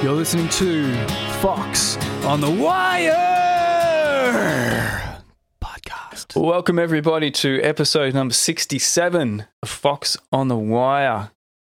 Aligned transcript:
You're 0.00 0.12
listening 0.12 0.48
to 0.50 0.94
Fox 1.40 1.96
on 2.24 2.40
the 2.40 2.48
Wire 2.48 3.12
podcast. 5.60 6.40
Welcome, 6.40 6.78
everybody, 6.78 7.32
to 7.32 7.60
episode 7.62 8.14
number 8.14 8.32
67 8.32 9.46
of 9.60 9.68
Fox 9.68 10.16
on 10.30 10.46
the 10.46 10.56
Wire. 10.56 11.32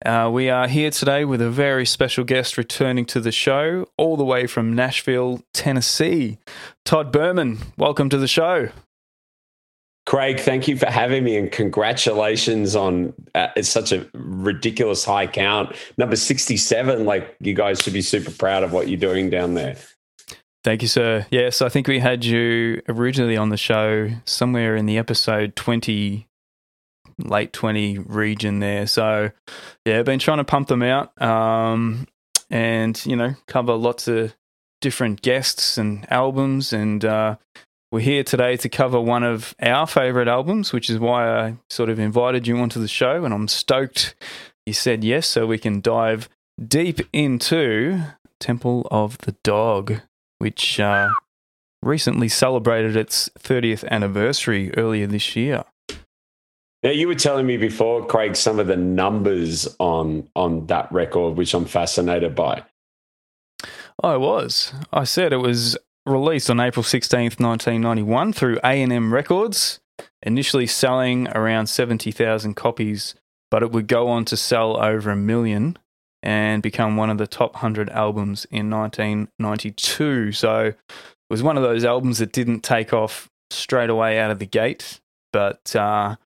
Uh, 0.07 0.31
we 0.33 0.49
are 0.49 0.69
here 0.69 0.93
today 0.93 1.25
with 1.25 1.43
a 1.43 1.51
very 1.51 1.85
special 1.85 2.23
guest 2.23 2.57
returning 2.57 3.07
to 3.07 3.19
the 3.19 3.33
show, 3.33 3.89
all 3.99 4.17
the 4.17 4.25
way 4.25 4.47
from 4.47 4.73
Nashville, 4.73 5.43
Tennessee. 5.53 6.39
Todd 6.85 7.11
Berman, 7.11 7.59
welcome 7.77 8.09
to 8.09 8.19
the 8.19 8.29
show. 8.29 8.69
Craig, 10.05 10.41
thank 10.41 10.67
you 10.67 10.77
for 10.77 10.87
having 10.87 11.23
me 11.23 11.37
and 11.37 11.51
congratulations 11.53 12.75
on 12.75 13.15
uh, 13.35 13.49
it's 13.57 13.69
such 13.69 13.93
a 13.93 14.09
ridiculous 14.15 15.05
high 15.05 15.29
count. 15.29 15.77
Number 15.97 16.17
67, 16.17 17.05
like 17.05 17.37
you 17.41 17.55
guys 17.55 17.81
should 17.81 17.93
be 17.93 18.03
super 18.03 18.33
proud 18.33 18.65
of 18.65 18.73
what 18.73 18.89
you're 18.89 18.99
doing 18.99 19.31
down 19.31 19.55
there. 19.55 19.77
Thank 20.65 20.83
you, 20.83 20.89
sir. 20.89 21.27
Yes, 21.31 21.63
I 21.63 21.69
think 21.69 21.89
we 21.89 21.99
had 21.99 22.25
you 22.25 22.83
originally 22.89 23.37
on 23.37 23.49
the 23.49 23.57
show 23.57 24.11
somewhere 24.25 24.77
in 24.77 24.87
the 24.87 24.99
episode 24.99 25.57
20, 25.57 26.29
late 27.19 27.53
20 27.53 27.99
region 27.99 28.61
there. 28.61 28.87
So, 28.87 29.31
yeah, 29.85 30.03
been 30.03 30.21
trying 30.21 30.39
to 30.39 30.45
pump 30.45 30.69
them 30.69 30.83
out 30.83 31.21
um, 31.21 32.07
and, 32.51 33.05
you 33.07 33.17
know, 33.17 33.35
cover 33.47 33.75
lots 33.75 34.07
of 34.07 34.35
different 34.81 35.23
guests 35.23 35.79
and 35.79 36.11
albums 36.13 36.73
and 36.73 37.05
uh, 37.05 37.37
we're 37.93 38.01
here 38.01 38.25
today 38.25 38.57
to 38.57 38.71
cover 38.71 38.99
one 38.99 39.23
of 39.23 39.55
our 39.61 39.87
favorite 39.87 40.27
albums, 40.27 40.73
which 40.73 40.89
is 40.89 40.99
why 40.99 41.29
I 41.29 41.57
sort 41.69 41.91
of 41.91 41.99
invited 41.99 42.47
you 42.47 42.57
onto 42.59 42.81
the 42.81 42.89
show. 42.89 43.25
And 43.25 43.35
I'm 43.35 43.47
stoked 43.47 44.15
you 44.65 44.73
said 44.73 45.05
yes, 45.05 45.27
so 45.27 45.47
we 45.47 45.59
can 45.59 45.81
dive 45.83 46.29
deep 46.67 47.01
into 47.13 48.03
Temple 48.41 48.89
of 48.91 49.19
the 49.19 49.33
Dog, 49.45 50.01
which 50.39 50.81
uh, 50.81 51.11
recently 51.83 52.29
celebrated 52.29 52.97
its 52.97 53.29
30th 53.39 53.87
anniversary 53.89 54.73
earlier 54.77 55.07
this 55.07 55.37
year. 55.37 55.65
Now 56.83 56.91
you 56.91 57.09
were 57.09 57.15
telling 57.15 57.47
me 57.47 57.59
before, 57.59 58.07
Craig, 58.07 58.37
some 58.37 58.59
of 58.59 58.69
the 58.69 58.77
numbers 58.77 59.69
on 59.79 60.29
on 60.35 60.67
that 60.67 60.91
record, 60.91 61.37
which 61.37 61.55
I'm 61.55 61.67
fascinated 61.67 62.35
by. 62.35 62.65
I 64.03 64.17
was. 64.17 64.73
I 64.93 65.05
said 65.05 65.33
it 65.33 65.37
was 65.37 65.77
released 66.07 66.51
on 66.51 66.61
April 66.61 66.83
16th, 66.83 67.41
1991 67.41 68.33
through 68.33 68.59
A&M 68.65 69.13
Records, 69.13 69.81
initially 70.23 70.67
selling 70.67 71.29
around 71.29 71.67
70,000 71.67 72.55
copies, 72.55 73.15
but 73.51 73.63
it 73.63 73.73
would 73.73 73.87
go 73.87 74.09
on 74.09 74.25
to 74.27 74.37
sell 74.37 74.83
over 74.83 75.11
a 75.11 75.17
million 75.17 75.79
and 76.23 76.63
become 76.63 76.97
one 76.97 77.11
of 77.11 77.19
the 77.19 77.27
top 77.27 77.55
100 77.55 77.91
albums 77.91 78.47
in 78.51 78.71
1992. 78.71 80.33
So 80.33 80.67
it 80.67 80.77
was 81.29 81.43
one 81.43 81.57
of 81.57 81.63
those 81.63 81.85
albums 81.85 82.19
that 82.19 82.33
didn't 82.33 82.61
take 82.61 82.93
off 82.93 83.29
straight 83.51 83.91
away 83.91 84.19
out 84.19 84.31
of 84.31 84.39
the 84.39 84.47
gate, 84.47 85.01
but 85.33 85.75
uh, 85.75 86.17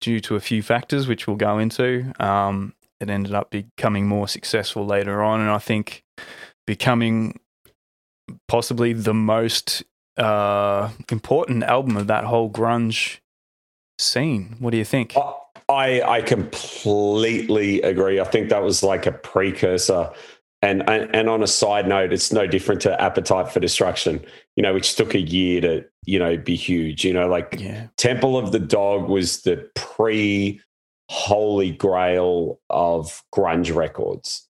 due 0.00 0.20
to 0.20 0.36
a 0.36 0.40
few 0.40 0.62
factors, 0.62 1.08
which 1.08 1.26
we'll 1.26 1.36
go 1.36 1.58
into, 1.58 2.12
um, 2.20 2.74
it 3.00 3.08
ended 3.08 3.34
up 3.34 3.50
becoming 3.50 4.06
more 4.06 4.28
successful 4.28 4.84
later 4.84 5.22
on. 5.22 5.40
And 5.40 5.50
I 5.50 5.58
think 5.58 6.04
becoming 6.66 7.38
possibly 8.46 8.92
the 8.92 9.14
most 9.14 9.82
uh, 10.16 10.90
important 11.10 11.62
album 11.64 11.96
of 11.96 12.06
that 12.08 12.24
whole 12.24 12.50
grunge 12.50 13.18
scene. 13.98 14.56
What 14.58 14.70
do 14.70 14.76
you 14.76 14.84
think? 14.84 15.14
I 15.68 16.02
I 16.02 16.22
completely 16.22 17.82
agree. 17.82 18.20
I 18.20 18.24
think 18.24 18.48
that 18.48 18.62
was 18.62 18.82
like 18.82 19.06
a 19.06 19.12
precursor. 19.12 20.10
And, 20.60 20.88
and 20.90 21.14
and 21.14 21.28
on 21.28 21.42
a 21.42 21.46
side 21.46 21.86
note, 21.86 22.12
it's 22.12 22.32
no 22.32 22.46
different 22.46 22.80
to 22.82 23.00
Appetite 23.00 23.52
for 23.52 23.60
Destruction, 23.60 24.24
you 24.56 24.62
know, 24.62 24.74
which 24.74 24.96
took 24.96 25.14
a 25.14 25.20
year 25.20 25.60
to 25.60 25.84
you 26.04 26.18
know 26.18 26.36
be 26.36 26.56
huge. 26.56 27.04
You 27.04 27.12
know, 27.12 27.28
like 27.28 27.56
yeah. 27.58 27.86
Temple 27.96 28.36
of 28.36 28.50
the 28.50 28.58
Dog 28.58 29.08
was 29.08 29.42
the 29.42 29.70
pre 29.76 30.60
holy 31.08 31.70
grail 31.70 32.60
of 32.70 33.22
grunge 33.34 33.74
records. 33.74 34.48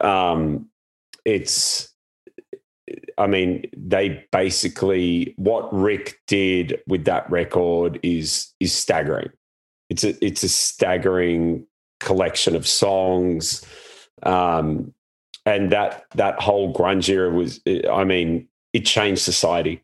Um, 0.00 0.68
it's 1.24 1.91
I 3.18 3.26
mean, 3.26 3.64
they 3.76 4.24
basically 4.32 5.34
what 5.36 5.72
Rick 5.72 6.20
did 6.26 6.80
with 6.86 7.04
that 7.04 7.30
record 7.30 7.98
is 8.02 8.52
is 8.60 8.72
staggering. 8.72 9.30
It's 9.90 10.04
a 10.04 10.24
it's 10.24 10.42
a 10.42 10.48
staggering 10.48 11.66
collection 12.00 12.56
of 12.56 12.66
songs, 12.66 13.64
um, 14.22 14.92
and 15.46 15.70
that 15.72 16.04
that 16.14 16.40
whole 16.40 16.74
grunge 16.74 17.08
era 17.08 17.30
was. 17.30 17.60
I 17.90 18.04
mean, 18.04 18.48
it 18.72 18.86
changed 18.86 19.22
society. 19.22 19.82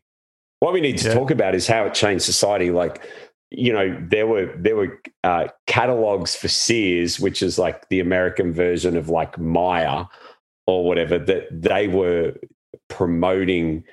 What 0.59 0.73
we 0.73 0.81
need 0.81 0.97
to 0.97 1.07
yeah. 1.07 1.13
talk 1.13 1.31
about 1.31 1.55
is 1.55 1.67
how 1.67 1.85
it 1.85 1.93
changed 1.93 2.25
society. 2.25 2.71
Like, 2.71 3.07
you 3.51 3.71
know, 3.71 3.97
there 4.09 4.27
were 4.27 4.53
there 4.57 4.75
were 4.75 4.99
uh, 5.23 5.47
catalogs 5.67 6.35
for 6.35 6.47
Sears, 6.47 7.19
which 7.19 7.41
is 7.41 7.57
like 7.57 7.87
the 7.89 7.99
American 7.99 8.51
version 8.51 8.97
of 8.97 9.09
like 9.09 9.37
Myer 9.37 10.05
or 10.67 10.85
whatever. 10.85 11.17
That 11.17 11.47
they 11.51 11.87
were 11.87 12.33
promoting 12.89 13.83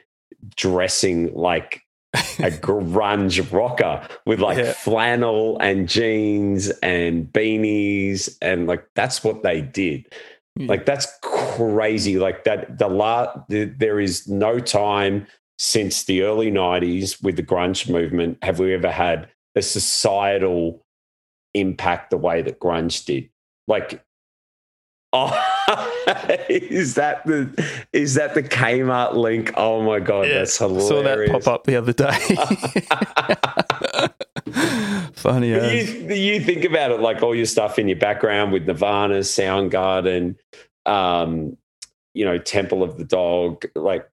dressing 0.56 1.32
like 1.34 1.82
a 2.14 2.18
grunge 2.50 3.52
rocker 3.52 4.06
with 4.24 4.40
like 4.40 4.58
yeah. 4.58 4.72
flannel 4.72 5.58
and 5.58 5.88
jeans 5.88 6.70
and 6.82 7.32
beanies 7.32 8.36
and 8.42 8.66
like 8.66 8.86
that's 8.94 9.22
what 9.22 9.42
they 9.42 9.60
did 9.60 10.06
yeah. 10.56 10.66
like 10.66 10.86
that's 10.86 11.06
crazy 11.22 12.18
like 12.18 12.44
that 12.44 12.78
the 12.78 12.88
la 12.88 13.32
the, 13.48 13.64
there 13.64 14.00
is 14.00 14.26
no 14.28 14.58
time 14.58 15.26
since 15.58 16.04
the 16.04 16.22
early 16.22 16.50
90s 16.50 17.22
with 17.22 17.36
the 17.36 17.42
grunge 17.42 17.88
movement 17.90 18.38
have 18.42 18.58
we 18.58 18.74
ever 18.74 18.90
had 18.90 19.28
a 19.54 19.62
societal 19.62 20.84
impact 21.54 22.10
the 22.10 22.16
way 22.16 22.42
that 22.42 22.60
grunge 22.60 23.04
did 23.04 23.28
like 23.66 24.02
Oh, 25.12 25.55
is 26.48 26.94
that 26.94 27.24
the 27.26 27.50
is 27.92 28.14
that 28.14 28.34
the 28.34 28.42
Kmart 28.42 29.14
link? 29.14 29.52
Oh 29.56 29.82
my 29.82 30.00
god, 30.00 30.28
yeah, 30.28 30.38
that's 30.38 30.56
hilarious! 30.58 30.88
Saw 30.88 31.02
that 31.02 31.28
pop 31.30 31.46
up 31.46 31.64
the 31.64 31.76
other 31.76 31.92
day. 31.92 32.16
Funny. 35.14 35.48
You, 35.48 36.14
you, 36.14 36.40
think 36.40 36.64
about 36.64 36.90
it 36.92 37.00
like 37.00 37.22
all 37.22 37.34
your 37.34 37.46
stuff 37.46 37.78
in 37.78 37.88
your 37.88 37.98
background 37.98 38.52
with 38.52 38.66
Nirvana, 38.66 39.20
Soundgarden, 39.20 40.36
um, 40.84 41.56
you 42.14 42.24
know, 42.24 42.38
Temple 42.38 42.82
of 42.82 42.96
the 42.96 43.04
Dog. 43.04 43.64
Like, 43.74 44.08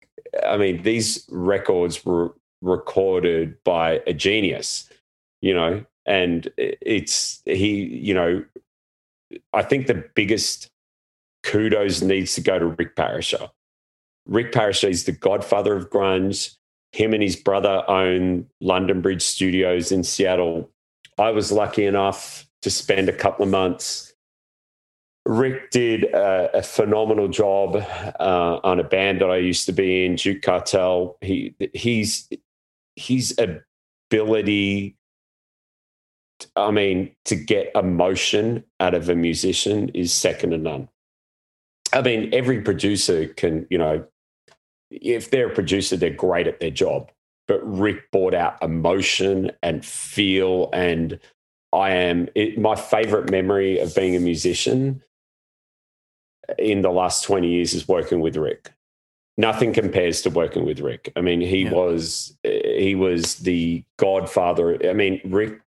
I 0.45 0.57
mean, 0.57 0.81
these 0.81 1.25
records 1.29 2.03
were 2.03 2.33
recorded 2.61 3.63
by 3.63 4.01
a 4.07 4.13
genius, 4.13 4.89
you 5.41 5.53
know, 5.53 5.85
and 6.05 6.51
it's 6.57 7.41
he, 7.45 7.83
you 7.83 8.13
know, 8.13 8.43
I 9.53 9.61
think 9.61 9.87
the 9.87 10.03
biggest 10.15 10.69
kudos 11.43 12.01
needs 12.01 12.35
to 12.35 12.41
go 12.41 12.57
to 12.57 12.67
Rick 12.67 12.95
Parashar. 12.95 13.49
Rick 14.25 14.51
Parashar 14.51 14.89
is 14.89 15.03
the 15.03 15.11
godfather 15.11 15.75
of 15.75 15.89
grunge. 15.89 16.55
Him 16.91 17.13
and 17.13 17.23
his 17.23 17.35
brother 17.35 17.83
own 17.89 18.47
London 18.61 19.01
Bridge 19.01 19.21
Studios 19.21 19.91
in 19.91 20.03
Seattle. 20.03 20.69
I 21.17 21.31
was 21.31 21.51
lucky 21.51 21.85
enough 21.85 22.47
to 22.61 22.69
spend 22.69 23.09
a 23.09 23.13
couple 23.13 23.43
of 23.43 23.51
months. 23.51 24.13
Rick 25.25 25.71
did 25.71 26.05
a, 26.05 26.57
a 26.57 26.61
phenomenal 26.61 27.27
job 27.27 27.75
uh, 28.19 28.59
on 28.63 28.79
a 28.79 28.83
band 28.83 29.21
that 29.21 29.29
I 29.29 29.37
used 29.37 29.65
to 29.67 29.71
be 29.71 30.05
in, 30.05 30.15
Duke 30.15 30.41
Cartel. 30.41 31.17
He 31.21 31.55
he's 31.73 32.29
his 32.95 33.35
ability 33.37 34.97
I 36.55 36.71
mean, 36.71 37.15
to 37.25 37.35
get 37.35 37.71
emotion 37.75 38.63
out 38.79 38.93
of 38.93 39.09
a 39.09 39.15
musician 39.15 39.89
is 39.89 40.13
second 40.13 40.51
to 40.51 40.57
none. 40.57 40.89
I 41.93 42.01
mean, 42.01 42.29
every 42.33 42.61
producer 42.61 43.27
can, 43.27 43.67
you 43.69 43.77
know, 43.77 44.05
if 44.89 45.29
they're 45.29 45.49
a 45.49 45.53
producer, 45.53 45.95
they're 45.95 46.09
great 46.09 46.47
at 46.47 46.59
their 46.59 46.71
job. 46.71 47.11
But 47.47 47.61
Rick 47.63 48.11
brought 48.11 48.33
out 48.33 48.61
emotion 48.63 49.51
and 49.61 49.85
feel. 49.85 50.69
And 50.73 51.19
I 51.71 51.91
am 51.91 52.29
it, 52.35 52.57
my 52.57 52.75
favorite 52.75 53.29
memory 53.29 53.79
of 53.79 53.95
being 53.95 54.15
a 54.15 54.19
musician 54.19 55.03
in 56.57 56.81
the 56.81 56.89
last 56.89 57.23
20 57.23 57.47
years 57.47 57.73
is 57.73 57.87
working 57.87 58.21
with 58.21 58.37
Rick. 58.37 58.73
Nothing 59.37 59.73
compares 59.73 60.21
to 60.23 60.29
working 60.29 60.65
with 60.65 60.79
Rick. 60.79 61.11
I 61.15 61.21
mean, 61.21 61.41
he 61.41 61.63
yeah. 61.63 61.71
was 61.71 62.37
he 62.43 62.95
was 62.95 63.35
the 63.35 63.83
godfather. 63.97 64.79
I 64.87 64.93
mean, 64.93 65.21
Rick 65.25 65.59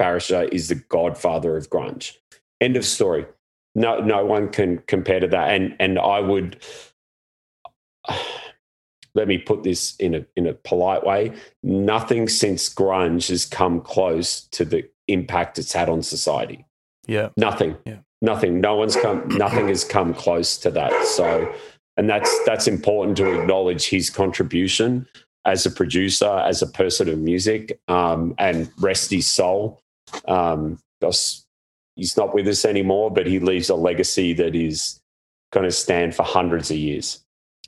Parashar 0.00 0.48
is 0.52 0.68
the 0.68 0.76
godfather 0.76 1.56
of 1.56 1.68
grunge. 1.68 2.16
End 2.60 2.76
of 2.76 2.84
story 2.84 3.26
no 3.76 4.00
no 4.00 4.24
one 4.24 4.48
can 4.48 4.78
compare 4.88 5.20
to 5.20 5.28
that. 5.28 5.54
And 5.54 5.76
and 5.78 5.98
i 5.98 6.18
would 6.18 6.60
let 9.14 9.28
me 9.28 9.38
put 9.38 9.62
this 9.62 9.94
in 9.96 10.14
a 10.14 10.26
in 10.34 10.46
a 10.46 10.54
polite 10.54 11.04
way. 11.04 11.32
Nothing 11.62 12.28
since 12.28 12.68
grunge 12.68 13.28
has 13.28 13.44
come 13.44 13.80
close 13.80 14.42
to 14.48 14.64
the 14.64 14.88
impact 15.06 15.58
it's 15.58 15.72
had 15.72 15.88
on 15.88 16.02
society. 16.02 16.66
Yeah. 17.06 17.28
Nothing. 17.36 17.76
Yeah. 17.86 17.98
Nothing. 18.20 18.60
No 18.60 18.74
one's 18.74 18.96
come 18.96 19.28
nothing 19.28 19.68
has 19.68 19.84
come 19.84 20.12
close 20.14 20.56
to 20.58 20.70
that. 20.72 21.04
So 21.04 21.54
and 21.96 22.08
that's 22.08 22.34
that's 22.44 22.66
important 22.66 23.16
to 23.18 23.40
acknowledge 23.40 23.88
his 23.88 24.10
contribution 24.10 25.06
as 25.44 25.64
a 25.64 25.70
producer, 25.70 26.42
as 26.44 26.60
a 26.60 26.66
person 26.66 27.08
of 27.08 27.18
music, 27.18 27.78
um, 27.88 28.34
and 28.38 28.70
rest 28.80 29.10
his 29.10 29.28
soul. 29.28 29.80
Um, 30.26 30.78
he's 31.96 32.16
not 32.16 32.34
with 32.34 32.46
us 32.46 32.64
anymore, 32.64 33.10
but 33.10 33.26
he 33.26 33.38
leaves 33.38 33.68
a 33.68 33.74
legacy 33.74 34.32
that 34.34 34.54
is 34.54 35.00
going 35.52 35.64
to 35.64 35.72
stand 35.72 36.14
for 36.14 36.22
hundreds 36.22 36.70
of 36.70 36.76
years. 36.76 37.24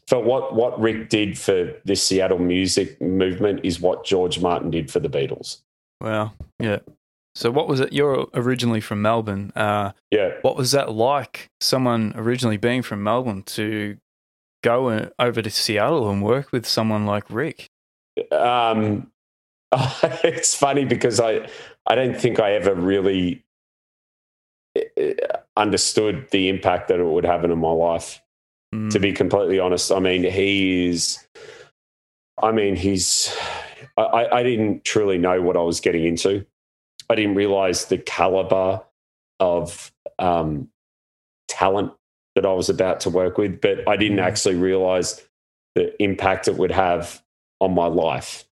For 0.06 0.22
what 0.22 0.54
what 0.54 0.80
Rick 0.80 1.10
did 1.10 1.36
for 1.36 1.74
this 1.84 2.02
Seattle 2.02 2.38
music 2.38 3.00
movement 3.00 3.60
is 3.62 3.80
what 3.80 4.04
George 4.04 4.40
Martin 4.40 4.70
did 4.70 4.90
for 4.90 5.00
the 5.00 5.08
Beatles. 5.08 5.58
Wow. 6.00 6.32
Yeah. 6.58 6.78
So, 7.34 7.50
what 7.50 7.68
was 7.68 7.80
it? 7.80 7.92
You're 7.92 8.26
originally 8.34 8.80
from 8.80 9.02
Melbourne. 9.02 9.52
Uh, 9.54 9.92
yeah. 10.10 10.30
What 10.42 10.56
was 10.56 10.72
that 10.72 10.92
like? 10.92 11.50
Someone 11.60 12.12
originally 12.16 12.56
being 12.56 12.82
from 12.82 13.02
Melbourne 13.02 13.42
to 13.44 13.98
go 14.62 15.10
over 15.18 15.42
to 15.42 15.50
Seattle 15.50 16.10
and 16.10 16.22
work 16.22 16.52
with 16.52 16.66
someone 16.66 17.06
like 17.06 17.24
Rick? 17.30 17.68
Um, 18.32 19.10
it's 20.24 20.54
funny 20.54 20.84
because 20.84 21.20
I 21.20 21.48
I 21.86 21.94
don't 21.94 22.18
think 22.18 22.40
I 22.40 22.52
ever 22.52 22.74
really 22.74 23.44
understood 25.56 26.28
the 26.30 26.48
impact 26.48 26.88
that 26.88 27.00
it 27.00 27.04
would 27.04 27.24
have 27.24 27.44
in 27.44 27.58
my 27.58 27.70
life. 27.70 28.20
Mm. 28.74 28.90
To 28.90 28.98
be 28.98 29.12
completely 29.12 29.58
honest, 29.58 29.90
I 29.90 29.98
mean 29.98 30.24
he 30.24 30.88
is. 30.88 31.26
I 32.40 32.52
mean 32.52 32.76
he's. 32.76 33.34
I, 33.96 34.26
I 34.30 34.42
didn't 34.42 34.84
truly 34.84 35.18
know 35.18 35.42
what 35.42 35.56
I 35.56 35.62
was 35.62 35.80
getting 35.80 36.04
into. 36.04 36.44
I 37.10 37.14
didn't 37.14 37.34
realize 37.34 37.86
the 37.86 37.98
caliber 37.98 38.82
of 39.40 39.92
um, 40.18 40.68
talent 41.48 41.92
that 42.34 42.46
I 42.46 42.52
was 42.52 42.68
about 42.68 43.00
to 43.00 43.10
work 43.10 43.38
with, 43.38 43.60
but 43.60 43.88
I 43.88 43.96
didn't 43.96 44.18
mm. 44.18 44.22
actually 44.22 44.56
realize 44.56 45.26
the 45.74 46.00
impact 46.02 46.48
it 46.48 46.56
would 46.56 46.70
have 46.70 47.22
on 47.60 47.74
my 47.74 47.86
life. 47.86 48.44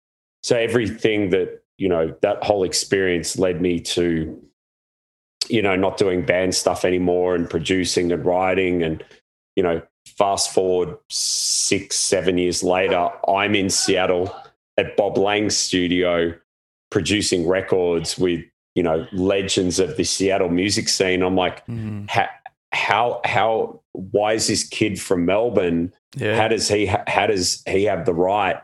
So 0.44 0.56
everything 0.56 1.30
that, 1.32 1.64
you 1.78 1.90
know, 1.90 2.16
that 2.22 2.44
whole 2.44 2.64
experience 2.64 3.38
led 3.38 3.62
me 3.62 3.80
to, 3.82 4.42
you 5.50 5.62
know, 5.62 5.76
not 5.76 5.98
doing 5.98 6.26
band 6.26 6.56
stuff 6.56 6.86
anymore 6.86 7.36
and 7.36 7.50
producing 7.50 8.12
and 8.12 8.26
writing. 8.26 8.84
And, 8.84 9.04
you 9.56 9.64
know, 9.64 9.82
fast 10.18 10.54
forward 10.54 10.98
six, 11.10 11.96
seven 11.96 12.38
years 12.38 12.64
later, 12.64 13.10
I'm 13.28 13.56
in 13.56 13.70
Seattle 13.70 14.36
at 14.78 14.98
Bob 14.98 15.18
Lang's 15.18 15.56
studio 15.56 16.34
producing 16.92 17.48
records 17.48 18.18
with, 18.18 18.44
you 18.76 18.84
know, 18.84 19.08
legends 19.12 19.80
of 19.80 19.98
the 19.98 20.04
Seattle 20.04 20.50
music 20.50 20.90
scene. 20.90 21.22
I'm 21.22 21.36
like, 21.36 21.66
mm 21.68 22.10
how 22.76 23.22
how 23.24 23.82
why 23.94 24.34
is 24.34 24.48
this 24.48 24.64
kid 24.68 25.00
from 25.00 25.26
Melbourne? 25.26 25.94
Yeah. 26.18 26.36
How 26.36 26.50
does 26.50 26.68
he 26.68 26.86
how 26.86 27.28
does 27.28 27.64
he 27.66 27.86
have 27.86 28.06
the 28.06 28.14
right 28.14 28.58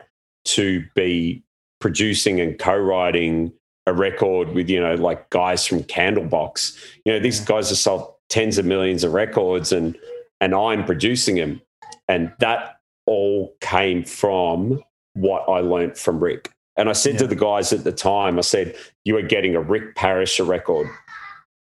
to 0.44 0.84
be 0.94 1.42
producing 1.80 2.40
and 2.40 2.58
co-writing 2.58 3.52
a 3.86 3.92
record 3.92 4.50
with 4.54 4.68
you 4.68 4.80
know 4.80 4.94
like 4.94 5.28
guys 5.30 5.66
from 5.66 5.82
Candlebox? 5.84 6.76
You 7.04 7.12
know 7.12 7.20
these 7.20 7.40
guys 7.40 7.68
have 7.68 7.78
sold 7.78 8.14
tens 8.28 8.58
of 8.58 8.64
millions 8.64 9.04
of 9.04 9.12
records, 9.12 9.72
and 9.72 9.96
and 10.40 10.54
I'm 10.54 10.84
producing 10.84 11.36
them, 11.36 11.60
and 12.08 12.32
that 12.40 12.76
all 13.06 13.54
came 13.60 14.04
from 14.04 14.82
what 15.14 15.48
I 15.48 15.60
learned 15.60 15.98
from 15.98 16.20
Rick. 16.22 16.50
And 16.76 16.88
I 16.88 16.92
said 16.92 17.14
yeah. 17.14 17.20
to 17.20 17.26
the 17.26 17.36
guys 17.36 17.72
at 17.72 17.84
the 17.84 17.92
time, 17.92 18.38
I 18.38 18.42
said, 18.42 18.76
"You 19.04 19.16
are 19.16 19.22
getting 19.22 19.54
a 19.54 19.60
Rick 19.60 19.94
Parrish 19.96 20.40
record. 20.40 20.88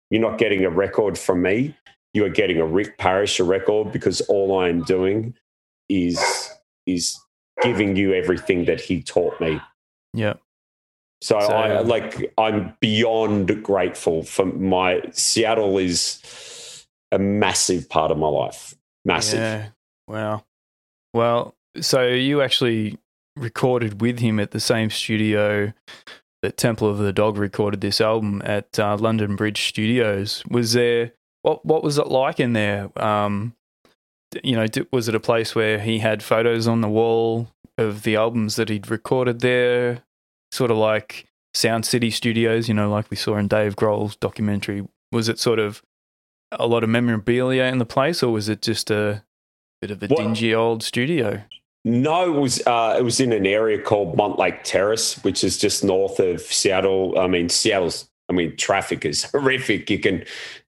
You're 0.09 0.21
not 0.21 0.37
getting 0.37 0.65
a 0.65 0.69
record 0.69 1.17
from 1.17 1.41
me 1.41 1.75
you 2.13 2.25
are 2.25 2.29
getting 2.29 2.59
a 2.59 2.65
Rick 2.65 2.97
Parrish 2.97 3.39
record 3.39 3.91
because 3.91 4.21
all 4.21 4.59
I'm 4.59 4.83
doing 4.83 5.33
is 5.89 6.19
is 6.85 7.17
giving 7.61 7.95
you 7.95 8.13
everything 8.13 8.65
that 8.65 8.81
he 8.81 9.01
taught 9.01 9.39
me. 9.39 9.59
Yeah. 10.13 10.33
So, 11.21 11.39
so 11.39 11.47
I 11.47 11.81
like 11.81 12.33
I'm 12.37 12.75
beyond 12.79 13.63
grateful 13.63 14.23
for 14.23 14.45
my 14.45 15.01
Seattle 15.11 15.77
is 15.77 16.87
a 17.11 17.19
massive 17.19 17.89
part 17.89 18.11
of 18.11 18.17
my 18.17 18.27
life. 18.27 18.75
Massive. 19.05 19.39
Yeah. 19.39 19.67
Wow. 20.07 20.45
Well, 21.13 21.55
so 21.79 22.07
you 22.07 22.41
actually 22.41 22.97
recorded 23.35 24.01
with 24.01 24.19
him 24.19 24.39
at 24.39 24.51
the 24.51 24.59
same 24.59 24.89
studio 24.89 25.73
that 26.41 26.57
Temple 26.57 26.89
of 26.89 26.97
the 26.97 27.13
Dog 27.13 27.37
recorded 27.37 27.81
this 27.81 28.01
album 28.01 28.41
at 28.43 28.79
uh, 28.79 28.97
London 28.97 29.35
Bridge 29.35 29.67
Studios. 29.69 30.43
Was 30.49 30.73
there 30.73 31.11
what 31.43 31.65
what 31.65 31.83
was 31.83 31.97
it 31.97 32.07
like 32.07 32.39
in 32.39 32.53
there? 32.53 32.89
Um, 33.01 33.55
you 34.43 34.55
know, 34.55 34.65
was 34.91 35.07
it 35.07 35.15
a 35.15 35.19
place 35.19 35.53
where 35.53 35.79
he 35.79 35.99
had 35.99 36.23
photos 36.23 36.67
on 36.67 36.81
the 36.81 36.89
wall 36.89 37.49
of 37.77 38.03
the 38.03 38.15
albums 38.15 38.55
that 38.55 38.69
he'd 38.69 38.89
recorded 38.89 39.41
there, 39.41 40.03
sort 40.51 40.71
of 40.71 40.77
like 40.77 41.27
Sound 41.53 41.85
City 41.85 42.11
Studios? 42.11 42.67
You 42.67 42.73
know, 42.73 42.89
like 42.89 43.09
we 43.09 43.17
saw 43.17 43.37
in 43.37 43.47
Dave 43.47 43.75
Grohl's 43.75 44.15
documentary. 44.15 44.87
Was 45.11 45.29
it 45.29 45.39
sort 45.39 45.59
of 45.59 45.81
a 46.51 46.67
lot 46.67 46.83
of 46.83 46.89
memorabilia 46.89 47.65
in 47.65 47.77
the 47.77 47.85
place, 47.85 48.23
or 48.23 48.31
was 48.31 48.49
it 48.49 48.61
just 48.61 48.91
a 48.91 49.23
bit 49.81 49.91
of 49.91 50.01
a 50.03 50.07
dingy 50.07 50.53
old 50.53 50.83
studio? 50.83 51.41
No, 51.83 52.31
it 52.31 52.39
was 52.39 52.65
uh, 52.67 52.95
it 52.99 53.03
was 53.03 53.19
in 53.19 53.31
an 53.33 53.45
area 53.47 53.81
called 53.81 54.15
Mountlake 54.15 54.63
Terrace, 54.63 55.21
which 55.23 55.43
is 55.43 55.57
just 55.57 55.83
north 55.83 56.19
of 56.19 56.41
Seattle. 56.41 57.17
I 57.17 57.27
mean, 57.27 57.49
Seattle's 57.49 58.07
I 58.31 58.33
mean, 58.33 58.55
traffic 58.55 59.05
is 59.05 59.23
horrific. 59.31 59.89
You 59.89 59.99
can, 59.99 60.23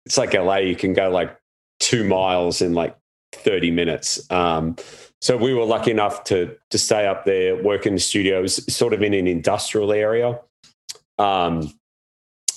it's 0.06 0.18
like 0.18 0.34
LA, 0.34 0.58
you 0.58 0.76
can 0.76 0.94
go 0.94 1.10
like 1.10 1.36
two 1.80 2.04
miles 2.04 2.62
in 2.62 2.74
like 2.74 2.96
30 3.36 3.72
minutes. 3.72 4.30
Um, 4.32 4.76
so 5.22 5.38
we 5.38 5.54
were 5.54 5.64
lucky 5.64 5.92
enough 5.92 6.26
to 6.26 6.56
to 6.70 6.78
stay 6.78 7.08
up 7.08 7.26
there, 7.26 7.62
work 7.62 7.86
in 7.86 7.94
the 7.94 8.00
studio. 8.00 8.40
It 8.40 8.42
was 8.42 8.76
sort 8.76 8.94
of 8.94 9.02
in 9.02 9.14
an 9.14 9.28
industrial 9.28 9.94
area. 9.94 10.40
Um, 11.18 11.74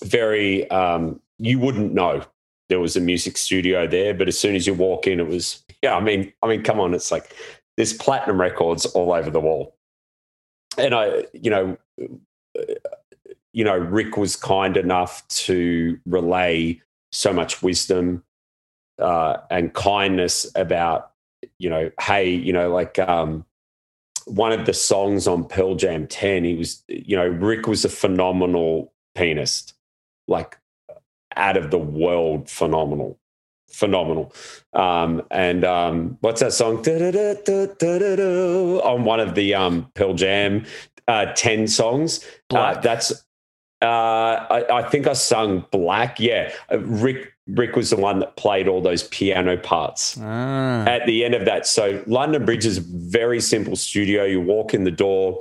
very, 0.04 0.68
um, 0.70 1.20
you 1.38 1.58
wouldn't 1.58 1.94
know 1.94 2.24
there 2.68 2.80
was 2.80 2.96
a 2.96 3.00
music 3.00 3.36
studio 3.36 3.86
there, 3.86 4.14
but 4.14 4.26
as 4.26 4.38
soon 4.38 4.56
as 4.56 4.66
you 4.66 4.74
walk 4.74 5.06
in, 5.06 5.20
it 5.20 5.28
was 5.28 5.62
yeah. 5.82 5.94
I 5.94 6.00
mean, 6.00 6.32
I 6.42 6.48
mean, 6.48 6.62
come 6.62 6.80
on, 6.80 6.92
it's 6.92 7.12
like 7.12 7.34
there's 7.76 7.92
platinum 7.92 8.40
records 8.40 8.84
all 8.86 9.12
over 9.12 9.30
the 9.30 9.40
wall, 9.40 9.76
and 10.76 10.92
I, 10.92 11.24
you 11.32 11.50
know, 11.50 11.76
you 13.52 13.64
know, 13.64 13.76
Rick 13.76 14.16
was 14.16 14.34
kind 14.34 14.76
enough 14.76 15.26
to 15.28 15.98
relay 16.04 16.82
so 17.12 17.32
much 17.32 17.62
wisdom 17.62 18.24
uh, 18.98 19.38
and 19.50 19.72
kindness 19.74 20.50
about, 20.54 21.12
you 21.58 21.70
know, 21.70 21.90
hey, 22.00 22.30
you 22.30 22.52
know, 22.52 22.72
like 22.72 22.98
um, 22.98 23.44
one 24.26 24.52
of 24.52 24.66
the 24.66 24.72
songs 24.72 25.26
on 25.26 25.44
Pearl 25.44 25.74
Jam 25.74 26.06
10, 26.06 26.44
he 26.44 26.54
was, 26.54 26.82
you 26.88 27.16
know, 27.16 27.26
Rick 27.26 27.66
was 27.66 27.84
a 27.84 27.88
phenomenal 27.88 28.92
pianist, 29.14 29.74
like 30.28 30.58
out 31.36 31.56
of 31.56 31.70
the 31.70 31.78
world 31.78 32.50
phenomenal. 32.50 33.18
Phenomenal. 33.68 34.32
Um, 34.72 35.22
and 35.30 35.64
um, 35.64 36.18
what's 36.20 36.40
that 36.40 36.52
song? 36.52 36.76
On 38.80 39.04
one 39.04 39.20
of 39.20 39.34
the 39.34 39.54
um, 39.54 39.90
Pearl 39.94 40.14
Jam 40.14 40.64
uh, 41.08 41.26
10 41.34 41.66
songs. 41.68 42.24
Uh, 42.50 42.80
that's 42.80 43.12
uh, 43.82 43.84
I, 43.84 44.78
I, 44.78 44.82
think 44.88 45.06
I 45.06 45.12
sung 45.12 45.66
Black. 45.70 46.18
Yeah, 46.18 46.52
uh, 46.72 46.78
Rick 46.78 47.34
Rick 47.48 47.76
was 47.76 47.90
the 47.90 47.96
one 47.96 48.18
that 48.18 48.36
played 48.36 48.66
all 48.66 48.80
those 48.80 49.04
piano 49.04 49.56
parts 49.56 50.18
ah. 50.20 50.84
at 50.84 51.06
the 51.06 51.24
end 51.24 51.34
of 51.34 51.44
that. 51.44 51.66
So 51.66 52.02
London 52.06 52.44
Bridge 52.44 52.66
is 52.66 52.78
a 52.78 52.82
very 52.86 53.40
simple 53.40 53.76
studio. 53.76 54.24
You 54.24 54.40
walk 54.40 54.74
in 54.74 54.84
the 54.84 54.90
door, 54.90 55.40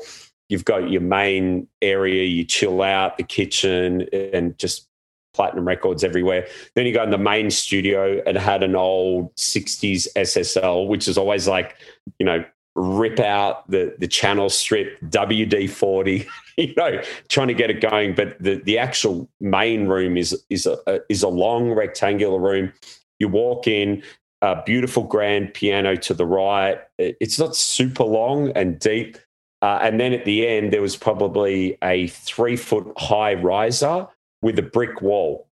you've 0.50 0.65
got 0.65 0.91
your 0.91 1.01
main 1.01 1.67
area, 1.81 2.24
you 2.24 2.43
chill 2.43 2.81
out, 2.81 3.17
the 3.17 3.24
kitchen, 3.24 4.07
and 4.13 4.57
just 4.59 4.88
platinum 5.33 5.67
records 5.67 6.03
everywhere. 6.03 6.47
Then 6.75 6.85
you 6.85 6.93
go 6.93 7.03
in 7.03 7.09
the 7.09 7.17
main 7.17 7.50
studio 7.50 8.21
and 8.25 8.38
had 8.38 8.63
an 8.63 8.75
old 8.75 9.35
60s 9.35 10.07
SSL, 10.15 10.88
which 10.88 11.07
is 11.07 11.17
always 11.17 11.47
like, 11.47 11.75
you 12.19 12.25
know, 12.25 12.45
rip 12.75 13.19
out 13.19 13.69
the 13.71 13.95
the 14.00 14.07
channel 14.07 14.50
strip 14.50 15.00
WD 15.01 15.69
forty, 15.69 16.27
you 16.57 16.74
know, 16.75 17.01
trying 17.29 17.47
to 17.47 17.53
get 17.53 17.69
it 17.69 17.81
going. 17.81 18.15
But 18.15 18.41
the 18.41 18.55
the 18.55 18.77
actual 18.77 19.29
main 19.39 19.88
room 19.88 20.17
is 20.17 20.43
is 20.50 20.65
a, 20.65 20.77
a 20.88 21.00
is 21.09 21.24
a 21.24 21.27
long 21.27 21.71
rectangular 21.71 22.39
room. 22.39 22.71
You 23.19 23.29
walk 23.29 23.67
in, 23.67 24.03
a 24.41 24.62
beautiful 24.63 25.03
grand 25.03 25.53
piano 25.53 25.95
to 25.95 26.13
the 26.13 26.25
right. 26.25 26.79
It's 26.97 27.39
not 27.39 27.55
super 27.55 28.03
long 28.03 28.51
and 28.51 28.79
deep. 28.79 29.17
Uh, 29.62 29.79
and 29.81 30.00
then 30.00 30.13
at 30.13 30.25
the 30.25 30.47
end, 30.47 30.71
there 30.71 30.81
was 30.81 30.95
probably 30.95 31.77
a 31.83 32.07
three 32.07 32.55
foot 32.55 32.91
high 32.97 33.33
riser 33.33 34.07
with 34.41 34.59
a 34.59 34.62
brick 34.62 35.01
wall 35.01 35.47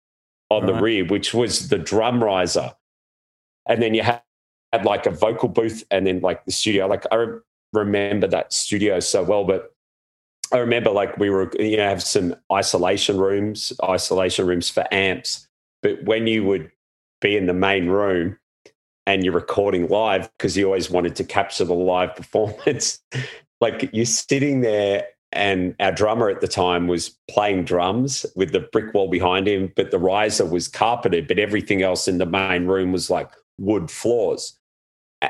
on 0.50 0.64
right. 0.64 0.74
the 0.74 0.82
rear, 0.82 1.06
which 1.06 1.34
was 1.34 1.70
the 1.70 1.78
drum 1.78 2.24
riser. 2.24 2.74
And 3.70 3.82
then 3.82 3.94
you 3.94 4.02
had 4.02 4.22
had 4.74 4.86
like 4.86 5.06
a 5.06 5.12
vocal 5.12 5.50
booth 5.50 5.84
and 5.92 6.08
then 6.08 6.20
like 6.22 6.44
the 6.46 6.52
studio. 6.52 6.88
Like 6.88 7.06
I 7.12 7.16
re- 7.16 7.40
remember 7.74 8.28
that 8.28 8.52
studio 8.52 9.00
so 9.00 9.24
well, 9.24 9.44
but 9.44 9.71
I 10.52 10.58
remember 10.58 10.92
like 10.92 11.18
we 11.18 11.30
were, 11.30 11.52
you 11.60 11.78
know, 11.78 11.88
have 11.88 12.04
some 12.04 12.36
isolation 12.52 13.18
rooms, 13.18 13.74
isolation 13.84 14.46
rooms 14.46 14.70
for 14.70 14.86
amps. 14.92 15.48
But 15.82 16.04
when 16.04 16.28
you 16.28 16.44
would 16.46 16.72
be 17.22 17.38
in 17.38 17.46
the 17.46 17.54
main 17.54 17.88
room 17.88 18.38
and 19.08 19.24
you're 19.24 19.34
recording 19.34 19.88
live 19.88 20.30
because 20.38 20.58
you 20.58 20.66
always 20.66 20.90
wanted 20.90 21.16
to 21.16 21.24
capture 21.24 21.66
the 21.66 21.74
live 21.74 22.16
performance. 22.16 23.00
like 23.62 23.90
you're 23.94 24.06
sitting 24.06 24.62
there 24.62 25.06
and 25.32 25.76
our 25.80 25.92
drummer 25.92 26.30
at 26.30 26.42
the 26.42 26.48
time 26.48 26.88
was 26.88 27.18
playing 27.30 27.64
drums 27.64 28.26
with 28.36 28.52
the 28.52 28.60
brick 28.60 28.94
wall 28.94 29.10
behind 29.10 29.48
him, 29.48 29.72
but 29.76 29.92
the 29.92 30.00
riser 30.00 30.46
was 30.46 30.68
carpeted, 30.68 31.28
but 31.28 31.40
everything 31.40 31.82
else 31.82 32.08
in 32.08 32.18
the 32.18 32.26
main 32.26 32.66
room 32.66 32.92
was 32.92 33.10
like 33.10 33.30
wood 33.58 33.90
floors. 33.90 34.58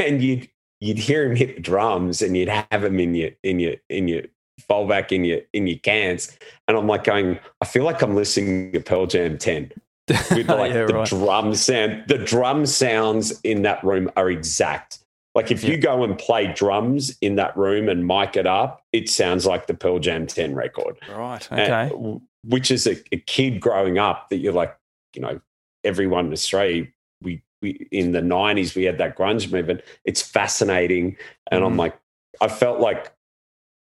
And 0.00 0.20
you'd 0.20 0.48
you'd 0.80 0.98
hear 0.98 1.24
him 1.24 1.36
hit 1.36 1.54
the 1.54 1.62
drums 1.62 2.20
and 2.20 2.36
you'd 2.36 2.48
have 2.48 2.82
him 2.82 2.98
in 2.98 3.14
your 3.14 3.30
in 3.44 3.60
your 3.60 3.74
in 3.88 4.08
your 4.08 4.22
fallback 4.58 5.12
in 5.12 5.24
your 5.24 5.40
in 5.52 5.66
your 5.66 5.78
cans. 5.78 6.36
And 6.66 6.76
I'm 6.76 6.86
like 6.86 7.04
going, 7.04 7.38
I 7.60 7.64
feel 7.64 7.84
like 7.84 8.02
I'm 8.02 8.14
listening 8.14 8.72
to 8.72 8.80
Pearl 8.80 9.06
Jam 9.06 9.38
10 9.38 9.72
with 10.08 10.48
like 10.48 10.72
yeah, 10.72 10.86
the 10.86 10.94
right. 10.94 11.08
drum 11.08 11.54
sound. 11.54 12.04
The 12.08 12.18
drum 12.18 12.66
sounds 12.66 13.40
in 13.42 13.62
that 13.62 13.82
room 13.84 14.10
are 14.16 14.30
exact. 14.30 14.98
Like 15.34 15.50
if 15.50 15.62
yeah. 15.62 15.70
you 15.70 15.76
go 15.78 16.02
and 16.02 16.18
play 16.18 16.52
drums 16.52 17.16
in 17.20 17.36
that 17.36 17.56
room 17.56 17.88
and 17.88 18.06
mic 18.06 18.36
it 18.36 18.46
up, 18.46 18.82
it 18.92 19.08
sounds 19.08 19.46
like 19.46 19.66
the 19.66 19.74
Pearl 19.74 19.98
Jam 19.98 20.26
10 20.26 20.54
record. 20.54 20.98
Right. 21.08 21.52
Okay. 21.52 21.90
And, 21.94 22.20
which 22.44 22.70
is 22.70 22.86
a, 22.86 22.96
a, 23.12 23.18
kid 23.18 23.60
growing 23.60 23.98
up 23.98 24.30
that 24.30 24.38
you're 24.38 24.52
like, 24.52 24.76
you 25.14 25.22
know, 25.22 25.40
everyone 25.84 26.26
in 26.26 26.32
Australia, 26.32 26.86
we, 27.22 27.42
we 27.60 27.86
in 27.92 28.12
the 28.12 28.20
90s, 28.20 28.74
we 28.74 28.84
had 28.84 28.98
that 28.98 29.16
grunge 29.16 29.52
movement. 29.52 29.82
It's 30.04 30.22
fascinating. 30.22 31.16
And 31.50 31.62
mm. 31.62 31.66
I'm 31.66 31.76
like, 31.76 31.98
I 32.40 32.48
felt 32.48 32.80
like, 32.80 33.12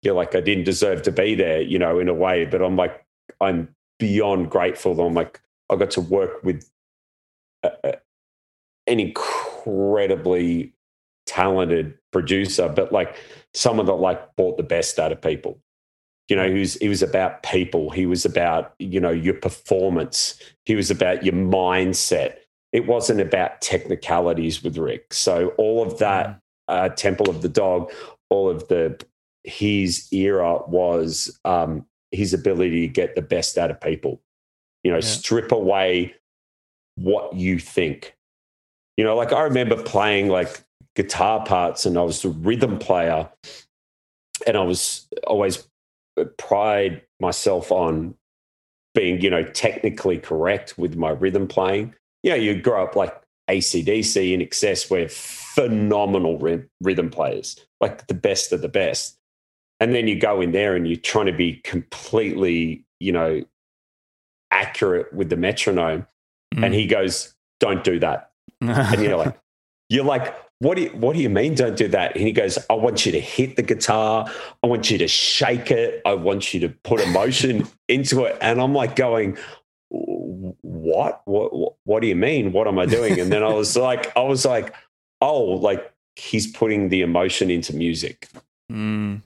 you're 0.02 0.14
like, 0.14 0.34
I 0.34 0.40
didn't 0.40 0.64
deserve 0.64 1.02
to 1.02 1.12
be 1.12 1.34
there, 1.34 1.60
you 1.60 1.78
know, 1.78 1.98
in 1.98 2.08
a 2.08 2.14
way, 2.14 2.46
but 2.46 2.62
I'm 2.62 2.76
like, 2.76 3.04
I'm 3.40 3.74
beyond 3.98 4.50
grateful. 4.50 4.98
I'm 5.00 5.14
like, 5.14 5.40
I 5.70 5.76
got 5.76 5.90
to 5.92 6.00
work 6.00 6.42
with 6.42 6.68
a, 7.62 7.70
a, 7.84 7.94
an 8.86 9.00
incredibly 9.00 10.72
talented 11.26 11.96
producer, 12.12 12.68
but 12.68 12.92
like 12.92 13.16
someone 13.54 13.86
that 13.86 13.94
like 13.94 14.34
bought 14.36 14.56
the 14.56 14.62
best 14.62 14.98
out 14.98 15.12
of 15.12 15.20
people. 15.20 15.60
You 16.28 16.36
know, 16.36 16.48
he 16.48 16.60
was 16.60 16.74
he 16.74 16.88
was 16.88 17.02
about 17.02 17.42
people. 17.42 17.90
He 17.90 18.06
was 18.06 18.24
about 18.24 18.74
you 18.78 19.00
know 19.00 19.10
your 19.10 19.34
performance. 19.34 20.40
He 20.64 20.76
was 20.76 20.90
about 20.90 21.24
your 21.24 21.34
mindset. 21.34 22.36
It 22.72 22.86
wasn't 22.86 23.20
about 23.20 23.60
technicalities 23.60 24.62
with 24.62 24.78
Rick. 24.78 25.12
So 25.12 25.48
all 25.58 25.82
of 25.82 25.98
that 25.98 26.28
mm. 26.28 26.40
uh, 26.68 26.88
Temple 26.90 27.28
of 27.28 27.42
the 27.42 27.48
Dog, 27.48 27.92
all 28.28 28.48
of 28.48 28.68
the 28.68 29.04
his 29.44 30.08
era 30.12 30.60
was 30.66 31.38
um, 31.44 31.86
his 32.10 32.34
ability 32.34 32.82
to 32.82 32.88
get 32.88 33.14
the 33.14 33.22
best 33.22 33.58
out 33.58 33.70
of 33.70 33.80
people. 33.80 34.20
You 34.84 34.90
know, 34.90 34.98
yeah. 34.98 35.02
strip 35.04 35.52
away 35.52 36.14
what 36.96 37.34
you 37.34 37.58
think. 37.58 38.16
You 38.96 39.04
know, 39.04 39.16
like 39.16 39.32
I 39.32 39.42
remember 39.42 39.82
playing 39.82 40.28
like 40.28 40.62
guitar 40.96 41.44
parts 41.44 41.86
and 41.86 41.96
I 41.96 42.02
was 42.02 42.22
the 42.22 42.28
rhythm 42.30 42.78
player 42.78 43.28
and 44.46 44.56
I 44.56 44.62
was 44.62 45.06
always 45.26 45.66
pride 46.38 47.02
myself 47.20 47.70
on 47.72 48.14
being, 48.94 49.20
you 49.20 49.30
know, 49.30 49.44
technically 49.44 50.18
correct 50.18 50.76
with 50.76 50.96
my 50.96 51.10
rhythm 51.10 51.46
playing. 51.46 51.94
You 52.22 52.30
know, 52.30 52.36
you 52.36 52.60
grow 52.60 52.84
up 52.84 52.96
like 52.96 53.14
ACDC 53.48 54.38
INXS, 54.38 54.90
we're 54.90 55.08
phenomenal 55.08 56.38
rhythm 56.80 57.10
players, 57.10 57.56
like 57.80 58.06
the 58.06 58.14
best 58.14 58.52
of 58.52 58.60
the 58.60 58.68
best. 58.68 59.16
And 59.80 59.94
then 59.94 60.06
you 60.06 60.18
go 60.18 60.40
in 60.40 60.52
there 60.52 60.76
and 60.76 60.86
you're 60.86 60.98
trying 60.98 61.26
to 61.26 61.32
be 61.32 61.56
completely, 61.64 62.84
you 62.98 63.12
know, 63.12 63.42
accurate 64.50 65.12
with 65.12 65.30
the 65.30 65.36
metronome. 65.36 66.06
Mm. 66.54 66.66
And 66.66 66.74
he 66.74 66.86
goes, 66.86 67.34
Don't 67.58 67.82
do 67.82 67.98
that. 68.00 68.30
and 68.60 69.02
you're 69.02 69.16
like, 69.16 69.38
you're 69.88 70.04
like, 70.04 70.34
what 70.60 70.76
do 70.76 70.82
you, 70.84 70.90
what 70.90 71.16
do 71.16 71.22
you 71.22 71.30
mean 71.30 71.54
don't 71.54 71.76
do 71.76 71.88
that 71.88 72.14
and 72.14 72.24
he 72.24 72.32
goes 72.32 72.58
i 72.68 72.74
want 72.74 73.04
you 73.04 73.12
to 73.12 73.20
hit 73.20 73.56
the 73.56 73.62
guitar 73.62 74.30
i 74.62 74.66
want 74.66 74.90
you 74.90 74.98
to 74.98 75.08
shake 75.08 75.70
it 75.70 76.00
i 76.04 76.12
want 76.12 76.54
you 76.54 76.60
to 76.60 76.68
put 76.68 77.00
emotion 77.00 77.66
into 77.88 78.24
it 78.24 78.36
and 78.40 78.60
i'm 78.60 78.74
like 78.74 78.94
going 78.94 79.36
what 79.90 81.22
what 81.24 81.74
what 81.84 82.00
do 82.00 82.06
you 82.06 82.14
mean 82.14 82.52
what 82.52 82.68
am 82.68 82.78
i 82.78 82.86
doing 82.86 83.18
and 83.18 83.32
then 83.32 83.42
i 83.42 83.52
was 83.52 83.76
like 83.88 84.14
i 84.16 84.20
was 84.20 84.44
like 84.44 84.74
oh 85.20 85.42
like 85.42 85.92
he's 86.14 86.46
putting 86.46 86.90
the 86.90 87.00
emotion 87.00 87.50
into 87.50 87.74
music 87.74 88.28
mm. 88.70 89.20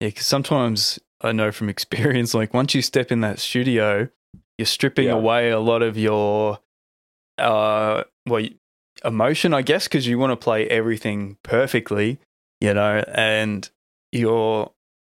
Yeah 0.00 0.08
because 0.08 0.26
sometimes 0.26 0.98
i 1.20 1.32
know 1.32 1.50
from 1.50 1.68
experience 1.76 2.34
like 2.34 2.54
once 2.54 2.74
you 2.74 2.82
step 2.82 3.12
in 3.12 3.20
that 3.20 3.38
studio 3.38 4.08
you're 4.58 4.66
stripping 4.66 5.06
yeah. 5.06 5.12
away 5.12 5.50
a 5.50 5.60
lot 5.60 5.82
of 5.82 5.98
your 5.98 6.58
uh 7.38 8.04
well 8.26 8.44
emotion, 9.04 9.54
I 9.54 9.62
guess, 9.62 9.84
because 9.84 10.06
you 10.06 10.18
want 10.18 10.32
to 10.32 10.36
play 10.36 10.66
everything 10.68 11.36
perfectly, 11.42 12.18
you 12.60 12.74
know, 12.74 13.02
and 13.08 13.68
you're 14.12 14.70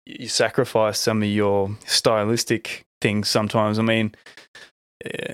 you 0.05 0.27
sacrifice 0.27 0.99
some 0.99 1.21
of 1.21 1.29
your 1.29 1.77
stylistic 1.85 2.85
things 2.99 3.27
sometimes. 3.29 3.77
I 3.77 3.83
mean, 3.83 4.15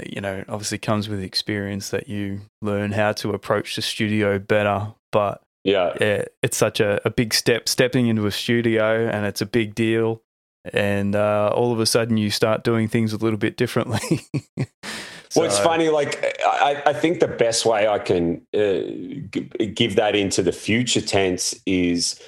you 0.06 0.20
know, 0.22 0.44
obviously 0.50 0.78
comes 0.78 1.08
with 1.08 1.22
experience 1.22 1.90
that 1.90 2.10
you 2.10 2.42
learn 2.62 2.92
how 2.92 3.14
to 3.14 3.32
approach 3.32 3.76
the 3.76 3.82
studio 3.82 4.38
better. 4.38 4.94
But 5.12 5.42
yeah, 5.66 5.94
yeah 6.00 6.24
it's 6.42 6.56
such 6.56 6.80
a, 6.80 7.02
a 7.06 7.10
big 7.10 7.34
step 7.34 7.68
stepping 7.68 8.08
into 8.08 8.26
a 8.28 8.32
studio, 8.32 9.10
and 9.10 9.26
it's 9.26 9.42
a 9.42 9.46
big 9.46 9.76
deal. 9.76 10.22
And 10.74 11.16
uh, 11.16 11.52
all 11.54 11.74
of 11.74 11.80
a 11.80 11.86
sudden, 11.86 12.18
you 12.18 12.30
start 12.30 12.64
doing 12.64 12.88
things 12.88 13.14
a 13.14 13.18
little 13.18 13.38
bit 13.38 13.58
differently. 13.58 14.22
So, 15.30 15.42
well, 15.42 15.46
it's 15.46 15.60
funny. 15.60 15.90
Like, 15.90 16.24
I, 16.46 16.82
I 16.88 16.94
think 16.94 17.20
the 17.20 17.28
best 17.28 17.66
way 17.66 17.88
I 17.88 18.00
can 18.00 18.42
uh, 18.56 19.68
give 19.74 19.96
that 19.98 20.16
into 20.16 20.42
the 20.42 20.52
future 20.52 21.02
tense 21.02 21.54
is 21.66 22.20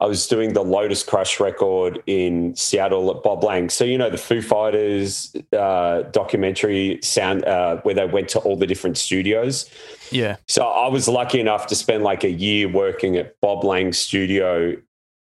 I 0.00 0.06
was 0.06 0.26
doing 0.28 0.52
the 0.52 0.62
Lotus 0.62 1.02
Crush 1.02 1.40
record 1.40 2.02
in 2.06 2.54
Seattle 2.54 3.10
at 3.16 3.22
Bob 3.22 3.42
Lang. 3.42 3.68
So, 3.68 3.84
you 3.84 3.98
know, 3.98 4.10
the 4.10 4.18
Foo 4.18 4.40
Fighters 4.40 5.34
uh, 5.52 6.02
documentary 6.12 7.00
sound 7.02 7.44
uh, 7.44 7.78
where 7.78 7.94
they 7.94 8.06
went 8.06 8.28
to 8.30 8.38
all 8.40 8.56
the 8.56 8.66
different 8.66 8.96
studios. 8.96 9.68
Yeah. 10.10 10.36
So 10.46 10.62
I 10.64 10.88
was 10.88 11.08
lucky 11.08 11.40
enough 11.40 11.66
to 11.66 11.74
spend 11.74 12.04
like 12.04 12.22
a 12.22 12.30
year 12.30 12.68
working 12.68 13.16
at 13.16 13.40
Bob 13.40 13.64
Lang's 13.64 13.98
studio 13.98 14.76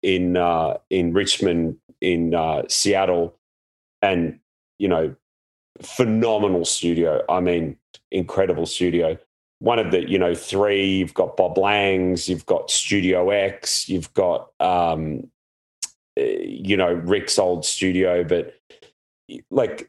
in 0.02 0.36
uh, 0.36 0.78
in 0.88 1.12
Richmond 1.12 1.76
in 2.00 2.34
uh, 2.34 2.62
Seattle. 2.68 3.38
And, 4.00 4.40
you 4.78 4.88
know, 4.88 5.14
phenomenal 5.80 6.64
studio. 6.64 7.22
I 7.28 7.40
mean, 7.40 7.76
incredible 8.10 8.66
studio. 8.66 9.18
One 9.62 9.78
of 9.78 9.92
the, 9.92 10.10
you 10.10 10.18
know, 10.18 10.34
three, 10.34 10.96
you've 10.96 11.14
got 11.14 11.36
Bob 11.36 11.56
Lang's, 11.56 12.28
you've 12.28 12.46
got 12.46 12.68
Studio 12.68 13.30
X, 13.30 13.88
you've 13.88 14.12
got, 14.12 14.50
um, 14.58 15.30
eh, 16.16 16.38
you 16.42 16.76
know, 16.76 16.92
Rick's 16.92 17.38
old 17.38 17.64
studio. 17.64 18.24
But 18.24 18.56
like 19.52 19.88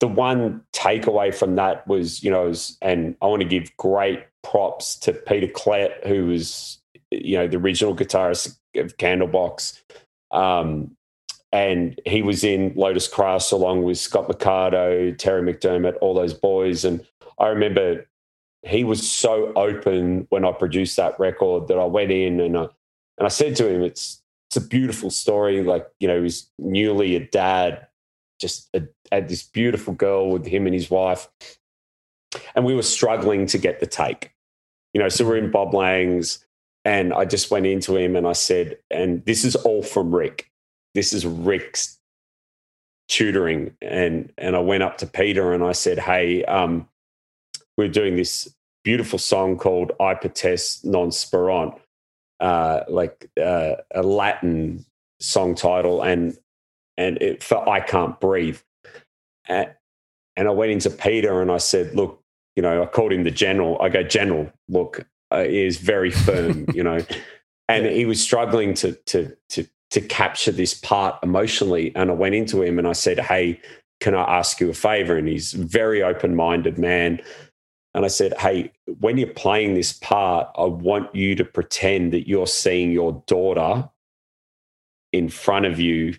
the 0.00 0.06
one 0.06 0.60
takeaway 0.74 1.34
from 1.34 1.56
that 1.56 1.86
was, 1.88 2.22
you 2.22 2.30
know, 2.30 2.48
was, 2.48 2.76
and 2.82 3.16
I 3.22 3.26
want 3.26 3.40
to 3.40 3.48
give 3.48 3.74
great 3.78 4.22
props 4.42 4.96
to 4.96 5.14
Peter 5.14 5.46
Klett, 5.46 6.06
who 6.06 6.26
was, 6.26 6.78
you 7.10 7.38
know, 7.38 7.48
the 7.48 7.56
original 7.56 7.96
guitarist 7.96 8.58
of 8.74 8.98
Candlebox. 8.98 9.80
Um, 10.30 10.94
and 11.52 11.98
he 12.04 12.20
was 12.20 12.44
in 12.44 12.74
Lotus 12.76 13.08
Crush 13.08 13.50
along 13.50 13.82
with 13.84 13.96
Scott 13.96 14.28
Mercado 14.28 15.10
Terry 15.12 15.40
McDermott, 15.40 15.96
all 16.02 16.12
those 16.12 16.34
boys. 16.34 16.84
And 16.84 17.02
I 17.38 17.46
remember 17.46 18.06
he 18.62 18.84
was 18.84 19.10
so 19.10 19.52
open 19.54 20.26
when 20.30 20.44
I 20.44 20.52
produced 20.52 20.96
that 20.96 21.18
record 21.18 21.68
that 21.68 21.78
I 21.78 21.84
went 21.84 22.10
in 22.10 22.40
and 22.40 22.56
I, 22.56 22.68
and 23.18 23.26
I 23.26 23.28
said 23.28 23.56
to 23.56 23.68
him, 23.68 23.82
"It's 23.82 24.22
it's 24.48 24.56
a 24.56 24.66
beautiful 24.66 25.10
story. 25.10 25.62
Like 25.62 25.86
you 26.00 26.08
know, 26.08 26.22
he's 26.22 26.48
newly 26.58 27.16
a 27.16 27.20
dad, 27.20 27.86
just 28.40 28.68
a, 28.74 28.82
had 29.12 29.28
this 29.28 29.42
beautiful 29.42 29.94
girl 29.94 30.30
with 30.30 30.46
him 30.46 30.66
and 30.66 30.74
his 30.74 30.90
wife, 30.90 31.28
and 32.54 32.64
we 32.64 32.74
were 32.74 32.82
struggling 32.82 33.46
to 33.46 33.58
get 33.58 33.80
the 33.80 33.86
take. 33.86 34.32
You 34.94 35.02
know, 35.02 35.08
so 35.08 35.26
we're 35.26 35.38
in 35.38 35.50
Bob 35.50 35.74
Lang's." 35.74 36.42
And 36.84 37.12
I 37.12 37.24
just 37.24 37.50
went 37.50 37.66
into 37.66 37.96
him 37.96 38.14
and 38.14 38.28
I 38.28 38.32
said, 38.32 38.78
and 38.92 39.24
this 39.24 39.44
is 39.44 39.56
all 39.56 39.82
from 39.82 40.14
Rick 40.14 40.52
this 40.96 41.12
is 41.12 41.26
Rick's 41.26 41.98
tutoring. 43.08 43.76
And, 43.82 44.32
and 44.38 44.56
I 44.56 44.60
went 44.60 44.82
up 44.82 44.96
to 44.98 45.06
Peter 45.06 45.52
and 45.52 45.62
I 45.62 45.72
said, 45.72 45.98
hey, 45.98 46.42
um, 46.46 46.88
we're 47.76 47.88
doing 47.88 48.16
this 48.16 48.52
beautiful 48.84 49.18
song 49.18 49.56
called 49.56 49.92
Hypertes 50.00 50.84
non 50.84 51.10
sperant, 51.12 51.74
uh, 52.40 52.80
like 52.88 53.30
uh, 53.40 53.76
a 53.94 54.02
Latin 54.02 54.84
song 55.20 55.54
title. 55.54 56.02
And, 56.02 56.36
and 56.96 57.20
it 57.20 57.42
felt, 57.42 57.68
I 57.68 57.80
can't 57.80 58.18
breathe. 58.20 58.60
And, 59.48 59.70
and 60.36 60.48
I 60.48 60.50
went 60.50 60.72
into 60.72 60.90
Peter 60.90 61.40
and 61.40 61.50
I 61.50 61.58
said, 61.58 61.94
look, 61.94 62.22
you 62.56 62.62
know, 62.62 62.82
I 62.82 62.86
called 62.86 63.12
him 63.12 63.24
the 63.24 63.30
general. 63.30 63.80
I 63.80 63.88
go, 63.88 64.02
general, 64.02 64.50
look, 64.68 65.06
uh, 65.32 65.44
is 65.46 65.78
very 65.78 66.10
firm, 66.10 66.66
you 66.72 66.82
know, 66.82 67.00
and 67.68 67.86
he 67.86 68.06
was 68.06 68.22
struggling 68.22 68.74
to 68.74 68.92
to 69.06 69.36
to 69.50 69.66
to 69.90 70.00
capture 70.00 70.52
this 70.52 70.74
part 70.74 71.18
emotionally. 71.22 71.92
And 71.94 72.10
I 72.10 72.14
went 72.14 72.34
into 72.34 72.62
him 72.62 72.78
and 72.78 72.88
I 72.88 72.92
said, 72.92 73.18
Hey, 73.18 73.60
can 74.00 74.14
I 74.14 74.38
ask 74.38 74.60
you 74.60 74.70
a 74.70 74.74
favor? 74.74 75.16
And 75.16 75.28
he's 75.28 75.54
a 75.54 75.58
very 75.58 76.02
open 76.02 76.34
minded 76.34 76.78
man. 76.78 77.20
And 77.96 78.04
I 78.04 78.08
said, 78.08 78.34
Hey, 78.38 78.72
when 79.00 79.16
you're 79.16 79.26
playing 79.26 79.72
this 79.72 79.94
part, 79.94 80.48
I 80.54 80.64
want 80.64 81.12
you 81.14 81.34
to 81.34 81.44
pretend 81.46 82.12
that 82.12 82.28
you're 82.28 82.46
seeing 82.46 82.92
your 82.92 83.24
daughter 83.26 83.88
in 85.14 85.30
front 85.30 85.64
of 85.64 85.80
you 85.80 86.14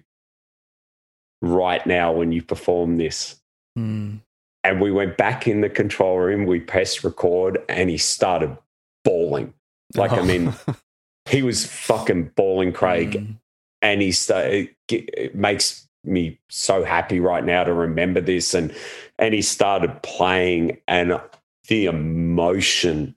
right 1.44 1.86
now 1.86 2.12
when 2.12 2.32
you 2.32 2.42
perform 2.42 2.98
this. 2.98 3.40
Mm. 3.78 4.22
And 4.64 4.82
we 4.82 4.92
went 4.92 5.18
back 5.18 5.48
in 5.48 5.62
the 5.62 5.70
control 5.70 6.18
room, 6.18 6.48
we 6.48 6.60
pressed 6.60 7.04
record, 7.04 7.64
and 7.70 7.92
he 7.92 7.98
started 8.00 8.58
bawling. 9.04 9.54
Like, 9.96 10.12
I 10.14 10.24
mean, 10.24 10.56
he 11.30 11.44
was 11.44 11.68
fucking 11.68 12.32
bawling, 12.36 12.74
Craig. 12.74 13.12
Mm. 13.12 13.36
And 13.84 14.02
he 14.02 14.12
started, 14.12 14.70
it 14.90 15.36
makes 15.36 15.88
me 16.04 16.40
so 16.50 16.84
happy 16.84 17.20
right 17.20 17.46
now 17.46 17.64
to 17.64 17.72
remember 17.72 18.20
this. 18.20 18.56
And, 18.56 18.76
and 19.20 19.36
he 19.36 19.44
started 19.44 20.02
playing, 20.02 20.80
and 20.88 21.22
the 21.68 21.86
emotion 21.86 23.16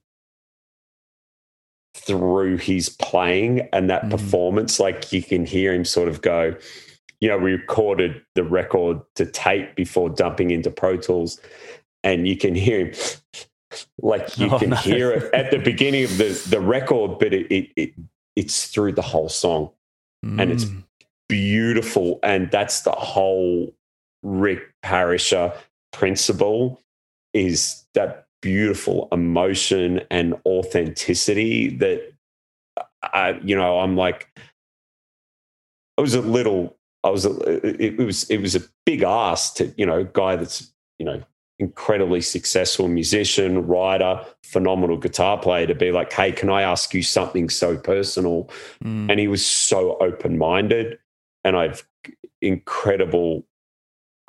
through 1.95 2.57
his 2.59 2.88
playing 2.88 3.69
and 3.73 3.90
that 3.90 4.04
Mm. 4.04 4.11
performance, 4.11 4.80
like 4.80 5.12
you 5.12 5.23
can 5.23 5.45
hear 5.45 5.73
him 5.75 5.85
sort 5.85 6.09
of 6.09 6.23
go, 6.23 6.54
you 7.21 7.28
know, 7.28 7.37
we 7.38 7.52
recorded 7.52 8.23
the 8.35 8.45
record 8.45 9.00
to 9.16 9.26
tape 9.26 9.75
before 9.75 10.09
dumping 10.09 10.50
into 10.50 10.71
Pro 10.71 10.97
Tools, 10.97 11.40
and 12.02 12.26
you 12.26 12.37
can 12.37 12.54
hear 12.54 12.87
him 12.87 12.95
like 14.02 14.38
you 14.38 14.49
Oh, 14.50 14.59
can 14.59 14.71
no. 14.71 14.76
hear 14.76 15.11
it 15.12 15.35
at 15.35 15.50
the 15.50 15.59
beginning 15.71 16.04
of 16.04 16.16
the, 16.19 16.28
the 16.49 16.61
record, 16.61 17.19
but 17.19 17.33
it, 17.35 17.47
it, 17.52 17.71
it 17.76 17.95
it's 18.37 18.66
through 18.69 18.92
the 18.92 19.02
whole 19.02 19.28
song. 19.28 19.71
and 20.23 20.40
it's- 20.52 20.64
Mm. 20.64 20.85
Beautiful. 21.28 22.19
And 22.25 22.50
that's 22.50 22.80
the 22.80 22.90
whole 22.90 23.73
Rick 24.25 24.62
Parashar 24.85 25.57
principle 25.92 26.83
is 27.33 27.87
that 27.95 28.26
beautiful 28.41 29.09
emotion 29.13 30.01
and 30.11 30.35
authenticity 30.47 31.77
that 31.77 32.13
I, 33.03 33.41
you 33.43 33.57
know, 33.57 33.81
I'm 33.81 33.97
like, 33.97 34.29
I 35.99 36.01
was 36.01 36.15
a 36.15 36.21
little, 36.21 36.77
I 37.05 37.11
was, 37.11 37.27
a, 37.27 37.83
it, 37.83 37.99
was, 37.99 38.25
it 38.31 38.39
was 38.39 38.55
a 38.57 38.61
big 38.87 39.03
ask 39.03 39.57
to, 39.57 39.73
you 39.77 39.87
know, 39.87 40.05
guy 40.05 40.37
that's, 40.37 40.73
you 40.99 41.07
know, 41.07 41.23
incredibly 41.59 42.23
successful 42.23 42.89
musician, 42.89 43.67
writer, 43.67 44.25
phenomenal 44.43 44.97
guitar 44.97 45.39
player 45.39 45.67
to 45.67 45.75
be 45.75 45.93
like, 45.93 46.13
hey, 46.13 46.33
can 46.33 46.49
I 46.49 46.63
ask 46.63 46.95
you 46.95 47.03
something 47.03 47.51
so 47.51 47.77
personal? 47.77 48.49
Mm. 48.83 49.11
And 49.11 49.21
he 49.21 49.29
was 49.29 49.45
so 49.45 49.99
open 49.99 50.39
minded. 50.39 50.99
And 51.45 51.57
I've 51.57 51.87
incredible 52.41 53.45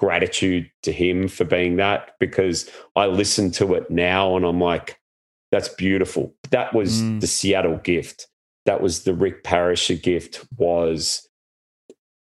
gratitude 0.01 0.67
to 0.81 0.91
him 0.91 1.27
for 1.27 1.45
being 1.45 1.75
that 1.75 2.15
because 2.19 2.67
I 2.95 3.05
listen 3.05 3.51
to 3.51 3.75
it 3.75 3.91
now 3.91 4.35
and 4.35 4.43
I'm 4.43 4.59
like, 4.59 4.99
that's 5.51 5.69
beautiful. 5.69 6.33
That 6.49 6.73
was 6.73 7.03
Mm. 7.03 7.21
the 7.21 7.27
Seattle 7.27 7.77
gift. 7.77 8.27
That 8.65 8.81
was 8.81 9.03
the 9.03 9.13
Rick 9.13 9.43
Parashar 9.43 10.01
gift 10.01 10.43
was 10.57 11.29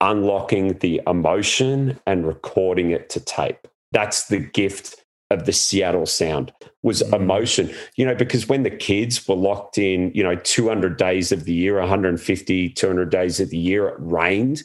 unlocking 0.01 0.77
the 0.79 1.01
emotion 1.07 2.01
and 2.05 2.27
recording 2.27 2.91
it 2.91 3.09
to 3.11 3.21
tape. 3.21 3.69
That's 3.93 4.27
the 4.27 4.41
gift 4.41 5.05
of 5.31 5.45
the 5.45 5.53
Seattle 5.53 6.07
sound 6.07 6.53
was 6.83 7.03
Mm. 7.03 7.13
emotion. 7.15 7.71
You 7.97 8.07
know, 8.07 8.15
because 8.17 8.49
when 8.49 8.65
the 8.65 8.71
kids 8.71 9.29
were 9.29 9.37
locked 9.37 9.79
in, 9.79 10.11
you 10.17 10.25
know, 10.25 10.35
200 10.35 10.97
days 10.97 11.31
of 11.31 11.45
the 11.45 11.53
year, 11.53 11.79
150, 11.79 12.71
200 12.71 13.11
days 13.11 13.39
of 13.39 13.51
the 13.51 13.59
year, 13.59 13.87
it 13.89 13.95
rained 13.99 14.65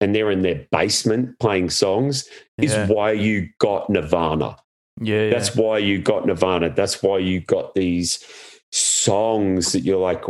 and 0.00 0.14
they're 0.14 0.30
in 0.30 0.42
their 0.42 0.66
basement 0.70 1.38
playing 1.38 1.70
songs 1.70 2.28
is 2.58 2.72
Yeah. 2.72 2.86
why 2.86 3.12
you 3.12 3.48
got 3.58 3.90
Nirvana. 3.90 4.56
yeah, 5.00 5.24
yeah. 5.24 5.30
That's 5.30 5.54
why 5.54 5.78
you 5.78 6.00
got 6.00 6.26
Nirvana. 6.26 6.70
That's 6.70 7.02
why 7.02 7.18
you 7.18 7.40
got 7.40 7.74
these 7.74 8.24
songs 8.72 9.72
that 9.72 9.80
you're 9.80 9.98
like 10.00 10.24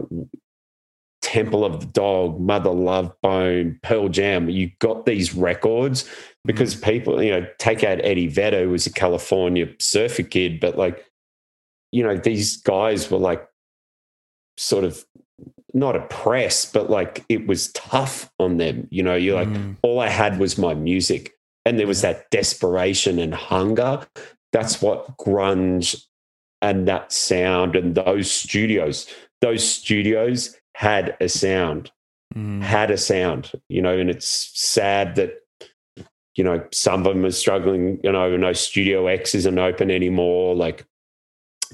Temple 1.23 1.65
of 1.65 1.81
the 1.81 1.87
Dog, 1.87 2.41
Mother 2.41 2.71
Love 2.71 3.13
Bone, 3.23 3.79
Pearl 3.83 4.09
Jam. 4.09 4.49
You 4.49 4.71
got 4.79 5.05
these 5.05 5.35
records 5.35 6.05
mm. 6.05 6.09
because 6.47 6.75
people, 6.75 7.23
you 7.23 7.31
know, 7.31 7.47
take 7.59 7.83
out 7.83 8.01
Eddie 8.05 8.29
Vedder, 8.29 8.65
who 8.65 8.71
was 8.71 8.87
a 8.87 8.93
California 8.93 9.69
surfer 9.79 10.23
kid, 10.23 10.61
but 10.61 10.79
like, 10.79 11.05
you 11.93 12.03
know, 12.03 12.17
these 12.17 12.57
guys 12.59 13.11
were 13.11 13.19
like 13.19 13.47
sort 14.57 14.85
of 14.85 15.05
not 15.75 15.97
oppressed, 15.97 16.73
but 16.73 16.91
like 16.91 17.25
it 17.29 17.47
was 17.47 17.73
tough 17.73 18.31
on 18.39 18.57
them. 18.57 18.89
You 18.91 19.03
know, 19.03 19.15
you're 19.15 19.37
like, 19.37 19.49
Mm. 19.49 19.77
all 19.83 20.01
I 20.01 20.09
had 20.09 20.39
was 20.39 20.59
my 20.59 20.75
music. 20.75 21.35
And 21.65 21.79
there 21.79 21.87
was 21.87 22.01
that 22.03 22.31
desperation 22.31 23.19
and 23.19 23.35
hunger. 23.35 24.07
That's 24.53 24.81
what 24.81 25.17
grunge 25.19 26.05
and 26.63 26.89
that 26.89 27.13
sound 27.13 27.77
and 27.77 27.95
those 27.95 28.31
studios, 28.31 29.07
those 29.43 29.69
studios 29.69 30.57
had 30.75 31.17
a 31.21 31.29
sound, 31.29 31.93
Mm. 32.35 32.63
had 32.63 32.91
a 32.91 32.97
sound, 32.97 33.53
you 33.69 33.83
know, 33.83 33.97
and 33.99 34.11
it's 34.11 34.51
sad 34.55 35.17
that, 35.17 35.43
you 36.35 36.45
know, 36.45 36.65
some 36.73 37.07
of 37.07 37.15
them 37.15 37.25
are 37.25 37.31
struggling, 37.31 38.01
you 38.03 38.13
know, 38.13 38.37
no 38.37 38.53
Studio 38.53 39.07
X 39.07 39.35
isn't 39.35 39.59
open 39.59 39.91
anymore. 39.91 40.55
Like 40.55 40.85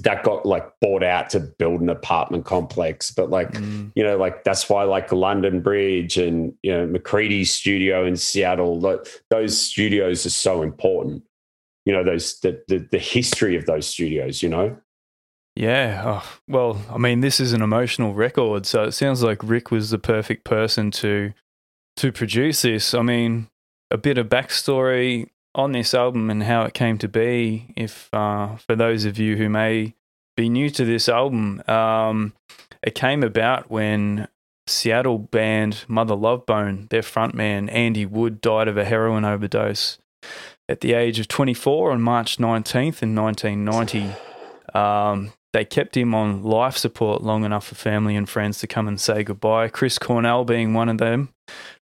that 0.03 0.23
got 0.23 0.45
like 0.45 0.67
bought 0.81 1.03
out 1.03 1.29
to 1.31 1.39
build 1.39 1.81
an 1.81 1.89
apartment 1.89 2.45
complex. 2.45 3.11
But 3.11 3.29
like, 3.29 3.51
Mm. 3.53 3.91
you 3.95 4.03
know, 4.03 4.17
like 4.17 4.43
that's 4.43 4.69
why 4.69 4.83
like 4.83 5.11
London 5.11 5.61
Bridge 5.61 6.17
and 6.17 6.53
you 6.63 6.71
know 6.73 6.87
McCready's 6.87 7.51
studio 7.51 8.05
in 8.05 8.15
Seattle, 8.17 8.79
tho- 8.79 9.03
those 9.29 9.59
studios 9.59 10.25
are 10.25 10.29
so 10.31 10.61
important. 10.61 11.23
You 11.85 11.93
know, 11.93 12.03
those 12.03 12.39
the 12.41 12.61
the, 12.67 12.79
the 12.91 12.99
history 12.99 13.55
of 13.55 13.65
those 13.65 13.87
studios. 13.87 14.41
You 14.43 14.49
know, 14.49 14.77
Yeah. 15.55 16.01
Oh, 16.05 16.37
well, 16.47 16.81
I 16.91 16.97
mean, 16.97 17.21
this 17.21 17.39
is 17.39 17.53
an 17.53 17.61
emotional 17.61 18.13
record, 18.13 18.65
so 18.65 18.83
it 18.83 18.91
sounds 18.91 19.23
like 19.23 19.39
Rick 19.43 19.71
was 19.71 19.89
the 19.91 19.99
perfect 19.99 20.43
person 20.43 20.91
to 20.91 21.33
to 21.97 22.11
produce 22.11 22.63
this. 22.63 22.93
I 22.93 23.01
mean, 23.03 23.47
a 23.91 23.97
bit 23.97 24.17
of 24.17 24.27
backstory 24.27 25.29
on 25.55 25.71
this 25.71 25.93
album 25.93 26.29
and 26.29 26.43
how 26.43 26.63
it 26.63 26.73
came 26.73 26.97
to 26.99 27.07
be. 27.07 27.73
If 27.75 28.13
uh, 28.13 28.57
for 28.57 28.75
those 28.75 29.05
of 29.05 29.17
you 29.17 29.37
who 29.37 29.49
may 29.49 29.95
be 30.37 30.49
new 30.49 30.69
to 30.69 30.85
this 30.85 31.09
album, 31.09 31.63
um, 31.67 32.33
it 32.83 32.93
came 32.93 33.23
about 33.23 33.71
when 33.71 34.27
Seattle 34.67 35.17
band 35.17 35.85
Mother 35.87 36.15
Love 36.15 36.45
Bone, 36.45 36.87
their 36.89 37.01
frontman 37.01 37.71
Andy 37.71 38.05
Wood, 38.05 38.41
died 38.41 38.67
of 38.67 38.77
a 38.77 38.85
heroin 38.85 39.23
overdose 39.25 39.97
at 40.67 40.81
the 40.81 40.93
age 40.93 41.19
of 41.19 41.27
24 41.27 41.91
on 41.91 42.01
March 42.01 42.37
19th 42.37 43.01
in 43.01 43.15
1990. 43.15 44.11
Um, 44.73 45.31
they 45.53 45.63
kept 45.63 45.95
him 45.95 46.13
on 46.13 46.43
life 46.43 46.75
support 46.75 47.23
long 47.23 47.45
enough 47.45 47.67
for 47.67 47.75
family 47.75 48.15
and 48.17 48.27
friends 48.27 48.57
to 48.59 48.67
come 48.67 48.87
and 48.89 48.99
say 48.99 49.23
goodbye. 49.23 49.69
Chris 49.69 49.97
Cornell 49.97 50.43
being 50.43 50.73
one 50.73 50.89
of 50.89 50.97
them, 50.97 51.29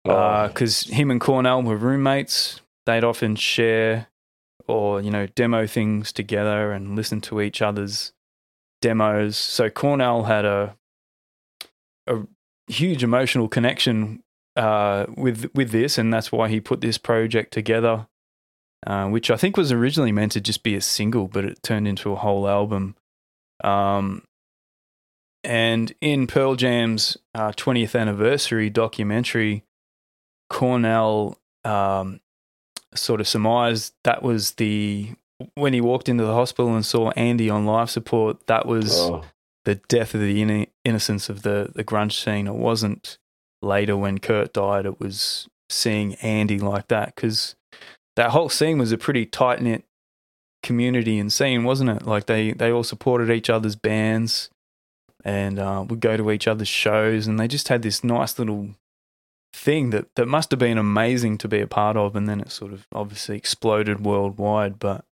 Oh, 0.06 0.48
because 0.48 0.82
him 0.84 1.10
and 1.10 1.20
Cornell 1.20 1.64
were 1.64 1.78
roommates. 1.78 2.62
They'd 2.86 3.04
often 3.04 3.36
share 3.36 4.08
or 4.68 5.02
you 5.02 5.12
know 5.12 5.28
demo 5.28 5.68
things 5.68 6.12
together 6.12 6.72
and 6.72 6.96
listen 6.96 7.22
to 7.22 7.42
each 7.42 7.62
other's 7.62 8.14
demos. 8.82 9.38
So 9.38 9.70
Cornell 9.70 10.24
had 10.24 10.46
a 10.46 10.78
a 12.08 12.22
huge 12.68 13.04
emotional 13.04 13.48
connection 13.48 14.24
uh, 14.56 15.06
with 15.16 15.50
with 15.54 15.72
this, 15.72 15.98
and 15.98 16.14
that's 16.14 16.32
why 16.32 16.50
he 16.50 16.60
put 16.60 16.82
this 16.82 16.98
project 16.98 17.54
together, 17.54 18.08
uh, 18.86 19.08
which 19.08 19.32
I 19.32 19.38
think 19.38 19.58
was 19.58 19.72
originally 19.72 20.12
meant 20.12 20.34
to 20.34 20.42
just 20.42 20.64
be 20.64 20.76
a 20.76 20.82
single, 20.82 21.28
but 21.28 21.46
it 21.46 21.64
turned 21.64 21.88
into 21.88 22.12
a 22.12 22.18
whole 22.18 22.48
album. 22.48 22.96
Um, 23.64 24.24
and 25.44 25.94
in 26.00 26.28
Pearl 26.28 26.56
Jam's 26.56 27.18
uh, 27.36 27.52
20th 27.52 28.00
anniversary 28.00 28.70
documentary, 28.70 29.64
Cornell 30.50 31.38
um, 31.66 32.22
sort 32.96 33.22
of 33.22 33.28
surmised 33.28 33.94
that 34.04 34.24
was 34.24 34.52
the 34.52 35.12
when 35.56 35.74
he 35.74 35.82
walked 35.82 36.10
into 36.10 36.24
the 36.24 36.34
hospital 36.34 36.74
and 36.76 36.86
saw 36.86 37.12
Andy 37.12 37.50
on 37.50 37.66
life 37.66 37.90
support. 37.90 38.48
That 38.48 38.66
was 38.66 39.00
oh, 39.00 39.24
the 39.66 39.76
death 39.76 40.14
of 40.14 40.22
the 40.22 40.42
inno- 40.44 40.70
innocence 40.84 41.30
of 41.30 41.44
the 41.44 41.72
the 41.74 41.84
grunge 41.84 42.24
scene. 42.24 42.48
It 42.48 42.56
wasn't 42.56 43.18
later 43.62 43.98
when 43.98 44.20
Kurt 44.20 44.54
died. 44.54 44.86
It 44.86 45.00
was 45.00 45.48
seeing 45.70 46.16
Andy 46.16 46.60
like 46.60 46.88
that 46.90 47.16
because 47.16 47.56
that 48.16 48.32
whole 48.32 48.50
scene 48.50 48.78
was 48.78 48.92
a 48.92 48.98
pretty 48.98 49.26
tight 49.26 49.62
knit 49.62 49.84
community 50.62 51.20
and 51.20 51.32
scene, 51.32 51.64
wasn't 51.64 51.90
it? 51.90 52.04
Like 52.04 52.26
they 52.26 52.52
they 52.52 52.72
all 52.72 52.84
supported 52.84 53.30
each 53.30 53.50
other's 53.50 53.76
bands 53.76 54.50
and 55.26 55.60
uh, 55.60 55.86
would 55.88 56.00
go 56.00 56.18
to 56.18 56.32
each 56.32 56.48
other's 56.48 56.68
shows, 56.68 57.28
and 57.28 57.40
they 57.40 57.48
just 57.48 57.70
had 57.70 57.82
this 57.82 58.04
nice 58.04 58.38
little 58.38 58.76
thing 59.54 59.92
that 59.92 60.14
that 60.16 60.28
must 60.28 60.52
have 60.52 60.60
been 60.60 60.78
amazing 60.78 61.38
to 61.40 61.48
be 61.48 61.62
a 61.62 61.68
part 61.68 61.96
of. 61.96 62.16
And 62.16 62.28
then 62.28 62.42
it 62.42 62.52
sort 62.52 62.74
of 62.74 62.88
obviously 62.94 63.38
exploded 63.38 64.06
worldwide. 64.06 64.80
But 64.80 65.06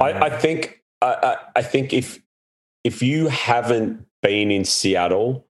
I, 0.00 0.12
uh, 0.12 0.24
I 0.24 0.30
think 0.30 0.82
I, 1.00 1.06
I, 1.06 1.36
I 1.56 1.62
think 1.62 1.92
if 1.92 2.20
if 2.82 3.02
you 3.02 3.28
haven't 3.28 4.06
been 4.22 4.50
in 4.50 4.64
Seattle, 4.64 5.46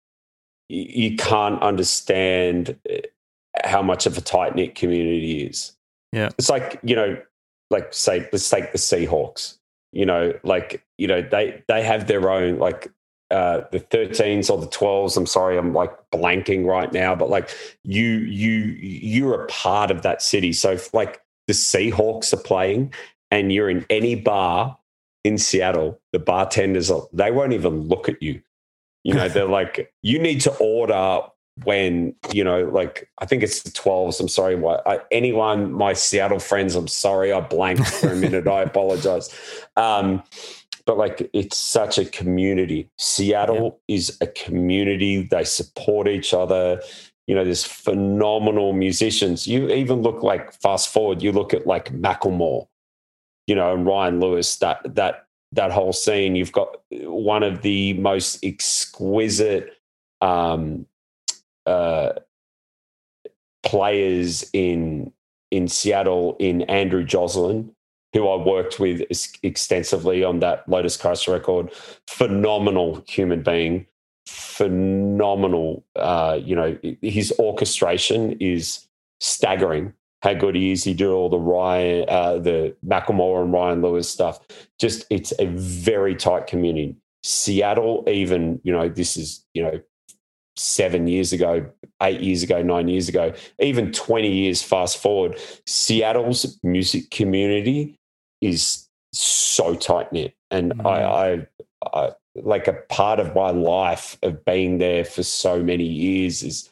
you, 0.70 1.10
you 1.10 1.16
can't 1.16 1.62
understand 1.62 2.78
uh, 2.92 2.98
how 3.64 3.82
much 3.82 4.06
of 4.06 4.18
a 4.18 4.22
tight 4.22 4.56
knit 4.56 4.76
community 4.76 5.44
is. 5.44 5.74
Yeah. 6.12 6.30
it's 6.38 6.50
like 6.50 6.80
you 6.84 6.96
know, 6.96 7.20
like 7.70 7.94
say 7.94 8.28
let's 8.32 8.50
take 8.50 8.72
the 8.72 8.78
Seahawks. 8.78 9.58
You 9.92 10.06
know, 10.06 10.34
like 10.44 10.84
you 10.98 11.08
know 11.08 11.22
they 11.22 11.64
they 11.68 11.84
have 11.84 12.08
their 12.08 12.30
own 12.30 12.58
like 12.58 12.92
uh, 13.34 13.66
the 13.72 13.80
13s 13.80 14.50
or 14.50 14.60
the 14.60 14.68
12s. 14.68 15.18
I'm 15.18 15.26
sorry, 15.26 15.58
I'm 15.58 15.74
like 15.74 15.92
blanking 16.12 16.66
right 16.66 16.92
now, 16.94 17.16
but 17.16 17.30
like 17.30 17.50
you 17.84 18.06
you 18.06 18.58
you're 18.80 19.44
a 19.44 19.48
part 19.48 19.92
of 19.92 20.04
that 20.04 20.22
city. 20.22 20.54
So 20.54 20.72
if 20.72 20.94
like 20.94 21.22
the 21.48 21.54
Seahawks 21.54 22.32
are 22.34 22.42
playing 22.42 22.94
and 23.32 23.52
you're 23.52 23.70
in 23.70 23.86
any 23.90 24.16
bar 24.16 24.78
in 25.24 25.38
Seattle, 25.38 26.00
the 26.12 26.20
bartenders 26.20 26.92
are, 26.92 27.08
they 27.12 27.32
won't 27.32 27.54
even 27.54 27.88
look 27.88 28.08
at 28.08 28.22
you. 28.22 28.42
You 29.04 29.16
know, 29.16 29.28
they're 29.28 29.46
like, 29.46 29.92
you 30.02 30.20
need 30.20 30.42
to 30.42 30.56
order 30.58 31.22
when 31.66 32.16
you 32.32 32.44
know 32.44 32.64
like 32.64 33.08
i 33.20 33.26
think 33.26 33.44
it's 33.44 33.62
the 33.62 33.70
12s 33.70 34.20
i'm 34.20 34.28
sorry 34.28 34.56
what 34.56 34.82
I, 34.88 35.02
anyone 35.12 35.72
my 35.72 35.94
seattle 35.94 36.40
friends 36.40 36.74
i'm 36.74 36.88
sorry 36.88 37.32
i 37.32 37.40
blanked 37.42 37.88
for 37.88 38.12
a 38.12 38.16
minute 38.16 38.48
i 38.48 38.62
apologize 38.64 39.30
um 39.78 40.24
but 40.86 40.98
like 40.98 41.30
it's 41.34 41.58
such 41.58 41.98
a 41.98 42.06
community. 42.06 42.90
Seattle 42.98 43.80
yeah. 43.88 43.96
is 43.96 44.18
a 44.22 44.28
community. 44.28 45.24
They 45.24 45.44
support 45.44 46.08
each 46.08 46.34
other. 46.34 46.82
You 47.28 47.36
know 47.36 47.44
there's 47.44 47.64
phenomenal 47.64 48.74
musicians. 48.74 49.48
You 49.48 49.70
even 49.70 50.02
look 50.02 50.24
like 50.24 50.54
fast 50.62 50.92
forward 50.92 51.22
you 51.22 51.32
look 51.32 51.54
at 51.54 51.66
like 51.66 51.94
macklemore 51.94 52.68
you 53.48 53.56
know 53.56 53.74
and 53.74 53.86
ryan 53.86 54.20
lewis 54.20 54.58
that 54.58 54.80
that 54.96 55.28
that 55.54 55.72
whole 55.72 55.94
scene. 55.94 56.36
You've 56.36 56.52
got 56.52 56.82
one 56.92 57.44
of 57.44 57.62
the 57.62 57.94
most 57.94 58.44
exquisite 58.44 59.72
um 60.22 60.86
uh, 61.66 62.14
players 63.64 64.50
in 64.54 65.12
in 65.52 65.68
Seattle 65.68 66.36
in 66.40 66.64
Andrew 66.64 67.04
Joslyn, 67.04 67.76
who 68.14 68.28
I 68.30 68.36
worked 68.36 68.80
with 68.80 69.02
extensively 69.42 70.24
on 70.24 70.40
that 70.40 70.68
Lotus 70.70 70.96
Crush 70.96 71.28
record. 71.28 71.72
Phenomenal 72.08 73.04
human 73.08 73.42
being, 73.42 73.88
phenomenal. 74.28 75.84
Uh, 75.96 76.40
you 76.42 76.56
know, 76.56 76.78
his 77.02 77.34
orchestration 77.40 78.38
is 78.40 78.88
staggering. 79.20 79.94
How 80.22 80.34
good 80.34 80.56
he 80.56 80.72
is. 80.72 80.84
He 80.84 80.94
do 80.94 81.14
all 81.14 81.28
the 81.28 81.40
Ryan, 81.40 82.06
uh, 82.08 82.38
the 82.38 82.76
Macklemore 82.86 83.44
and 83.44 83.52
Ryan 83.52 83.82
Lewis 83.82 84.10
stuff. 84.10 84.40
Just 84.80 85.06
it's 85.10 85.34
a 85.40 85.48
very 85.48 86.16
tight 86.16 86.48
community. 86.48 86.96
Seattle, 87.24 88.04
even 88.08 88.62
you 88.64 88.72
know, 88.72 88.88
this 88.88 89.18
is 89.18 89.46
you 89.54 89.64
know 89.64 89.82
seven 90.56 91.08
years 91.08 91.34
ago, 91.34 91.66
eight 92.02 92.22
years 92.22 92.44
ago, 92.44 92.62
nine 92.62 92.88
years 92.88 93.10
ago, 93.10 93.34
even 93.60 93.92
20 93.92 94.32
years 94.32 94.62
fast 94.62 94.98
forward, 95.00 95.40
Seattle's 95.66 96.60
music 96.64 97.10
community 97.10 97.98
is 98.46 98.88
so 99.12 99.76
tight 99.76 100.12
knit. 100.12 100.36
And 100.52 100.74
mm-hmm. 100.74 100.88
I, 100.88 101.04
I, 101.04 101.48
I, 101.94 102.12
like 102.36 102.68
a 102.68 102.74
part 102.74 103.20
of 103.20 103.36
my 103.36 103.52
life 103.52 104.18
of 104.24 104.44
being 104.46 104.80
there 104.80 105.06
for 105.06 105.24
so 105.24 105.62
many 105.62 105.84
years 105.86 106.44
is 106.44 106.70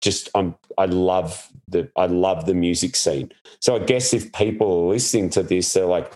just 0.00 0.28
I'm 0.34 0.56
I 0.78 0.86
love 0.86 1.48
the 1.68 1.90
I 1.96 2.06
love 2.06 2.46
the 2.46 2.54
music 2.54 2.96
scene. 2.96 3.32
So 3.60 3.76
I 3.76 3.80
guess 3.80 4.12
if 4.12 4.32
people 4.32 4.66
are 4.66 4.92
listening 4.92 5.30
to 5.30 5.42
this, 5.42 5.72
they're 5.72 5.86
like, 5.86 6.10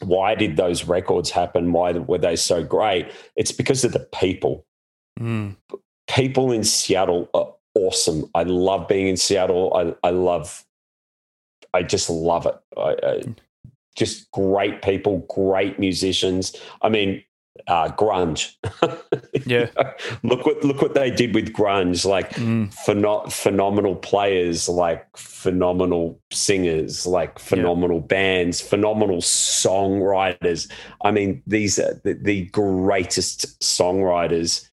why 0.00 0.34
did 0.34 0.56
those 0.56 0.84
records 0.84 1.30
happen? 1.30 1.72
Why 1.72 1.92
were 1.92 2.18
they 2.18 2.36
so 2.36 2.64
great? 2.64 3.10
It's 3.36 3.52
because 3.52 3.84
of 3.84 3.92
the 3.92 4.00
people. 4.00 4.66
Mm. 5.20 5.56
People 6.08 6.52
in 6.52 6.64
Seattle 6.64 7.28
are 7.34 7.54
awesome. 7.74 8.28
I 8.34 8.42
love 8.42 8.88
being 8.88 9.08
in 9.08 9.16
Seattle. 9.16 9.72
I, 9.74 10.08
I 10.08 10.10
love, 10.10 10.64
I 11.72 11.82
just 11.82 12.10
love 12.10 12.46
it. 12.46 12.56
I, 12.76 12.96
I, 13.02 13.22
just 13.96 14.30
great 14.30 14.82
people, 14.82 15.18
great 15.28 15.78
musicians. 15.78 16.56
I 16.80 16.88
mean, 16.88 17.22
uh, 17.66 17.90
grunge. 17.92 18.56
yeah. 19.46 19.68
look 20.22 20.46
what 20.46 20.64
look 20.64 20.80
what 20.80 20.94
they 20.94 21.10
did 21.10 21.34
with 21.34 21.52
grunge. 21.52 22.04
Like 22.04 22.30
mm. 22.30 22.72
pheno- 22.86 23.30
phenomenal 23.30 23.96
players, 23.96 24.68
like 24.68 25.04
phenomenal 25.16 26.20
singers, 26.32 27.06
like 27.06 27.38
phenomenal 27.38 27.98
yeah. 27.98 28.06
bands, 28.06 28.60
phenomenal 28.60 29.18
songwriters. 29.18 30.70
I 31.04 31.10
mean, 31.10 31.42
these 31.46 31.78
are 31.78 32.00
the, 32.04 32.14
the 32.14 32.46
greatest 32.46 33.60
songwriters 33.60 34.68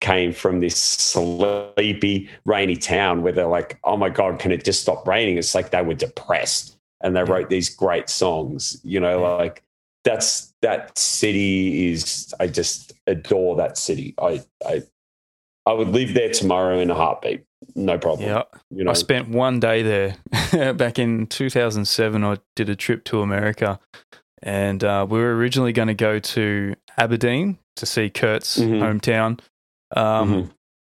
came 0.00 0.32
from 0.32 0.60
this 0.60 0.76
sleepy, 0.76 2.28
rainy 2.44 2.76
town 2.76 3.22
where 3.22 3.32
they're 3.32 3.46
like, 3.46 3.78
oh 3.84 3.96
my 3.96 4.10
God, 4.10 4.38
can 4.38 4.52
it 4.52 4.64
just 4.64 4.82
stop 4.82 5.06
raining? 5.08 5.38
It's 5.38 5.54
like 5.54 5.70
they 5.70 5.80
were 5.80 5.94
depressed 5.94 6.73
and 7.02 7.14
they 7.16 7.20
yeah. 7.20 7.30
wrote 7.30 7.50
these 7.50 7.68
great 7.68 8.08
songs. 8.08 8.80
You 8.84 9.00
know, 9.00 9.20
yeah. 9.20 9.34
like 9.34 9.62
that's 10.04 10.52
that 10.62 10.96
city 10.98 11.90
is 11.90 12.34
I 12.40 12.46
just 12.46 12.92
adore 13.06 13.56
that 13.56 13.78
city. 13.78 14.14
I 14.18 14.42
I 14.66 14.82
I 15.66 15.72
would 15.72 15.88
live 15.88 16.14
there 16.14 16.30
tomorrow 16.30 16.78
in 16.78 16.90
a 16.90 16.94
heartbeat. 16.94 17.44
No 17.74 17.98
problem. 17.98 18.28
Yeah. 18.28 18.42
You 18.70 18.84
know? 18.84 18.90
I 18.90 18.94
spent 18.94 19.28
one 19.30 19.58
day 19.58 19.82
there 19.82 20.74
back 20.74 20.98
in 20.98 21.26
2007. 21.26 22.22
I 22.22 22.36
did 22.54 22.68
a 22.68 22.76
trip 22.76 23.04
to 23.04 23.22
America 23.22 23.80
and 24.44 24.84
uh, 24.84 25.06
we 25.08 25.18
were 25.18 25.34
originally 25.34 25.72
going 25.72 25.88
to 25.88 25.94
go 25.94 26.18
to 26.18 26.74
Aberdeen 26.98 27.58
to 27.76 27.86
see 27.86 28.10
Kurt's 28.10 28.58
mm-hmm. 28.58 28.74
hometown. 28.74 29.40
Um, 29.96 30.30
mm-hmm. 30.30 30.50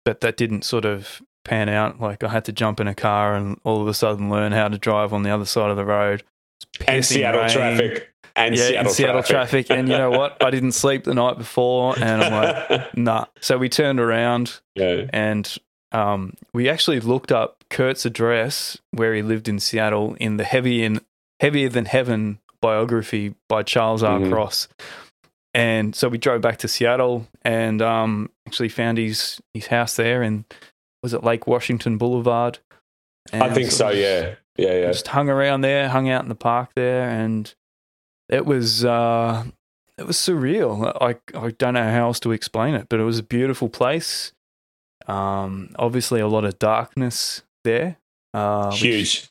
But 0.07 0.23
that 0.23 0.39
didn't 0.39 0.65
sort 0.65 0.87
of 0.87 1.21
pan 1.45 1.69
out. 1.69 2.01
Like 2.01 2.25
I 2.25 2.29
had 2.29 2.45
to 2.47 2.53
jump 2.53 2.81
in 2.81 2.89
a 2.89 2.95
car 2.95 3.35
and 3.35 3.61
all 3.65 3.81
of 3.81 3.89
a 3.89 3.95
sudden 3.95 4.31
learn 4.31 4.53
how 4.53 4.69
to 4.69 4.79
drive 4.79 5.13
on 5.13 5.23
the 5.23 5.31
other 5.31 5.45
side 5.45 5.71
of 5.71 5.77
the 5.77 5.85
road. 5.85 6.23
And 6.89 7.05
Seattle 7.05 7.43
rain. 7.43 7.51
traffic. 7.51 8.11
And 8.37 8.57
yeah, 8.57 8.69
Seattle, 8.69 8.93
Seattle 8.93 9.23
traffic. 9.23 9.67
traffic. 9.67 9.79
And 9.79 9.89
you 9.89 9.97
know 9.97 10.11
what? 10.11 10.43
I 10.43 10.51
didn't 10.51 10.73
sleep 10.73 11.05
the 11.05 11.15
night 11.15 11.39
before, 11.39 11.95
and 11.97 12.23
I'm 12.23 12.33
like, 12.33 12.97
nah. 12.97 13.27
So 13.41 13.59
we 13.59 13.69
turned 13.69 14.01
around, 14.01 14.61
yeah. 14.75 15.07
and 15.13 15.57
um, 15.93 16.35
we 16.53 16.69
actually 16.69 16.99
looked 16.99 17.31
up 17.31 17.63
Kurt's 17.71 18.05
address 18.05 18.77
where 18.91 19.15
he 19.15 19.23
lived 19.23 19.49
in 19.49 19.61
Seattle 19.61 20.17
in 20.19 20.37
the 20.37 20.45
heavy 20.45 20.83
and 20.83 21.01
heavier 21.39 21.69
than 21.69 21.85
heaven 21.85 22.41
biography 22.61 23.35
by 23.49 23.63
Charles 23.63 24.03
R. 24.03 24.19
Mm-hmm. 24.19 24.33
Cross. 24.33 24.69
And 25.53 25.95
so 25.95 26.09
we 26.09 26.19
drove 26.19 26.41
back 26.41 26.59
to 26.59 26.69
Seattle 26.69 27.29
and 27.43 27.81
um, 27.81 28.31
actually 28.49 28.71
found 28.71 28.99
his 28.99 29.41
his 29.55 29.69
house 29.69 29.95
there. 29.95 30.23
And 30.23 30.45
was 31.05 31.13
it 31.13 31.23
Lake 31.23 31.47
Washington 31.47 31.99
Boulevard? 31.99 32.61
And 33.31 33.43
I 33.43 33.53
think 33.53 33.71
so. 33.71 33.91
Yeah, 33.91 34.37
yeah, 34.57 34.73
yeah. 34.73 34.87
Just 34.87 35.09
hung 35.09 35.29
around 35.29 35.61
there, 35.61 35.91
hung 35.91 36.09
out 36.09 36.23
in 36.23 36.31
the 36.31 36.35
park 36.35 36.71
there, 36.75 37.07
and 37.07 37.55
it 38.31 38.47
was 38.47 38.87
uh, 38.87 39.45
it 39.99 40.07
was 40.07 40.17
surreal. 40.17 40.91
I 40.99 41.17
I 41.39 41.51
don't 41.51 41.75
know 41.75 41.91
how 41.91 42.07
else 42.07 42.21
to 42.21 42.33
explain 42.33 42.75
it, 42.75 42.89
but 42.89 43.01
it 43.01 43.05
was 43.05 43.19
a 43.19 43.23
beautiful 43.23 43.69
place. 43.69 44.33
Um, 45.07 45.75
obviously 45.79 46.21
a 46.21 46.27
lot 46.27 46.47
of 46.47 46.59
darkness 46.59 47.43
there. 47.65 47.99
Uh, 48.33 48.71
huge, 48.71 49.29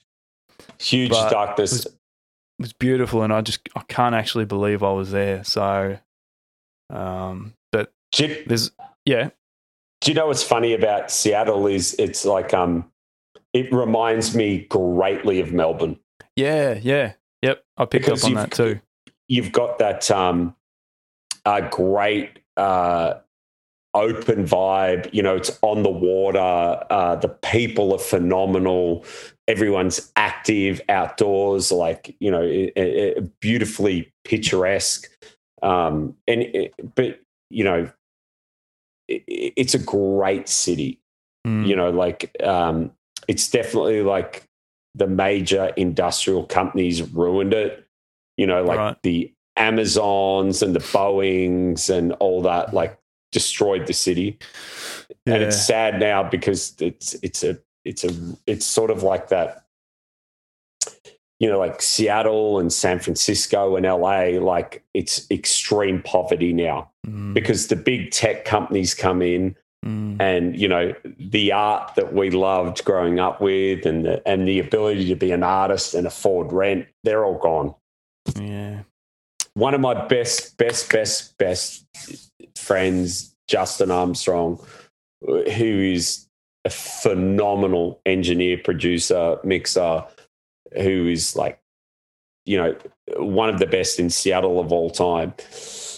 which, 0.60 0.80
huge 0.80 1.10
darkness. 1.10 1.72
It 1.72 1.76
was, 1.76 1.86
it 1.88 1.94
was 2.60 2.74
beautiful, 2.74 3.24
and 3.24 3.34
I 3.34 3.42
just 3.42 3.68
I 3.76 3.82
can't 3.88 4.14
actually 4.14 4.46
believe 4.46 4.84
I 4.84 4.92
was 4.92 5.10
there. 5.10 5.44
So 5.44 5.98
um, 6.92 7.56
but 7.72 7.92
there's 8.16 8.70
yeah. 9.06 9.32
Do 10.04 10.12
you 10.12 10.16
know 10.16 10.28
what's 10.28 10.44
funny 10.44 10.74
about 10.74 11.12
Seattle 11.12 11.66
is 11.66 11.96
it's 11.98 12.26
like 12.26 12.54
um, 12.54 12.92
it 13.54 13.72
reminds 13.72 14.36
me 14.36 14.66
greatly 14.70 15.40
of 15.40 15.54
Melbourne. 15.54 15.98
Yeah, 16.36 16.78
yeah, 16.82 17.14
yep. 17.42 17.64
I 17.78 17.86
picked 17.86 18.06
because 18.06 18.26
up 18.26 18.30
on 18.30 18.36
that 18.36 18.52
too. 18.52 18.82
You've 19.30 19.54
got 19.54 19.80
that 19.80 20.12
um, 20.12 20.58
a 21.46 21.62
great 21.62 22.40
uh, 22.58 23.14
open 23.94 24.46
vibe. 24.46 25.08
You 25.14 25.24
know, 25.24 25.38
it's 25.38 25.58
on 25.62 25.84
the 25.84 25.90
water. 25.90 26.84
Uh, 26.90 27.16
the 27.16 27.30
people 27.30 27.94
are 27.94 28.00
phenomenal. 28.00 29.06
Everyone's 29.48 30.12
active 30.18 30.82
outdoors, 30.90 31.72
like 31.72 32.14
you 32.20 32.30
know, 32.30 32.42
it, 32.42 32.74
it, 32.76 33.40
beautifully 33.40 34.12
picturesque. 34.26 35.10
Um, 35.62 36.18
and 36.28 36.42
it, 36.42 36.74
but 36.94 37.22
you 37.50 37.64
know, 37.64 37.90
it, 39.16 39.54
it's 39.56 39.74
a 39.74 39.80
great 39.80 40.48
city. 40.48 41.00
Mm. 41.46 41.68
You 41.68 41.76
know, 41.76 41.90
like 41.90 42.36
um, 42.42 42.92
it's 43.28 43.50
definitely 43.50 44.02
like 44.02 44.44
the 44.96 45.08
major 45.08 45.72
industrial 45.76 46.46
companies 46.46 47.02
ruined 47.02 47.54
it. 47.54 47.88
You 48.38 48.48
know, 48.48 48.64
like 48.64 48.78
right. 48.78 48.98
the 49.04 49.34
Amazons 49.58 50.62
and 50.62 50.76
the 50.76 50.80
Boeings 50.80 51.90
and 51.90 52.14
all 52.14 52.42
that, 52.44 52.74
like 52.74 52.98
destroyed 53.32 53.88
the 53.88 53.94
city. 53.94 54.38
Yeah. 55.26 55.36
And 55.36 55.44
it's 55.44 55.62
sad 55.62 56.00
now 56.00 56.24
because 56.24 56.76
it's 56.80 57.16
it's 57.16 57.44
a 57.44 57.60
it's 57.86 58.04
a 58.04 58.12
it's 58.48 58.66
sort 58.66 58.92
of 58.92 59.04
like 59.04 59.30
that 59.30 59.63
you 61.44 61.50
know, 61.50 61.60
like 61.60 61.82
Seattle 61.82 62.58
and 62.58 62.72
San 62.72 63.00
Francisco 63.00 63.76
and 63.76 63.86
LA, 63.86 64.40
like 64.42 64.82
it's 64.94 65.30
extreme 65.30 66.02
poverty 66.02 66.54
now 66.54 66.90
mm. 67.06 67.34
because 67.34 67.68
the 67.68 67.76
big 67.76 68.12
tech 68.12 68.46
companies 68.46 68.94
come 68.94 69.22
in 69.22 69.54
mm. 69.86 70.16
and, 70.22 70.58
you 70.58 70.70
know, 70.70 70.96
the 71.20 71.52
art 71.52 71.96
that 71.96 72.14
we 72.14 72.30
loved 72.30 72.86
growing 72.86 73.20
up 73.20 73.42
with 73.42 73.86
and 73.86 74.06
the, 74.06 74.26
and 74.26 74.48
the 74.48 74.58
ability 74.58 75.10
to 75.10 75.16
be 75.16 75.32
an 75.34 75.44
artist 75.44 75.94
and 75.94 76.08
afford 76.08 76.54
rent, 76.54 76.88
they're 77.04 77.26
all 77.26 77.38
gone. 77.38 77.76
Yeah. 78.40 78.84
one 79.54 79.74
of 79.74 79.82
my 79.82 80.06
best, 80.08 80.56
best, 80.56 80.90
best, 80.94 81.38
best 81.38 81.86
friends, 82.56 83.36
Justin 83.50 83.92
Armstrong, 83.92 84.66
who 85.22 85.42
is 85.92 86.26
a 86.64 86.70
phenomenal 86.70 88.00
engineer, 88.06 88.58
producer, 88.64 89.40
mixer, 89.44 90.06
who 90.82 91.08
is 91.08 91.36
like, 91.36 91.60
you 92.46 92.58
know, 92.58 92.76
one 93.18 93.50
of 93.50 93.60
the 93.60 93.66
best 93.66 94.00
in 94.00 94.10
Seattle 94.10 94.60
of 94.60 94.72
all 94.72 94.90
time. 94.90 95.34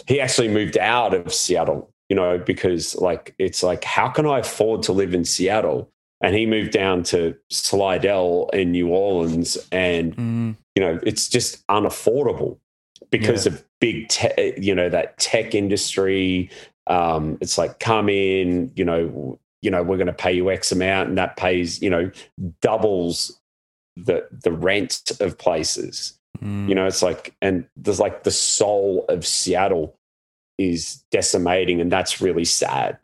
He 0.08 0.22
actually 0.22 0.48
moved 0.48 0.78
out 0.78 1.14
of 1.14 1.34
Seattle, 1.34 1.92
you 2.10 2.16
know, 2.16 2.38
because 2.38 2.96
like 2.96 3.34
it's 3.40 3.64
like, 3.64 3.84
how 3.84 4.10
can 4.10 4.26
I 4.28 4.40
afford 4.40 4.84
to 4.84 4.92
live 4.92 5.14
in 5.14 5.26
Seattle? 5.26 5.90
And 6.22 6.36
he 6.36 6.46
moved 6.46 6.72
down 6.72 7.04
to 7.04 7.36
Slidell 7.50 8.50
in 8.54 8.72
New 8.72 8.90
Orleans, 8.90 9.58
and 9.72 10.16
Mm, 10.16 10.56
you 10.76 10.84
know, 10.84 11.00
it's 11.04 11.28
just 11.28 11.66
unaffordable 11.68 12.58
because 13.12 13.46
Yeah. 13.46 13.54
of 13.54 13.66
big, 13.80 14.08
te- 14.08 14.54
you 14.58 14.74
know, 14.74 14.90
that 14.90 15.18
tech 15.18 15.54
industry. 15.56 16.50
Um, 16.88 17.38
it's 17.42 17.58
like 17.58 17.80
come 17.80 18.10
in, 18.10 18.72
you 18.76 18.86
know, 18.86 19.40
you 19.62 19.72
know, 19.72 19.82
we're 19.84 19.98
going 19.98 20.08
to 20.08 20.14
pay 20.14 20.32
you 20.34 20.52
X 20.52 20.72
amount, 20.72 21.10
and 21.10 21.18
that 21.18 21.38
pays, 21.38 21.82
you 21.82 21.90
know, 21.90 22.12
doubles 22.62 23.40
the 23.96 24.28
the 24.32 24.52
rent 24.52 25.12
of 25.20 25.38
places. 25.38 26.20
mm. 26.42 26.68
You 26.68 26.76
know, 26.76 26.86
it's 26.86 27.02
like, 27.02 27.34
and 27.42 27.66
there's 27.76 28.00
like 28.00 28.24
the 28.24 28.32
soul 28.32 29.06
of 29.10 29.26
Seattle 29.26 29.96
is 30.58 31.04
decimating, 31.12 31.82
and 31.82 31.92
that's 31.92 32.22
really 32.22 32.46
sad 32.46 32.98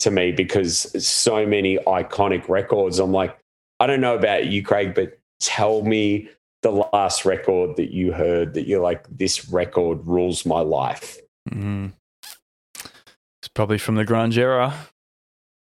to 0.00 0.10
me 0.10 0.32
because 0.32 1.06
so 1.06 1.46
many 1.46 1.78
iconic 1.78 2.48
records. 2.48 2.98
I'm 2.98 3.12
like, 3.12 3.36
I 3.78 3.86
don't 3.86 4.00
know 4.00 4.14
about 4.14 4.46
you, 4.46 4.62
Craig, 4.62 4.94
but 4.94 5.18
tell 5.40 5.82
me 5.82 6.28
the 6.62 6.70
last 6.92 7.24
record 7.24 7.76
that 7.76 7.92
you 7.92 8.12
heard 8.12 8.54
that 8.54 8.66
you're 8.66 8.82
like, 8.82 9.06
this 9.08 9.48
record 9.48 10.06
rules 10.06 10.44
my 10.44 10.60
life. 10.60 11.18
Mm. 11.50 11.92
It's 12.74 13.48
probably 13.54 13.78
from 13.78 13.94
the 13.94 14.04
grunge 14.04 14.36
era. 14.36 14.74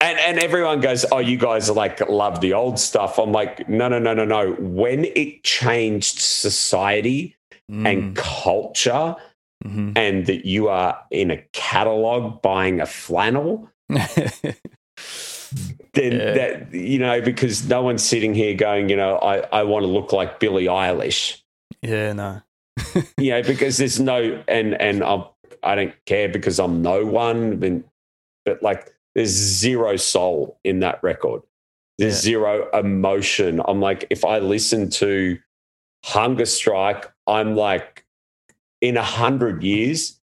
And 0.01 0.17
and 0.19 0.39
everyone 0.39 0.81
goes, 0.81 1.05
oh, 1.11 1.19
you 1.19 1.37
guys 1.37 1.69
are 1.69 1.73
like 1.75 1.99
love 2.09 2.41
the 2.41 2.53
old 2.53 2.79
stuff. 2.79 3.19
I'm 3.19 3.31
like, 3.31 3.69
no, 3.69 3.87
no, 3.87 3.99
no, 3.99 4.13
no, 4.15 4.25
no. 4.25 4.53
When 4.53 5.05
it 5.05 5.43
changed 5.43 6.19
society 6.19 7.35
and 7.69 8.15
culture, 8.17 9.15
Mhm. 9.63 9.95
and 9.95 10.25
that 10.25 10.43
you 10.45 10.69
are 10.69 10.99
in 11.11 11.29
a 11.29 11.37
catalog 11.53 12.41
buying 12.41 12.81
a 12.81 12.87
flannel, 12.87 13.69
then 13.89 14.55
Yeah. 15.93 16.33
that 16.33 16.73
you 16.73 16.97
know, 16.99 17.21
because 17.21 17.67
no 17.69 17.83
one's 17.83 18.03
sitting 18.03 18.33
here 18.33 18.55
going, 18.55 18.89
you 18.89 18.95
know, 18.95 19.17
I, 19.17 19.41
I 19.59 19.63
want 19.63 19.83
to 19.83 19.87
look 19.87 20.11
like 20.13 20.39
Billie 20.39 20.65
Eilish. 20.65 21.41
yeah, 21.83 22.13
no. 22.13 22.41
You 23.17 23.31
know, 23.31 23.43
because 23.43 23.77
there's 23.77 23.99
no 23.99 24.43
and 24.47 24.73
and 24.81 25.03
I'm 25.03 25.25
I 25.63 25.75
don't 25.75 25.93
care 26.05 26.27
because 26.29 26.59
I'm 26.59 26.81
no 26.81 27.05
one, 27.05 27.83
but 28.45 28.63
like 28.63 28.91
there's 29.15 29.29
zero 29.29 29.95
soul 29.97 30.59
in 30.63 30.79
that 30.79 31.01
record. 31.03 31.41
There's 31.97 32.25
Yeah. 32.25 32.31
zero 32.31 32.69
emotion. 32.73 33.61
I'm 33.67 33.79
like, 33.81 34.05
if 34.09 34.23
I 34.25 34.39
listen 34.39 34.89
to 34.91 35.37
Hunger 36.05 36.45
Strike, 36.45 37.11
I'm 37.27 37.55
like, 37.55 38.05
in 38.81 38.97
a 38.97 39.03
hundred 39.03 39.63
years, 39.63 40.19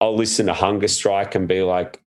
I'll 0.00 0.16
listen 0.16 0.46
to 0.46 0.54
Hunger 0.54 0.88
Strike 0.88 1.34
and 1.36 1.46
be 1.46 1.62
like, 1.62 2.02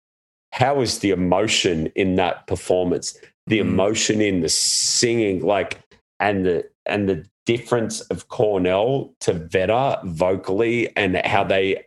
how 0.52 0.82
is 0.82 1.00
the 1.00 1.12
emotion 1.12 1.88
in 1.96 2.16
that 2.16 2.48
performance? 2.48 3.18
The 3.48 3.60
Mm. 3.60 3.62
emotion 3.62 4.22
in 4.22 4.42
the 4.42 4.50
singing, 4.50 5.42
like, 5.46 5.80
and 6.20 6.46
the 6.46 6.70
and 6.88 7.10
the 7.10 7.26
difference 7.46 8.02
of 8.02 8.28
Cornell 8.28 9.14
to 9.22 9.34
Vedder 9.34 9.98
vocally 10.04 10.96
and 10.96 11.18
how 11.26 11.44
they 11.44 11.84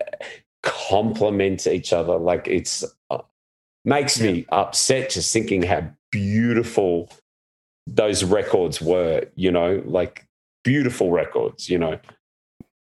complement 0.62 1.66
each 1.66 1.92
other. 1.92 2.16
Like, 2.18 2.48
it's 2.48 2.85
uh, 3.90 3.94
makes 3.94 4.20
me 4.20 4.46
upset 4.51 5.11
just 5.11 5.33
thinking 5.33 5.62
how 5.62 5.88
beautiful 6.12 7.11
those 7.87 8.24
records 8.24 8.81
were. 8.81 9.24
You 9.35 9.51
know, 9.51 9.83
like 9.87 10.27
beautiful 10.64 11.11
records. 11.11 11.68
You 11.68 11.79
know. 11.79 11.98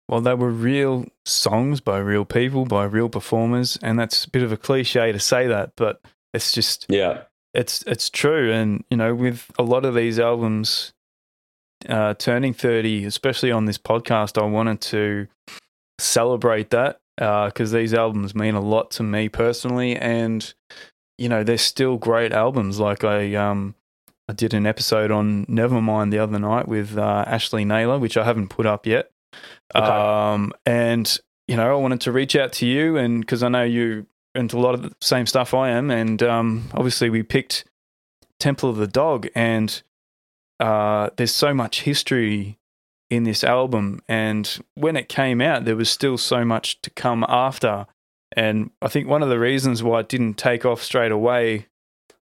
Well, 0.08 0.20
they 0.20 0.34
were 0.34 0.50
real 0.50 1.06
songs 1.24 1.80
by 1.80 1.98
real 1.98 2.24
people, 2.24 2.64
by 2.64 2.84
real 2.84 3.08
performers, 3.08 3.78
and 3.80 3.98
that's 3.98 4.24
a 4.24 4.30
bit 4.30 4.42
of 4.42 4.50
a 4.50 4.56
cliche 4.56 5.12
to 5.12 5.20
say 5.20 5.46
that, 5.46 5.72
but 5.76 6.00
it's 6.34 6.50
just 6.52 6.86
Yeah. 6.88 7.22
it's 7.54 7.82
it's 7.82 8.10
true. 8.10 8.52
And 8.52 8.82
you 8.90 8.96
know, 8.96 9.14
with 9.14 9.50
a 9.56 9.62
lot 9.62 9.84
of 9.84 9.94
these 9.94 10.18
albums 10.18 10.92
uh, 11.88 12.14
turning 12.14 12.52
thirty, 12.54 13.04
especially 13.04 13.52
on 13.52 13.66
this 13.66 13.78
podcast, 13.78 14.40
I 14.40 14.44
wanted 14.46 14.80
to 14.82 15.28
celebrate 16.00 16.70
that 16.70 17.00
because 17.16 17.70
these 17.70 17.94
albums 17.94 18.34
mean 18.34 18.54
a 18.54 18.60
lot 18.60 18.90
to 18.92 19.02
me 19.04 19.28
personally, 19.28 19.96
and 19.96 20.52
you 21.20 21.28
know, 21.28 21.44
they're 21.44 21.58
still 21.58 21.98
great 21.98 22.32
albums. 22.32 22.80
Like 22.80 23.04
I 23.04 23.34
um. 23.34 23.74
I 24.28 24.32
did 24.32 24.54
an 24.54 24.64
episode 24.64 25.10
on 25.10 25.44
Nevermind 25.46 26.12
the 26.12 26.20
other 26.20 26.38
night 26.38 26.68
with 26.68 26.96
uh, 26.96 27.24
Ashley 27.26 27.64
Naylor, 27.64 27.98
which 27.98 28.16
I 28.16 28.22
haven't 28.22 28.46
put 28.46 28.64
up 28.64 28.86
yet. 28.86 29.10
Okay. 29.74 29.84
Um, 29.84 30.52
and 30.64 31.18
you 31.48 31.56
know, 31.56 31.72
I 31.72 31.74
wanted 31.74 32.00
to 32.02 32.12
reach 32.12 32.36
out 32.36 32.52
to 32.54 32.66
you, 32.66 32.96
and 32.96 33.22
because 33.22 33.42
I 33.42 33.48
know 33.48 33.64
you 33.64 34.06
into 34.36 34.56
a 34.56 34.60
lot 34.60 34.74
of 34.74 34.82
the 34.82 34.94
same 35.00 35.26
stuff 35.26 35.52
I 35.52 35.70
am, 35.70 35.90
and 35.90 36.22
um, 36.22 36.70
obviously 36.74 37.10
we 37.10 37.24
picked 37.24 37.64
Temple 38.38 38.70
of 38.70 38.76
the 38.76 38.86
Dog, 38.86 39.26
and 39.34 39.82
uh, 40.60 41.10
there's 41.16 41.34
so 41.34 41.52
much 41.52 41.82
history 41.82 42.60
in 43.10 43.24
this 43.24 43.42
album, 43.42 44.00
and 44.08 44.60
when 44.76 44.94
it 44.94 45.08
came 45.08 45.40
out, 45.40 45.64
there 45.64 45.74
was 45.74 45.90
still 45.90 46.16
so 46.16 46.44
much 46.44 46.80
to 46.82 46.90
come 46.90 47.24
after, 47.28 47.86
and 48.36 48.70
I 48.82 48.88
think 48.88 49.08
one 49.08 49.22
of 49.22 49.28
the 49.28 49.38
reasons 49.38 49.82
why 49.82 50.00
it 50.00 50.08
didn't 50.08 50.34
take 50.34 50.64
off 50.64 50.82
straight 50.82 51.12
away, 51.12 51.66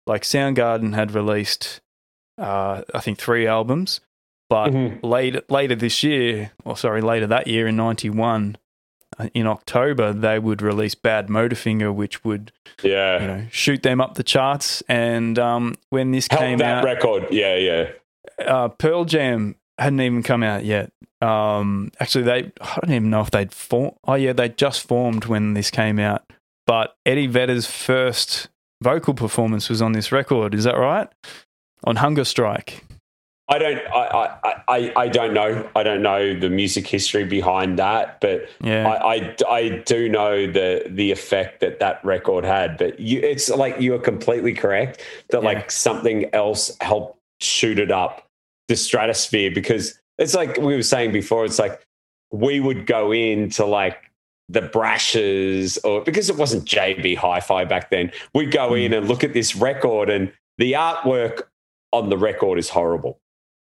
like 0.07 0.23
Soundgarden 0.23 0.93
had 0.95 1.11
released, 1.13 1.81
uh, 2.37 2.81
I 2.93 2.99
think 2.99 3.17
three 3.19 3.45
albums, 3.47 4.01
but 4.49 4.69
Mhm. 4.71 4.99
later 5.03 5.41
later 5.49 5.75
this 5.75 6.03
year, 6.03 6.51
or 6.65 6.75
sorry, 6.77 7.01
later 7.01 7.27
that 7.27 7.47
year 7.47 7.67
in 7.67 7.75
'91, 7.75 8.57
uh, 9.19 9.27
in 9.33 9.45
October, 9.47 10.11
they 10.13 10.39
would 10.39 10.61
release 10.61 10.95
Badmotorfinger, 10.95 11.93
which 11.93 12.23
would 12.23 12.51
Yeah. 12.81 13.21
you 13.21 13.27
know 13.27 13.45
shoot 13.51 13.83
them 13.83 14.01
up 14.01 14.15
the 14.15 14.23
charts. 14.23 14.81
And 14.89 15.37
um, 15.37 15.75
when 15.89 16.11
this 16.11 16.27
Help 16.31 16.41
came 16.41 16.57
that 16.59 16.77
out, 16.79 16.83
record. 16.83 17.27
Yeah, 17.31 17.55
yeah. 17.55 17.89
uh, 18.45 18.69
Pearl 18.69 19.05
Jam 19.05 19.55
hadn't 19.83 20.01
even 20.01 20.23
come 20.23 20.43
out 20.43 20.63
yet. 20.65 20.91
Um, 21.21 21.91
actually, 21.99 22.23
they 22.23 22.51
I 22.61 22.79
don't 22.81 22.91
even 22.95 23.09
know 23.09 23.21
if 23.21 23.31
they'd 23.31 23.51
formed. 23.53 23.95
Oh 24.05 24.15
yeah, 24.15 24.33
they 24.33 24.49
just 24.49 24.87
formed 24.87 25.25
when 25.25 25.53
this 25.53 25.69
came 25.69 25.99
out. 25.99 26.23
But 26.67 26.95
Eddie 27.05 27.27
Vedder's 27.27 27.65
first 27.67 28.47
vocal 28.81 29.13
performance 29.13 29.69
was 29.69 29.81
on 29.81 29.91
this 29.93 30.11
record. 30.11 30.53
Is 30.55 30.63
that 30.63 30.77
right? 30.77 31.07
On 31.83 31.95
Hunger 31.97 32.23
Strike. 32.25 32.83
I 33.49 33.57
don't. 33.59 33.79
I, 33.93 34.37
I, 34.43 34.63
I, 34.69 34.93
I 34.95 35.07
don't 35.09 35.33
know. 35.33 35.69
I 35.75 35.83
don't 35.83 36.01
know 36.01 36.39
the 36.39 36.49
music 36.49 36.87
history 36.87 37.25
behind 37.25 37.77
that, 37.79 38.21
but 38.21 38.47
Yeah. 38.63 38.87
I, 38.87 39.15
I, 39.15 39.35
I 39.49 39.69
do 39.85 40.07
know 40.07 40.47
the 40.47 40.85
the 40.87 41.11
effect 41.11 41.59
that 41.59 41.79
that 41.79 42.03
record 42.05 42.45
had. 42.45 42.77
But 42.77 42.99
you, 42.99 43.19
it's 43.19 43.49
like 43.49 43.79
you 43.81 43.93
are 43.95 43.99
completely 43.99 44.53
correct 44.53 45.01
that 45.31 45.41
Yeah. 45.43 45.49
like 45.49 45.69
something 45.69 46.33
else 46.33 46.75
helped 46.79 47.19
shoot 47.41 47.77
it 47.77 47.91
up 47.91 48.25
the 48.71 48.77
stratosphere 48.77 49.51
because 49.51 49.99
it's 50.17 50.33
like 50.33 50.57
we 50.57 50.75
were 50.75 50.83
saying 50.83 51.11
before. 51.11 51.43
It's 51.43 51.59
like 51.59 51.85
we 52.31 52.61
would 52.61 52.85
go 52.85 53.11
into 53.11 53.65
like 53.65 53.97
the 54.47 54.61
Brash's 54.61 55.77
or 55.79 56.01
because 56.01 56.29
it 56.29 56.37
wasn't 56.37 56.63
JB 56.65 57.17
Hi-Fi 57.17 57.65
back 57.65 57.89
then. 57.89 58.11
We'd 58.33 58.51
go 58.51 58.69
hmm. 58.69 58.75
in 58.75 58.93
and 58.93 59.07
look 59.09 59.23
at 59.25 59.33
this 59.33 59.55
record 59.55 60.09
and 60.09 60.31
the 60.57 60.73
artwork 60.73 61.43
on 61.91 62.09
the 62.09 62.17
record 62.17 62.59
is 62.59 62.69
horrible. 62.69 63.19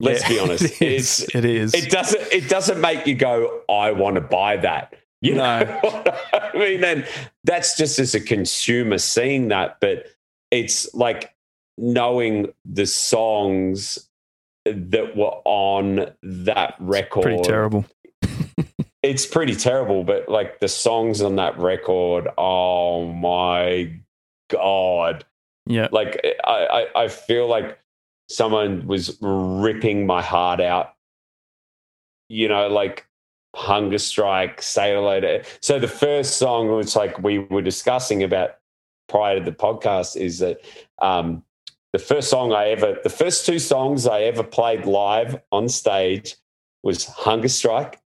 Let's 0.02 0.22
Yeah, 0.24 0.30
be 0.30 0.40
honest. 0.44 0.82
It 0.82 0.82
is. 0.82 1.22
It's 1.22 1.36
It 1.36 1.46
is. 1.46 1.74
it 1.74 1.90
doesn't 1.90 2.22
it 2.34 2.50
doesn't 2.50 2.82
make 2.82 3.08
you 3.08 3.16
go 3.16 3.62
i 3.70 3.92
want 3.92 4.16
to 4.16 4.22
buy 4.22 4.58
that 4.58 4.96
you 5.22 5.36
No. 5.36 5.62
know 5.62 6.04
i 6.34 6.52
mean 6.58 6.82
then 6.82 7.06
that's 7.46 7.78
just 7.78 8.00
as 8.00 8.16
a 8.16 8.20
consumer 8.20 8.98
seeing 8.98 9.48
that 9.50 9.78
but 9.80 10.08
it's 10.52 10.94
like 10.94 11.34
knowing 11.78 12.52
the 12.66 12.86
songs 12.86 14.09
that 14.74 15.16
were 15.16 15.40
on 15.46 16.12
that 16.22 16.76
record 16.80 17.24
Pretty 17.24 17.42
terrible. 17.44 17.86
it's 19.04 19.26
pretty 19.26 19.56
terrible 19.56 20.04
but 20.04 20.28
like 20.30 20.60
the 20.60 20.68
songs 20.68 21.22
on 21.22 21.36
that 21.38 21.58
record 21.58 22.28
oh 22.38 23.12
my 23.14 23.94
god 24.50 25.24
Yeah. 25.68 25.88
like 25.92 26.20
I, 26.46 26.86
I, 26.96 27.04
I 27.04 27.08
feel 27.08 27.48
like 27.48 27.80
someone 28.30 28.86
was 28.88 29.18
ripping 29.22 30.06
my 30.06 30.22
heart 30.22 30.62
out. 30.62 30.94
You 32.30 32.48
know, 32.48 32.68
like 32.68 33.08
hunger 33.56 33.98
strike, 33.98 34.62
say 34.62 34.94
hello 34.94 35.20
to. 35.20 35.44
So 35.62 35.80
the 35.80 35.88
first 35.88 36.38
song, 36.38 36.70
which 36.76 36.96
like 36.96 37.18
we 37.20 37.40
were 37.40 37.64
discussing 37.64 38.22
about 38.24 38.52
prior 39.08 39.40
to 39.40 39.44
the 39.44 39.52
podcast, 39.52 40.16
is 40.16 40.38
that 40.40 40.62
um, 41.02 41.44
the 41.94 42.00
first 42.00 42.30
song 42.30 42.54
I 42.54 42.70
ever, 42.70 42.98
the 43.04 43.10
first 43.10 43.46
two 43.46 43.60
songs 43.60 44.06
I 44.08 44.22
ever 44.22 44.44
played 44.44 44.86
live 44.86 45.40
on 45.52 45.68
stage 45.70 46.36
was 46.84 47.06
Hunger 47.06 47.48
Strike, 47.50 48.00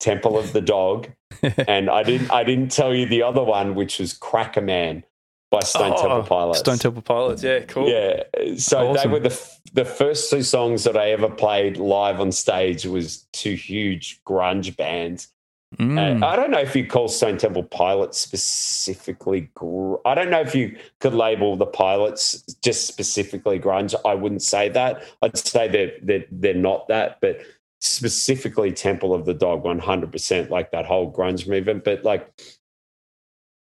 Temple 0.00 0.38
of 0.38 0.52
the 0.52 0.60
Dog, 0.60 1.08
and 1.68 1.90
I 1.90 2.02
didn't 2.02 2.30
I 2.30 2.44
didn't 2.44 2.70
tell 2.70 2.94
you 2.94 3.06
the 3.06 3.22
other 3.22 3.42
one, 3.42 3.74
which 3.74 3.98
was 3.98 4.12
Cracker 4.12 4.60
Man 4.60 5.04
by 5.50 5.60
Stone 5.60 5.92
Oh, 5.96 6.00
Temple 6.00 6.22
Pilots. 6.24 6.58
Stone 6.60 6.78
Temple 6.78 7.02
Pilots. 7.02 7.42
Yeah, 7.42 7.60
cool. 7.60 7.88
Yeah, 7.88 8.22
so 8.56 8.88
Awesome. 8.88 9.10
they 9.10 9.12
were 9.12 9.20
the 9.20 9.50
the 9.72 9.84
first 9.84 10.30
two 10.30 10.42
songs 10.42 10.84
that 10.84 10.96
I 10.96 11.10
ever 11.10 11.28
played 11.28 11.76
live 11.76 12.20
on 12.20 12.30
stage 12.32 12.86
was 12.86 13.26
two 13.32 13.54
huge 13.54 14.20
grunge 14.24 14.76
bands. 14.76 15.28
Mm. 15.76 15.98
And 15.98 16.24
I 16.24 16.36
don't 16.36 16.50
know 16.50 16.60
if 16.60 16.74
you 16.76 16.86
call 16.86 17.08
Stone 17.08 17.38
Temple 17.38 17.62
Pilots 17.64 18.18
specifically. 18.18 19.50
Gr- 19.54 19.96
I 20.04 20.14
don't 20.14 20.30
know 20.30 20.40
if 20.40 20.54
you 20.54 20.76
could 21.00 21.14
label 21.14 21.56
the 21.56 21.66
Pilots 21.66 22.42
just 22.62 22.86
specifically 22.86 23.58
grunge. 23.58 23.94
I 24.04 24.14
wouldn't 24.14 24.42
say 24.42 24.68
that. 24.70 25.02
I'd 25.22 25.36
say 25.36 25.68
they're 25.68 25.92
they're, 26.02 26.24
they're 26.30 26.54
not 26.54 26.88
that, 26.88 27.18
but 27.20 27.40
specifically 27.80 28.72
Temple 28.72 29.12
of 29.14 29.24
the 29.26 29.34
Dog, 29.34 29.64
one 29.64 29.78
hundred 29.78 30.12
percent, 30.12 30.50
like 30.50 30.70
that 30.70 30.86
whole 30.86 31.12
grunge 31.12 31.48
movement. 31.48 31.84
But 31.84 32.04
like 32.04 32.30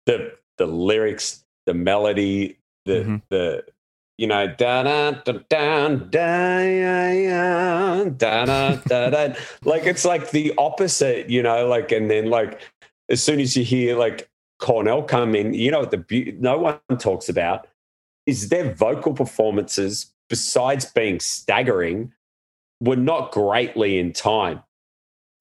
the 0.06 0.34
the 0.58 0.68
lyrics, 0.68 1.44
the 1.66 1.74
melody, 1.74 2.58
the 2.86 2.92
Mhm. 2.94 3.22
the 3.30 3.66
you 4.18 4.28
know 4.28 4.48
da 4.48 4.84
da 4.84 5.12
da 5.12 5.32
da 5.50 5.88
da 5.90 5.96
da 8.18 8.46
da 8.46 8.76
da 8.76 9.10
da 9.10 9.34
like 9.64 9.86
it's 9.86 10.06
like 10.06 10.32
the 10.32 10.54
opposite, 10.58 11.30
you 11.30 11.42
know, 11.42 11.68
like 11.68 11.92
and 11.92 12.10
then 12.10 12.30
like 12.30 12.60
as 13.10 13.22
soon 13.24 13.40
as 13.40 13.56
you 13.58 13.64
hear 13.64 13.98
like 13.98 14.30
Cornell 14.60 15.04
come 15.04 15.36
in, 15.36 15.54
you 15.54 15.72
know 15.72 15.80
what 15.82 15.92
the 15.92 15.98
beau- 15.98 16.38
no 16.40 16.58
one 16.58 16.80
talks 17.00 17.28
about 17.30 17.68
is 18.26 18.50
their 18.50 18.74
vocal 18.74 19.14
performances 19.14 20.14
besides 20.30 20.86
being 20.86 21.20
staggering 21.20 22.14
were 22.82 22.96
not 22.96 23.32
greatly 23.32 24.00
in 24.00 24.12
time 24.14 24.64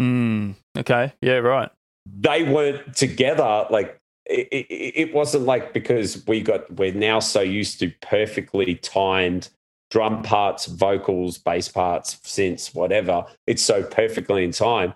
Mm. 0.01 0.55
Okay. 0.77 1.13
Yeah. 1.21 1.35
Right. 1.37 1.71
they 2.07 2.43
weren't 2.43 2.97
together 2.97 3.67
like 3.71 4.01
it, 4.27 4.67
it, 4.69 5.15
wasn't 5.15 5.45
like 5.45 5.73
because 5.73 6.25
we 6.27 6.41
got 6.41 6.71
we're 6.77 6.93
now 6.95 7.19
so 7.19 7.41
used 7.41 7.81
to 7.81 7.93
perfectly 8.01 8.77
timed 8.77 9.49
drum 9.91 10.23
parts 10.23 10.67
vocals 10.67 11.39
bass 11.39 11.69
parts 11.69 12.17
synths 12.25 12.75
whatever 12.75 13.25
it's 13.47 13.63
so 13.63 13.83
perfectly 13.83 14.45
in 14.45 14.51
time 14.53 14.95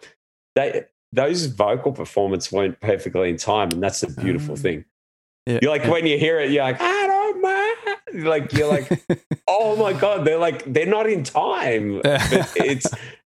they 0.55 0.85
those 1.13 1.47
vocal 1.47 1.93
performances 1.93 2.53
weren't 2.53 2.81
perfectly 2.81 3.29
in 3.29 3.37
time 3.37 3.71
and 3.73 3.83
that's 3.83 4.01
the 4.01 4.21
beautiful 4.23 4.55
Ah. 4.55 4.63
thing 4.63 4.85
Yeah. 5.47 5.59
you're 5.61 5.71
like 5.71 5.85
when 5.87 6.07
you 6.07 6.19
hear 6.19 6.41
it 6.41 6.51
you're 6.51 6.65
like 6.65 6.81
i 6.81 7.07
don't 7.07 7.43
mind 7.43 8.25
like 8.25 8.53
you're 8.53 8.69
like 8.69 8.89
oh 9.49 9.77
my 9.77 9.93
god 9.93 10.25
they're 10.25 10.39
like 10.39 10.65
they're 10.73 10.87
not 10.87 11.09
in 11.09 11.25
time 11.25 12.01
it's 12.05 12.87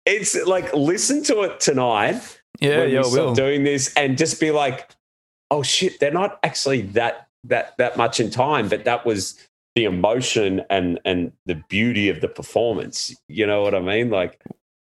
it's 0.06 0.34
like 0.46 0.74
listen 0.74 1.22
to 1.24 1.42
it 1.42 1.60
tonight 1.60 2.40
yeah. 2.60 2.84
Yeah. 2.84 3.02
we 3.02 3.18
will. 3.18 3.34
doing 3.34 3.64
this 3.64 3.92
and 3.94 4.16
just 4.16 4.38
be 4.40 4.50
like, 4.50 4.88
oh 5.50 5.62
shit, 5.62 6.00
they're 6.00 6.10
not 6.12 6.38
actually 6.42 6.82
that 6.82 7.28
that 7.44 7.76
that 7.78 7.96
much 7.96 8.20
in 8.20 8.30
time, 8.30 8.68
but 8.68 8.84
that 8.84 9.04
was 9.06 9.38
the 9.74 9.84
emotion 9.84 10.62
and 10.70 10.98
and 11.04 11.32
the 11.46 11.56
beauty 11.68 12.08
of 12.08 12.20
the 12.20 12.28
performance. 12.28 13.14
You 13.28 13.46
know 13.46 13.62
what 13.62 13.74
I 13.74 13.80
mean? 13.80 14.10
Like, 14.10 14.40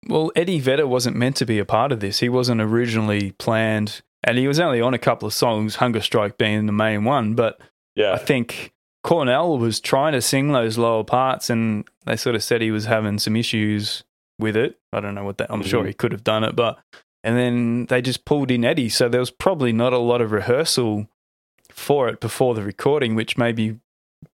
Well, 0.08 0.32
Eddie 0.36 0.60
Vedder 0.60 0.88
wasn't 0.88 1.16
meant 1.16 1.36
to 1.38 1.46
be 1.46 1.60
a 1.60 1.66
part 1.66 1.92
of 1.92 2.00
this. 2.00 2.20
He 2.20 2.30
wasn't 2.30 2.62
originally 2.62 3.32
planned, 3.34 4.02
and 4.24 4.38
he 4.38 4.48
was 4.48 4.60
only 4.60 4.82
on 4.82 4.94
a 4.94 5.00
couple 5.00 5.28
of 5.28 5.34
songs, 5.34 5.76
Hunger 5.76 6.02
Strike 6.02 6.38
being 6.38 6.66
the 6.66 6.72
main 6.72 7.04
one. 7.04 7.36
But 7.36 7.60
yeah. 7.96 8.14
I 8.14 8.18
think 8.18 8.74
Cornell 9.04 9.58
was 9.58 9.80
trying 9.80 10.14
to 10.14 10.22
sing 10.22 10.52
those 10.52 10.78
lower 10.78 11.04
parts, 11.04 11.50
and 11.50 11.88
they 12.06 12.16
sort 12.16 12.36
of 12.36 12.44
said 12.44 12.62
he 12.62 12.72
was 12.72 12.86
having 12.86 13.20
some 13.20 13.36
issues 13.36 14.04
with 14.40 14.56
it. 14.58 14.78
I 14.92 15.00
don't 15.02 15.16
know 15.16 15.24
what 15.24 15.38
that. 15.38 15.52
I'm 15.52 15.64
sure 15.64 15.84
Mhm. 15.84 15.88
he 15.88 15.94
could 15.94 16.12
have 16.12 16.24
done 16.24 16.44
it, 16.44 16.56
but 16.56 16.80
and 17.24 17.38
then 17.38 17.86
they 17.88 18.02
just 18.02 18.26
pulled 18.26 18.52
in 18.52 18.64
Eddie, 18.66 18.90
so 18.90 19.10
there 19.10 19.20
was 19.20 19.32
probably 19.32 19.72
not 19.74 19.94
a 19.94 19.98
lot 19.98 20.22
of 20.22 20.32
rehearsal 20.32 21.08
for 21.72 22.08
it 22.10 22.20
before 22.20 22.56
the 22.56 22.64
recording, 22.64 23.16
which 23.16 23.38
may 23.38 23.52
be 23.52 23.80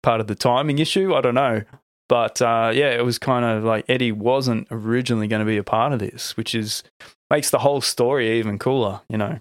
part 0.02 0.20
of 0.20 0.26
the 0.26 0.34
timing 0.34 0.78
issue. 0.78 1.14
I 1.14 1.20
don't 1.20 1.34
know. 1.34 1.62
But 2.08 2.42
uh, 2.42 2.72
yeah, 2.74 2.90
it 2.90 3.04
was 3.04 3.18
kind 3.18 3.44
of 3.44 3.62
like 3.62 3.84
Eddie 3.88 4.10
wasn't 4.12 4.66
originally 4.70 5.28
going 5.28 5.40
to 5.40 5.46
be 5.46 5.56
a 5.58 5.62
part 5.62 5.92
of 5.92 6.00
this, 6.00 6.36
which 6.36 6.54
is 6.56 6.82
makes 7.30 7.50
the 7.50 7.60
whole 7.60 7.80
story 7.80 8.38
even 8.38 8.58
cooler, 8.58 9.00
you 9.08 9.16
know. 9.16 9.40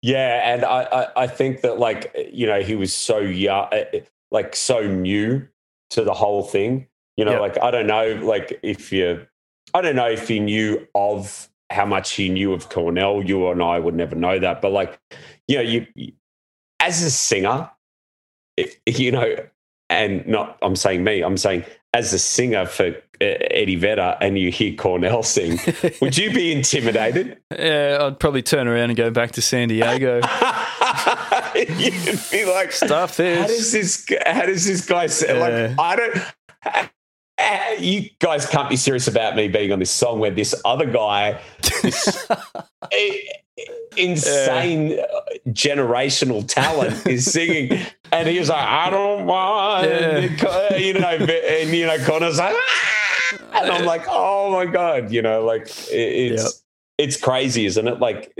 yeah, 0.00 0.52
and 0.52 0.64
I, 0.64 0.82
I 0.82 1.22
I 1.22 1.26
think 1.28 1.60
that 1.60 1.78
like 1.78 2.30
you 2.32 2.46
know 2.46 2.62
he 2.62 2.74
was 2.74 2.92
so 2.94 3.18
young, 3.18 3.68
like 4.32 4.56
so 4.56 4.86
new 4.86 5.46
to 5.90 6.02
the 6.02 6.14
whole 6.14 6.42
thing. 6.42 6.88
You 7.16 7.24
know, 7.26 7.32
Yeah. 7.32 7.38
like 7.40 7.62
I 7.62 7.70
don't 7.70 7.86
know, 7.86 8.14
like 8.22 8.58
if 8.64 8.90
you, 8.92 9.26
I 9.74 9.82
don't 9.82 9.94
know 9.96 10.08
if 10.08 10.26
he 10.26 10.40
knew 10.40 10.86
of 10.94 11.48
how 11.72 11.86
much 11.86 12.12
he 12.12 12.28
knew 12.28 12.52
of 12.52 12.68
Cornell. 12.68 13.22
You 13.22 13.48
and 13.50 13.62
I 13.62 13.78
would 13.78 13.94
never 13.94 14.14
know 14.14 14.38
that, 14.38 14.60
but 14.60 14.70
like, 14.72 14.98
you 15.48 15.56
know, 15.56 15.62
you, 15.62 15.86
as 16.80 17.02
a 17.02 17.10
singer, 17.10 17.70
you 18.86 19.12
know, 19.12 19.36
and 19.90 20.26
not 20.26 20.58
I'm 20.62 20.76
saying 20.76 21.04
me, 21.04 21.22
I'm 21.22 21.36
saying 21.36 21.64
as 21.94 22.12
a 22.12 22.18
singer 22.18 22.64
for 22.66 22.88
uh, 22.88 22.94
Eddie 23.20 23.76
Vedder, 23.76 24.16
and 24.20 24.38
you 24.38 24.50
hear 24.50 24.74
Cornell 24.74 25.22
sing, 25.34 25.58
would 26.00 26.16
you 26.16 26.32
be 26.32 26.52
intimidated? 26.52 27.38
yeah, 27.56 27.98
I'd 28.00 28.18
probably 28.18 28.42
turn 28.42 28.66
around 28.68 28.90
and 28.90 28.96
go 28.96 29.10
back 29.10 29.32
to 29.32 29.42
San 29.42 29.68
Diego. 29.68 30.20
You'd 31.54 32.20
be 32.30 32.44
like, 32.46 32.72
Stuff 32.72 33.18
how 33.18 33.24
this. 33.24 33.46
does 33.48 33.72
this 33.72 34.06
how 34.26 34.46
does 34.46 34.64
this 34.66 34.86
guy 34.86 35.06
say 35.06 35.38
like 35.38 35.78
i 35.78 35.96
don't 35.96 36.90
you 37.78 38.08
guys 38.18 38.46
can't 38.46 38.68
be 38.68 38.76
serious 38.76 39.08
about 39.08 39.36
me 39.36 39.48
being 39.48 39.72
on 39.72 39.78
this 39.78 39.90
song 39.90 40.18
where 40.18 40.30
this 40.30 40.54
other 40.64 40.86
guy 40.86 41.40
this 41.82 42.26
insane 43.96 44.98
uh, 44.98 45.20
generational 45.48 46.46
talent 46.46 47.06
is 47.06 47.30
singing 47.30 47.78
and 48.10 48.26
he 48.28 48.38
was 48.38 48.48
like 48.48 48.66
i 48.66 48.88
don't 48.88 49.26
want 49.26 49.86
Yeah. 49.86 50.76
you 50.76 50.94
know 50.94 51.08
and 51.08 51.70
you 51.70 51.86
know 51.86 51.98
connor's 52.04 52.38
like 52.38 52.54
"Ah!" 52.56 53.60
and 53.62 53.70
i'm 53.70 53.84
like 53.84 54.04
oh 54.08 54.50
my 54.50 54.64
god 54.64 55.12
you 55.12 55.20
know 55.20 55.44
like 55.44 55.68
it's 55.90 56.42
Yep. 56.42 56.52
it's 56.98 57.16
crazy 57.20 57.66
isn't 57.66 57.86
it 57.86 58.00
like 58.00 58.32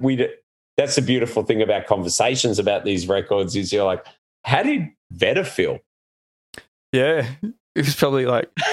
we 0.00 0.28
that's 0.76 0.96
the 0.96 1.02
beautiful 1.02 1.44
thing 1.44 1.62
about 1.62 1.86
conversations 1.86 2.58
about 2.58 2.84
these 2.84 3.06
records 3.06 3.54
is 3.54 3.72
you're 3.72 3.84
like 3.84 4.04
how 4.44 4.62
did 4.64 4.88
Vedder 5.12 5.44
feel 5.44 5.78
yeah, 6.90 7.26
it 7.78 7.84
was 7.86 7.94
probably 7.94 8.26
like, 8.26 8.50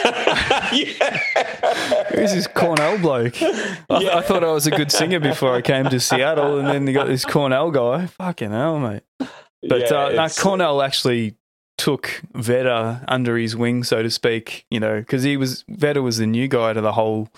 yeah. 0.73 2.03
who's 2.13 2.33
this 2.33 2.47
Cornell 2.47 2.97
bloke? 2.97 3.41
I, 3.41 3.77
Yeah. 4.01 4.17
I 4.17 4.21
thought 4.21 4.43
I 4.43 4.51
was 4.51 4.67
a 4.67 4.71
good 4.71 4.91
singer 4.91 5.19
before 5.19 5.53
I 5.55 5.61
came 5.61 5.85
to 5.89 5.99
Seattle, 5.99 6.59
and 6.59 6.67
then 6.67 6.87
you 6.87 6.93
got 6.93 7.07
this 7.07 7.25
Cornell 7.25 7.71
guy. 7.71 8.07
Fucking 8.07 8.51
hell, 8.51 8.79
mate. 8.79 9.03
But 9.19 9.81
Yeah, 9.89 9.93
uh, 9.93 10.09
no, 10.11 10.27
Cornell 10.37 10.81
actually 10.81 11.35
took 11.77 12.21
Vedder 12.33 13.01
under 13.07 13.37
his 13.37 13.55
wing, 13.55 13.83
so 13.83 14.01
to 14.03 14.09
speak. 14.09 14.65
You 14.69 14.79
know, 14.79 14.99
because 14.99 15.23
he 15.23 15.37
was 15.37 15.63
Vedder 15.67 16.01
was 16.01 16.17
the 16.17 16.27
new 16.27 16.47
guy 16.47 16.73
to 16.73 16.81
the 16.81 16.93
whole 16.93 17.29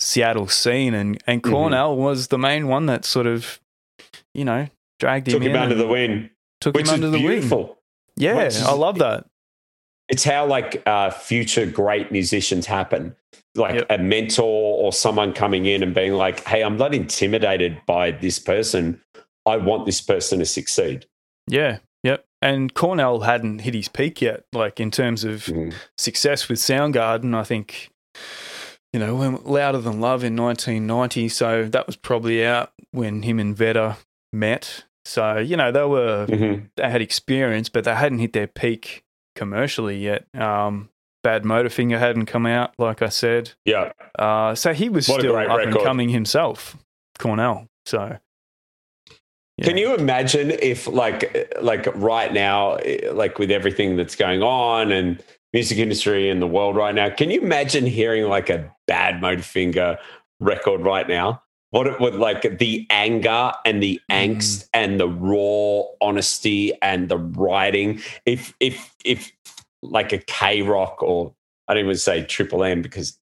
Seattle 0.00 0.48
scene, 0.48 0.94
and 0.94 1.22
and 1.26 1.42
Mhm. 1.42 1.50
Cornell 1.50 1.96
was 1.96 2.28
the 2.28 2.38
main 2.38 2.68
one 2.68 2.86
that 2.86 3.04
sort 3.04 3.26
of, 3.26 3.60
you 4.34 4.44
know, 4.44 4.68
dragged 4.98 5.28
him 5.28 5.34
took 5.34 5.42
him 5.42 5.52
in 5.52 5.56
under 5.56 5.74
the 5.74 5.86
wing 5.86 6.30
took 6.60 6.74
which 6.74 6.88
him 6.88 6.94
under 6.94 7.10
the 7.10 7.18
wing. 7.18 7.26
beautiful 7.28 7.76
Yeah, 8.16 8.34
Which 8.36 8.46
is- 8.54 8.62
I 8.62 8.72
love 8.72 8.98
that. 8.98 9.26
It's 10.08 10.24
how 10.24 10.46
like 10.46 10.82
uh, 10.86 11.10
future 11.10 11.66
great 11.66 12.12
musicians 12.12 12.66
happen 12.66 13.14
like 13.54 13.74
Yep. 13.76 13.86
a 13.90 13.98
mentor 13.98 14.44
or 14.84 14.92
someone 14.92 15.32
coming 15.32 15.66
in 15.66 15.82
and 15.82 15.94
being 15.94 16.12
like 16.12 16.44
hey 16.44 16.62
i'm 16.62 16.76
not 16.76 16.94
intimidated 16.94 17.80
by 17.86 18.10
this 18.10 18.38
person 18.38 19.00
i 19.46 19.56
want 19.56 19.86
this 19.86 20.00
person 20.00 20.38
to 20.40 20.44
succeed 20.46 21.06
Yeah, 21.48 21.78
yep. 22.02 22.24
And 22.42 22.74
Cornell 22.74 23.20
hadn't 23.20 23.60
hit 23.60 23.74
his 23.74 23.88
peak 23.88 24.20
yet, 24.20 24.44
like 24.52 24.78
in 24.78 24.90
terms 24.90 25.24
of 25.24 25.44
Mhm. 25.46 25.72
success 25.96 26.48
with 26.48 26.58
Soundgarden. 26.58 27.34
I 27.34 27.44
think, 27.44 27.88
you 28.92 29.00
know, 29.00 29.14
when 29.16 29.36
Louder 29.44 29.78
Than 29.78 30.00
Love 30.00 30.22
in 30.24 30.36
1990. 30.36 31.28
So 31.28 31.64
that 31.64 31.86
was 31.86 31.96
probably 31.96 32.44
out 32.44 32.72
when 32.92 33.22
him 33.22 33.38
and 33.38 33.56
Vedder 33.56 33.96
met. 34.32 34.84
So, 35.04 35.38
you 35.38 35.56
know, 35.56 35.72
they 35.72 35.84
were, 35.84 36.26
Mhm. 36.26 36.68
they 36.76 36.90
had 36.90 37.00
experience, 37.00 37.68
but 37.68 37.84
they 37.84 37.94
hadn't 37.94 38.18
hit 38.18 38.32
their 38.32 38.46
peak 38.48 39.02
commercially 39.36 39.98
yet. 39.98 40.26
Um, 40.34 40.88
Badmotorfinger 41.24 41.98
hadn't 41.98 42.26
come 42.26 42.46
out, 42.46 42.74
like 42.78 43.02
I 43.02 43.08
said. 43.08 43.52
yeah 43.64 43.92
Uh, 44.18 44.54
so 44.54 44.72
he 44.72 44.88
was 44.88 45.08
What 45.08 45.20
still 45.20 45.36
up 45.36 45.60
and 45.60 45.76
coming 45.80 46.08
himself, 46.08 46.76
Cornell. 47.18 47.68
So, 47.84 48.18
Can 49.62 49.76
you 49.76 49.94
imagine 49.94 50.50
if 50.50 50.86
like 50.86 51.54
like 51.60 51.86
right 51.94 52.32
now 52.32 52.78
like 53.12 53.38
with 53.38 53.50
everything 53.50 53.96
that's 53.96 54.14
going 54.14 54.42
on 54.42 54.92
and 54.92 55.22
music 55.52 55.78
industry 55.78 56.28
in 56.28 56.40
the 56.40 56.46
world 56.46 56.76
right 56.76 56.94
now 56.94 57.08
can 57.08 57.30
you 57.30 57.40
imagine 57.40 57.86
hearing 57.86 58.28
like 58.28 58.50
a 58.50 58.70
Badmotorfinger 58.90 59.96
record 60.40 60.82
right 60.82 61.08
now 61.08 61.42
what 61.70 61.86
it 61.86 62.00
would 62.00 62.14
like 62.14 62.58
the 62.58 62.86
anger 62.90 63.52
and 63.64 63.82
the 63.82 64.00
Mm. 64.10 64.36
angst 64.36 64.68
and 64.72 64.98
the 65.00 65.08
raw 65.08 65.82
honesty 66.00 66.72
and 66.82 67.08
the 67.08 67.18
writing 67.18 68.00
if 68.24 68.54
if 68.60 68.94
if 69.04 69.32
like 69.82 70.12
a 70.12 70.18
K 70.18 70.62
Rock 70.62 71.02
or 71.02 71.32
I 71.68 71.74
don't 71.74 71.84
even 71.84 71.96
say 71.96 72.24
Triple 72.24 72.64
M 72.64 72.82
because 72.82 73.18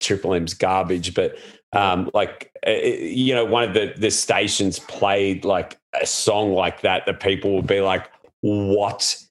Triple 0.00 0.34
M's 0.34 0.54
garbage 0.54 1.14
but 1.14 1.36
Um, 1.74 2.10
like 2.14 2.50
uh, 2.66 2.70
you 2.70 3.34
know, 3.34 3.44
one 3.44 3.62
of 3.62 3.74
the 3.74 3.92
the 3.98 4.10
stations 4.10 4.78
played 4.78 5.44
like 5.44 5.78
a 6.00 6.06
song 6.06 6.54
like 6.54 6.80
that 6.80 7.04
that 7.04 7.20
people 7.20 7.54
would 7.56 7.66
be 7.66 7.82
like, 7.82 8.08
"What 8.40 9.22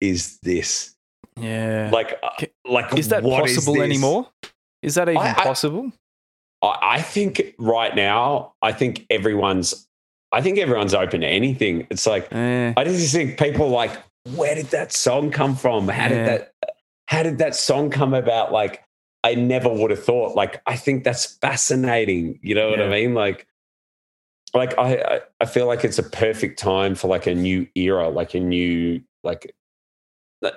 is 0.00 0.38
this?" 0.38 0.96
Yeah. 1.38 1.90
Like, 1.92 2.18
uh, 2.22 2.46
like 2.64 2.96
is 2.96 3.08
that 3.08 3.22
possible 3.22 3.74
this? 3.74 3.82
anymore? 3.82 4.26
Is 4.82 4.94
that 4.94 5.10
even 5.10 5.20
I- 5.20 5.32
I- 5.36 5.42
possible? 5.44 5.92
I, 6.62 7.02
think 7.02 7.54
right 7.58 7.94
now, 7.94 8.54
I 8.62 8.72
think 8.72 9.06
everyone's, 9.10 9.88
I 10.30 10.40
think 10.40 10.58
everyone's 10.58 10.94
open 10.94 11.22
to 11.22 11.26
anything. 11.26 11.86
It's 11.90 12.06
like 12.06 12.32
I 12.32 12.84
just 12.84 13.12
think 13.12 13.38
people 13.38 13.68
like, 13.68 13.90
where 14.36 14.54
did 14.54 14.66
that 14.66 14.92
song 14.92 15.30
come 15.30 15.56
from? 15.56 15.88
How 15.88 16.04
Yeah. 16.04 16.08
did 16.08 16.26
that, 16.28 16.54
how 17.06 17.22
did 17.22 17.38
that 17.38 17.54
song 17.56 17.90
come 17.90 18.14
about? 18.14 18.52
Like, 18.52 18.84
I 19.24 19.34
never 19.34 19.68
would 19.68 19.90
have 19.90 20.02
thought. 20.02 20.34
Like, 20.36 20.62
I 20.66 20.76
think 20.76 21.04
that's 21.04 21.26
fascinating. 21.26 22.38
You 22.42 22.54
know 22.54 22.70
what 22.70 22.80
I 22.80 22.88
mean? 22.88 23.14
Like, 23.14 23.46
like 24.54 24.76
I, 24.78 25.20
I, 25.40 25.46
feel 25.46 25.66
like 25.66 25.84
it's 25.84 25.98
a 25.98 26.02
perfect 26.02 26.58
time 26.58 26.94
for 26.94 27.08
like 27.08 27.26
a 27.26 27.34
new 27.34 27.66
era, 27.74 28.08
like 28.08 28.34
a 28.34 28.40
new, 28.40 29.00
like 29.24 29.54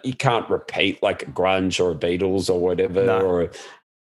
you 0.03 0.13
can't 0.13 0.49
repeat 0.49 1.01
like 1.03 1.23
a 1.23 1.25
grunge 1.27 1.79
or 1.83 1.95
Beatles 1.95 2.49
or 2.49 2.59
whatever 2.59 3.05
No. 3.05 3.21
or 3.21 3.51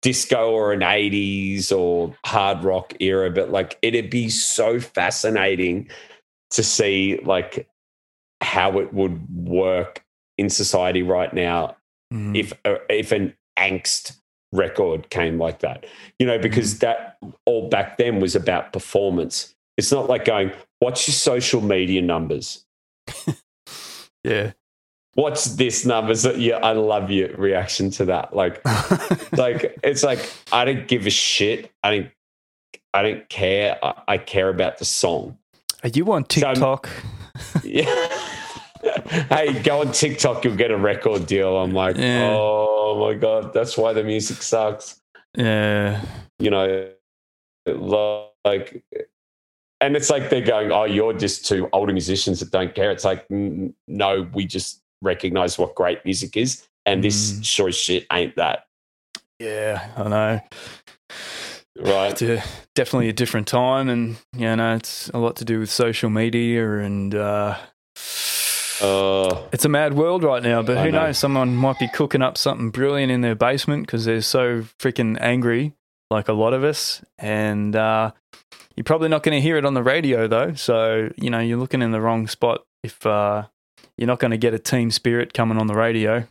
disco 0.03 0.51
or 0.51 0.71
an 0.73 0.81
80s 0.81 1.75
or 1.75 2.15
hard 2.25 2.63
rock 2.63 2.93
era, 2.99 3.31
but 3.31 3.49
like 3.49 3.79
it'd 3.81 4.11
be 4.11 4.29
so 4.29 4.79
fascinating 4.79 5.89
to 6.51 6.61
see 6.63 7.19
like 7.23 7.67
how 8.41 8.77
it 8.79 8.93
would 8.93 9.27
work 9.33 10.05
in 10.37 10.49
society 10.49 11.01
right 11.01 11.33
now 11.33 11.75
mm, 12.13 12.37
if 12.37 12.53
uh, 12.65 12.75
if 12.89 13.11
an 13.11 13.33
angst 13.57 14.17
record 14.51 15.09
came 15.09 15.39
like 15.39 15.59
that 15.59 15.85
you 16.19 16.27
know 16.27 16.37
because 16.37 16.79
that 16.79 17.17
all 17.45 17.69
back 17.69 17.97
then 17.97 18.19
was 18.19 18.35
about 18.35 18.73
performance. 18.73 19.55
It's 19.77 19.91
not 19.91 20.07
like 20.07 20.25
going 20.25 20.51
what's 20.79 21.07
your 21.07 21.15
social 21.15 21.61
media 21.61 22.01
numbers. 22.01 22.65
Yeah. 24.23 24.53
What's 25.15 25.55
this 25.55 25.85
numbers 25.85 26.25
yeah 26.37 26.57
i 26.57 26.71
love 26.71 27.11
your 27.11 27.29
reaction 27.37 27.89
to 27.91 28.05
that. 28.05 28.35
Like 28.35 28.61
like 29.37 29.77
it's 29.83 30.03
like 30.03 30.31
i 30.51 30.65
don't 30.65 30.87
give 30.87 31.05
a 31.05 31.09
shit. 31.09 31.71
I 31.83 31.91
don't 31.95 32.11
i 32.93 33.01
don't 33.01 33.27
care. 33.29 33.77
I, 33.83 34.01
I 34.07 34.17
care 34.17 34.49
about 34.49 34.77
the 34.77 34.85
song. 34.85 35.37
Are 35.83 35.89
you 35.89 36.11
on 36.11 36.23
So 36.29 36.53
TikTok? 36.53 36.89
yeah. 37.63 38.07
Hey 39.29 39.61
go 39.63 39.81
on 39.81 39.91
tiktok. 39.91 40.43
You'll 40.45 40.55
get 40.55 40.71
a 40.71 40.77
record 40.77 41.25
deal. 41.27 41.57
I'm 41.57 41.73
like 41.73 41.97
Yeah. 41.97 42.29
oh 42.31 42.97
my 42.99 43.13
god 43.13 43.53
that's 43.53 43.77
why 43.77 43.93
the 43.93 44.03
music 44.03 44.41
sucks. 44.41 44.99
Yeah. 45.35 46.01
you 46.39 46.49
know, 46.51 46.89
like, 48.45 48.83
and 49.81 49.95
it's 49.95 50.09
like 50.09 50.29
they're 50.29 50.41
going, 50.41 50.71
oh, 50.71 50.83
you're 50.83 51.13
just 51.13 51.45
two 51.47 51.69
older 51.73 51.91
musicians 51.93 52.39
that 52.39 52.51
don't 52.51 52.75
care. 52.75 52.91
It's 52.91 53.03
like, 53.03 53.25
no, 53.29 54.29
we 54.33 54.45
just 54.45 54.82
recognize 55.03 55.59
what 55.59 55.75
great 55.75 56.03
music 56.05 56.35
is, 56.37 56.67
and 56.85 57.03
this 57.03 57.33
Mm. 57.33 57.45
sure 57.45 57.71
shit 57.71 58.05
ain't 58.11 58.35
that, 58.37 58.65
Yeah. 59.39 59.87
I 59.95 60.03
know. 60.09 60.39
right? 61.79 62.11
It's 62.11 62.21
a, 62.21 62.43
definitely 62.75 63.09
a 63.09 63.13
different 63.13 63.47
time, 63.47 63.89
and 63.89 64.17
you 64.35 64.55
know, 64.55 64.75
it's 64.75 65.09
a 65.09 65.17
lot 65.19 65.35
to 65.37 65.45
do 65.45 65.59
with 65.59 65.69
social 65.69 66.09
media, 66.09 66.79
and 66.79 67.13
uh, 67.13 67.57
Uh, 68.81 69.41
it's 69.53 69.63
a 69.65 69.69
mad 69.69 69.93
world 69.93 70.23
right 70.23 70.43
now. 70.43 70.61
But 70.61 70.77
I 70.77 70.83
who 70.85 70.91
know. 70.91 71.05
knows? 71.05 71.17
Someone 71.17 71.55
might 71.55 71.79
be 71.79 71.87
cooking 71.87 72.21
up 72.21 72.37
something 72.37 72.69
brilliant 72.69 73.11
in 73.11 73.21
their 73.21 73.35
basement 73.35 73.85
because 73.85 74.03
they're 74.05 74.21
so 74.21 74.63
freaking 74.79 75.17
angry, 75.21 75.73
like 76.09 76.27
a 76.27 76.33
lot 76.33 76.53
of 76.53 76.63
us, 76.63 77.01
and 77.17 77.75
uh, 77.75 78.11
you're 78.75 78.83
probably 78.83 79.07
not 79.09 79.23
going 79.23 79.35
to 79.37 79.41
hear 79.41 79.57
it 79.57 79.63
on 79.65 79.73
the 79.73 79.83
radio 79.83 80.27
though. 80.27 80.53
So 80.55 81.11
you 81.17 81.29
know, 81.29 81.39
you're 81.39 81.59
looking 81.59 81.81
in 81.81 81.91
the 81.91 82.01
wrong 82.01 82.27
spot 82.27 82.65
if 82.83 83.05
uh, 83.05 83.43
you're 83.97 84.07
not 84.07 84.19
going 84.19 84.31
to 84.31 84.37
get 84.37 84.53
a 84.53 84.59
team 84.59 84.91
spirit 84.91 85.33
coming 85.33 85.57
on 85.57 85.67
the 85.67 85.75
radio. 85.75 86.27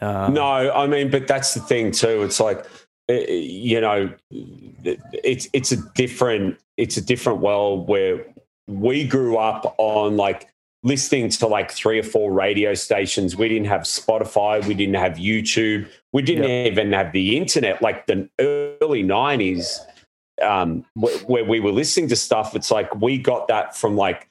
Uh, 0.00 0.28
no, 0.28 0.72
I 0.72 0.86
mean, 0.86 1.10
but 1.10 1.26
that's 1.26 1.54
the 1.54 1.60
thing 1.60 1.92
too. 1.92 2.22
It's 2.22 2.40
like, 2.40 2.64
eh, 3.08 3.26
you 3.30 3.80
know, 3.80 4.12
it's 4.30 5.48
it's 5.52 5.72
a 5.72 5.76
different 5.94 6.58
it's 6.76 6.96
a 6.96 7.02
different 7.02 7.40
world 7.40 7.88
where 7.88 8.26
we 8.66 9.06
grew 9.06 9.36
up 9.36 9.74
on 9.78 10.16
like 10.16 10.48
listening 10.82 11.30
to 11.30 11.46
like 11.46 11.70
three 11.70 11.98
or 11.98 12.02
four 12.02 12.32
radio 12.32 12.74
stations. 12.74 13.36
We 13.36 13.48
didn't 13.48 13.68
have 13.68 13.82
Spotify. 13.82 14.64
We 14.66 14.74
didn't 14.74 14.96
have 14.96 15.14
YouTube. 15.14 15.88
We 16.12 16.22
didn't 16.22 16.50
even 16.50 16.92
have 16.92 17.12
the 17.12 17.36
internet. 17.36 17.80
Like 17.82 18.06
the 18.06 18.28
early 18.38 19.02
nineties, 19.02 19.80
um, 20.42 20.84
wh- 20.94 21.28
where 21.28 21.44
we 21.44 21.60
were 21.60 21.72
listening 21.72 22.08
to 22.08 22.16
stuff. 22.16 22.54
It's 22.54 22.70
like 22.70 22.94
we 22.96 23.18
got 23.18 23.48
that 23.48 23.76
from 23.76 23.96
like, 23.96 24.28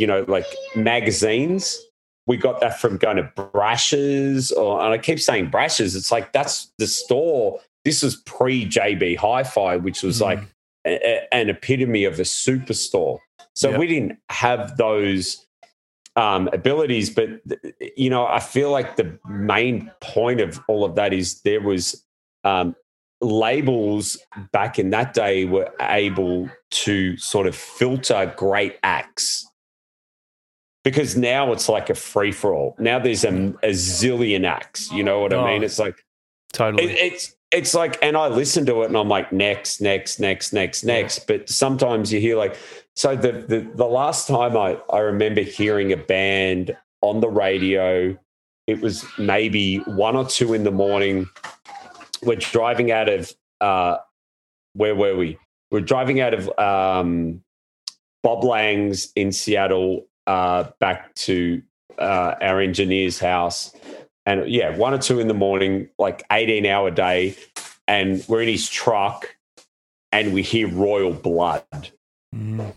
you 0.00 0.06
know, 0.06 0.24
like 0.28 0.46
magazines. 0.74 1.78
We 2.26 2.36
got 2.36 2.60
that 2.60 2.80
from 2.80 2.96
going 2.96 3.16
to 3.18 3.24
Brash's, 3.36 4.50
or 4.52 4.80
and 4.82 4.92
I 4.94 4.98
keep 4.98 5.20
saying 5.20 5.50
Brash's. 5.50 5.94
It's 5.94 6.10
like 6.12 6.32
that's 6.32 6.72
the 6.78 6.86
store. 6.86 7.60
This 7.84 8.02
was 8.02 8.16
pre 8.16 8.66
JB 8.66 9.16
Hi-Fi, 9.16 9.76
which 9.76 10.02
was 10.02 10.18
Mhm. 10.18 10.22
like 10.28 10.38
a, 10.86 10.92
a- 11.12 11.34
an 11.34 11.48
epitome 11.50 12.04
of 12.04 12.18
a 12.18 12.22
superstore. 12.22 13.18
So 13.54 13.70
Yep. 13.70 13.78
we 13.80 13.86
didn't 13.86 14.18
have 14.30 14.76
those 14.76 15.46
um, 16.16 16.48
abilities, 16.52 17.08
but 17.10 17.28
you 17.96 18.10
know, 18.10 18.26
I 18.26 18.40
feel 18.40 18.70
like 18.70 18.96
the 18.96 19.18
main 19.28 19.90
point 20.00 20.40
of 20.40 20.60
all 20.68 20.84
of 20.84 20.94
that 20.96 21.12
is 21.12 21.40
there 21.42 21.60
was 21.60 22.04
um, 22.44 22.74
labels 23.20 24.18
back 24.52 24.78
in 24.78 24.90
that 24.90 25.14
day 25.14 25.44
were 25.44 25.70
able 25.80 26.48
to 26.70 27.16
sort 27.16 27.46
of 27.46 27.54
filter 27.56 28.32
great 28.36 28.76
acts. 28.82 29.46
Because 30.82 31.16
now 31.16 31.52
it's 31.52 31.68
like 31.68 31.90
a 31.90 31.94
free 31.94 32.32
for 32.32 32.54
all. 32.54 32.74
Now 32.78 32.98
there's 32.98 33.24
a, 33.24 33.28
a 33.62 33.70
zillion 33.70 34.46
acts. 34.46 34.90
You 34.92 35.02
know 35.02 35.20
what 35.20 35.32
Oh, 35.32 35.44
I 35.44 35.52
mean? 35.52 35.62
It's 35.62 35.78
like 35.78 36.04
totally. 36.52 36.84
it, 36.84 37.12
it's 37.12 37.36
it's 37.50 37.74
like, 37.74 37.98
and 38.00 38.16
I 38.16 38.28
listen 38.28 38.64
to 38.66 38.82
it 38.82 38.86
and 38.86 38.96
I'm 38.96 39.08
like, 39.08 39.32
next, 39.32 39.80
next, 39.80 40.20
next, 40.20 40.52
next, 40.52 40.84
next. 40.84 41.26
But 41.26 41.48
sometimes 41.48 42.12
you 42.12 42.20
hear 42.20 42.36
like, 42.36 42.56
so 42.96 43.16
the 43.16 43.32
the, 43.32 43.70
the 43.74 43.84
last 43.86 44.26
time 44.28 44.56
I, 44.56 44.78
I 44.90 45.00
remember 45.00 45.42
hearing 45.42 45.92
a 45.92 45.96
band 45.96 46.76
on 47.02 47.20
the 47.20 47.28
radio, 47.28 48.16
it 48.66 48.80
was 48.80 49.04
maybe 49.18 49.78
one 49.78 50.16
or 50.16 50.24
two 50.26 50.54
in 50.54 50.64
the 50.64 50.70
morning. 50.70 51.28
We're 52.22 52.36
driving 52.36 52.90
out 52.92 53.08
of 53.08 53.32
uh, 53.60 53.96
where 54.74 54.94
were 54.94 55.16
we? 55.16 55.38
We're 55.70 55.80
driving 55.80 56.20
out 56.20 56.34
of 56.34 56.48
um, 56.58 57.42
Bob 58.22 58.44
Lang's 58.44 59.12
in 59.16 59.32
Seattle 59.32 60.06
uh, 60.26 60.70
back 60.80 61.14
to 61.14 61.62
uh, 61.98 62.34
our 62.40 62.60
engineer's 62.60 63.18
house. 63.18 63.74
And 64.26 64.48
yeah, 64.48 64.76
one 64.76 64.94
or 64.94 64.98
two 64.98 65.20
in 65.20 65.28
the 65.28 65.34
morning, 65.34 65.88
like 65.98 66.24
18 66.30 66.66
hour 66.66 66.90
day. 66.90 67.36
And 67.88 68.24
we're 68.28 68.42
in 68.42 68.48
his 68.48 68.68
truck 68.68 69.36
and 70.12 70.32
we 70.32 70.42
hear 70.42 70.68
Royal 70.68 71.12
Blood. 71.12 71.90
Mm. 72.34 72.72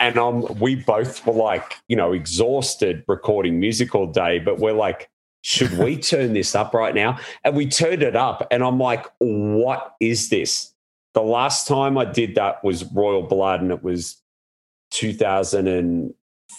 And 0.00 0.18
um, 0.18 0.58
we 0.60 0.76
both 0.76 1.26
were 1.26 1.34
like, 1.34 1.76
you 1.88 1.96
know, 1.96 2.12
exhausted 2.12 3.04
recording 3.06 3.60
music 3.60 3.94
all 3.94 4.06
day, 4.06 4.38
but 4.38 4.58
we're 4.58 4.72
like, 4.72 5.10
should 5.42 5.76
we 5.78 5.96
turn 6.00 6.32
this 6.32 6.54
up 6.54 6.74
right 6.74 6.94
now? 6.94 7.18
And 7.44 7.56
we 7.56 7.66
turned 7.66 8.02
it 8.02 8.16
up, 8.16 8.46
and 8.50 8.62
I'm 8.62 8.78
like, 8.78 9.06
what 9.18 9.94
is 10.00 10.30
this? 10.30 10.72
The 11.14 11.22
last 11.22 11.66
time 11.66 11.98
I 11.98 12.04
did 12.04 12.34
that 12.36 12.62
was 12.64 12.84
Royal 12.84 13.22
Blood, 13.22 13.60
and 13.60 13.70
it 13.70 13.82
was 13.82 14.22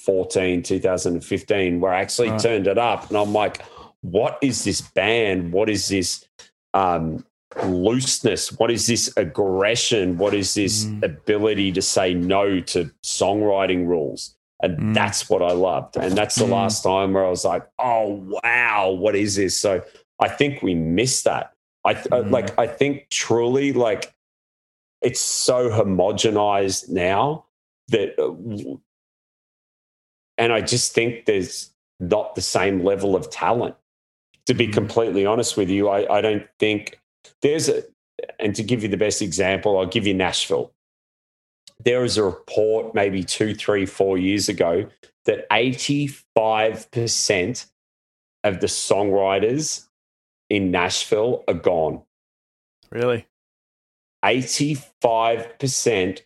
2014, 0.10 0.64
2015, 0.64 1.80
where 1.80 1.94
I 1.94 2.02
actually 2.02 2.32
Right. 2.32 2.40
turned 2.40 2.68
it 2.68 2.78
up, 2.78 3.10
and 3.10 3.18
I'm 3.18 3.34
like, 3.34 3.62
what 4.02 4.38
is 4.42 4.64
this 4.64 4.82
band? 4.82 5.52
What 5.54 5.70
is 5.70 5.88
this 5.88 6.26
um, 6.76 7.26
looseness? 7.66 8.52
What 8.60 8.70
is 8.70 8.86
this 8.86 9.12
aggression? 9.18 10.18
What 10.20 10.36
is 10.36 10.54
this 10.54 10.86
Mm. 10.86 11.04
ability 11.04 11.72
to 11.72 11.82
say 11.82 12.14
no 12.14 12.60
to 12.60 12.92
songwriting 13.04 13.88
rules? 13.88 14.36
And 14.62 14.78
Mm. 14.78 14.94
that's 14.94 15.30
what 15.32 15.42
I 15.42 15.52
loved. 15.54 15.98
And 15.98 16.16
that's 16.16 16.36
the 16.36 16.46
Mm. 16.46 16.52
last 16.52 16.84
time 16.84 17.14
where 17.14 17.26
I 17.26 17.30
was 17.30 17.44
like, 17.46 17.64
oh, 17.80 18.24
wow, 18.44 18.92
what 18.92 19.16
is 19.16 19.36
this? 19.36 19.60
So 19.60 19.82
I 20.20 20.28
think 20.28 20.62
we 20.62 20.76
missed 20.76 21.24
that. 21.24 21.54
I 21.84 21.94
th- 21.96 22.06
Mm. 22.12 22.30
like, 22.30 22.58
I 22.60 22.68
think 22.68 23.10
truly, 23.10 23.74
like, 23.74 24.14
it's 25.02 25.22
so 25.22 25.70
homogenized 25.72 26.90
now 26.90 27.46
that, 27.88 28.14
uh, 28.20 28.78
and 30.40 30.52
I 30.54 30.62
just 30.62 30.94
think 30.94 31.26
there's 31.26 31.70
not 32.00 32.34
the 32.34 32.42
same 32.42 32.84
level 32.84 33.16
of 33.16 33.30
talent. 33.30 33.76
To 34.48 34.54
be 34.56 34.68
Mm. 34.68 34.74
completely 34.74 35.26
honest 35.26 35.58
with 35.58 35.70
you, 35.70 35.90
I, 35.90 36.18
I 36.18 36.22
don't 36.22 36.48
think 36.58 37.00
there's 37.42 37.68
a, 37.70 37.84
and 38.40 38.56
to 38.56 38.64
give 38.64 38.82
you 38.82 38.90
the 38.90 38.98
best 38.98 39.22
example, 39.22 39.78
I'll 39.78 39.86
give 39.86 40.08
you 40.08 40.14
Nashville. 40.16 40.72
There 41.84 42.02
was 42.02 42.18
a 42.18 42.24
report 42.24 42.96
maybe 42.96 43.24
two, 43.24 43.54
three, 43.54 43.86
four 43.86 44.18
years 44.18 44.50
ago 44.50 44.88
that 45.26 45.48
85% 45.52 47.66
of 48.44 48.60
the 48.62 48.68
songwriters 48.68 49.88
in 50.50 50.72
Nashville 50.72 51.44
are 51.48 51.54
gone. 51.54 52.02
Really? 52.92 53.28
85%. 54.26 56.22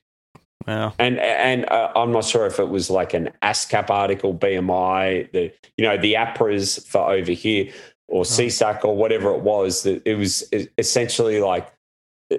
Wow. 0.67 0.93
And 0.99 1.19
and 1.19 1.69
uh, 1.69 1.91
I'm 1.95 2.11
not 2.11 2.25
sure 2.25 2.45
if 2.45 2.59
it 2.59 2.69
was 2.69 2.89
like 2.89 3.13
an 3.13 3.31
ASCAP 3.41 3.89
article, 3.89 4.33
BMI, 4.33 5.31
the 5.31 5.51
you 5.77 5.85
know 5.85 5.97
the 5.97 6.13
APRAs 6.13 6.85
for 6.85 7.11
over 7.11 7.31
here, 7.31 7.71
or 8.07 8.23
SESAC 8.23 8.83
or 8.85 8.95
whatever 8.95 9.31
it 9.33 9.41
was. 9.41 9.83
That 9.83 10.01
it 10.05 10.15
was 10.15 10.43
essentially 10.77 11.39
like 11.41 11.71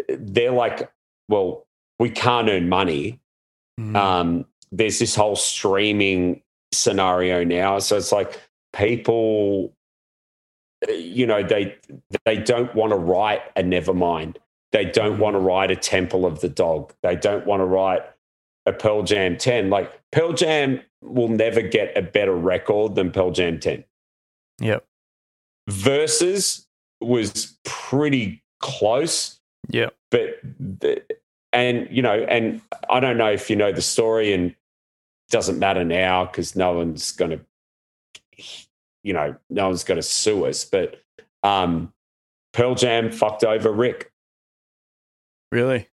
they're 0.09 0.53
like, 0.53 0.91
well, 1.29 1.67
we 1.99 2.11
can't 2.11 2.49
earn 2.49 2.69
money. 2.69 3.21
Mm. 3.79 3.97
Um, 3.97 4.47
there's 4.73 4.99
this 4.99 5.15
whole 5.15 5.37
streaming 5.37 6.43
scenario 6.73 7.45
now, 7.45 7.79
so 7.79 7.97
it's 7.97 8.13
like 8.13 8.41
people, 8.75 9.73
you 10.89 11.27
know, 11.27 11.43
they 11.43 11.77
they 12.25 12.37
don't 12.39 12.75
want 12.75 12.91
to 12.93 12.97
write 12.97 13.43
a 13.57 13.63
Nevermind. 13.63 14.37
They 14.73 14.85
don't 14.85 15.19
Mm. 15.19 15.21
want 15.21 15.35
to 15.35 15.39
write 15.39 15.71
a 15.71 15.77
Temple 15.77 16.27
of 16.27 16.41
the 16.41 16.49
Dog. 16.49 16.93
They 17.03 17.15
don't 17.15 17.47
want 17.47 17.61
to 17.61 17.65
write 17.65 18.03
a 18.67 18.73
Pearl 18.73 19.03
Jam 19.03 19.37
10. 19.37 19.71
Like 19.71 19.93
Pearl 20.13 20.33
Jam 20.33 20.81
will 21.03 21.29
never 21.29 21.61
get 21.61 21.97
a 21.97 22.03
better 22.03 22.35
record 22.35 22.95
than 22.95 23.11
Pearl 23.11 23.31
Jam 23.31 23.61
10. 23.61 23.85
Yep. 24.61 24.85
Versus 25.69 26.67
was 27.01 27.57
pretty 27.65 28.43
close, 28.61 29.39
Yep. 29.71 29.95
but 30.11 30.39
the, 30.59 31.03
and 31.53 31.89
you 31.91 32.03
know, 32.03 32.15
and 32.29 32.61
I 32.91 33.01
don't 33.01 33.17
know 33.17 33.31
if 33.31 33.49
you 33.51 33.57
know 33.57 33.73
the 33.73 33.83
story, 33.83 34.33
and 34.33 34.51
it 34.51 34.57
doesn't 35.31 35.59
matter 35.59 35.85
now 35.85 36.25
because 36.27 36.55
no 36.57 36.73
one's 36.75 37.13
going 37.13 37.31
to, 37.31 37.41
you 39.03 39.13
know, 39.13 39.37
no 39.51 39.67
one's 39.69 39.85
going 39.85 39.97
to 39.97 40.03
sue 40.03 40.47
us. 40.47 40.65
But 40.65 41.01
um, 41.43 41.93
Pearl 42.53 42.75
Jam 42.75 43.11
fucked 43.11 43.45
over 43.45 43.71
Rick 43.73 44.11
Really? 45.53 45.89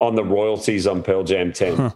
on 0.00 0.14
the 0.14 0.24
royalties 0.24 0.86
on 0.86 1.02
Pearl 1.02 1.24
Jam 1.24 1.52
10. 1.52 1.76
Huh. 1.76 1.90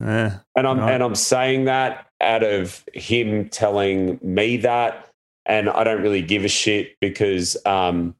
Yeah. 0.00 0.38
And 0.56 0.66
I'm 0.66 0.80
and 0.80 1.02
I'm 1.02 1.14
saying 1.14 1.64
that 1.64 2.06
out 2.20 2.42
of 2.42 2.84
him 2.94 3.48
telling 3.48 4.18
me 4.22 4.56
that, 4.58 5.08
and 5.46 5.68
I 5.68 5.84
don't 5.84 6.02
really 6.02 6.22
give 6.22 6.44
a 6.44 6.48
shit 6.48 6.96
because 7.00 7.56
um, 7.66 8.14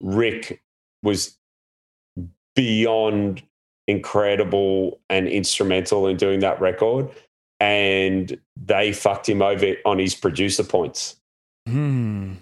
Rick 0.00 0.62
was 1.02 1.36
beyond 2.54 3.42
incredible 3.88 5.00
and 5.08 5.26
instrumental 5.26 6.06
in 6.06 6.16
doing 6.16 6.40
that 6.40 6.60
record, 6.60 7.10
and 7.58 8.38
they 8.56 8.92
fucked 8.92 9.28
him 9.28 9.42
over 9.42 9.74
on 9.84 9.98
his 9.98 10.14
producer 10.14 10.62
points. 10.64 11.16
Hmm. 11.66 12.34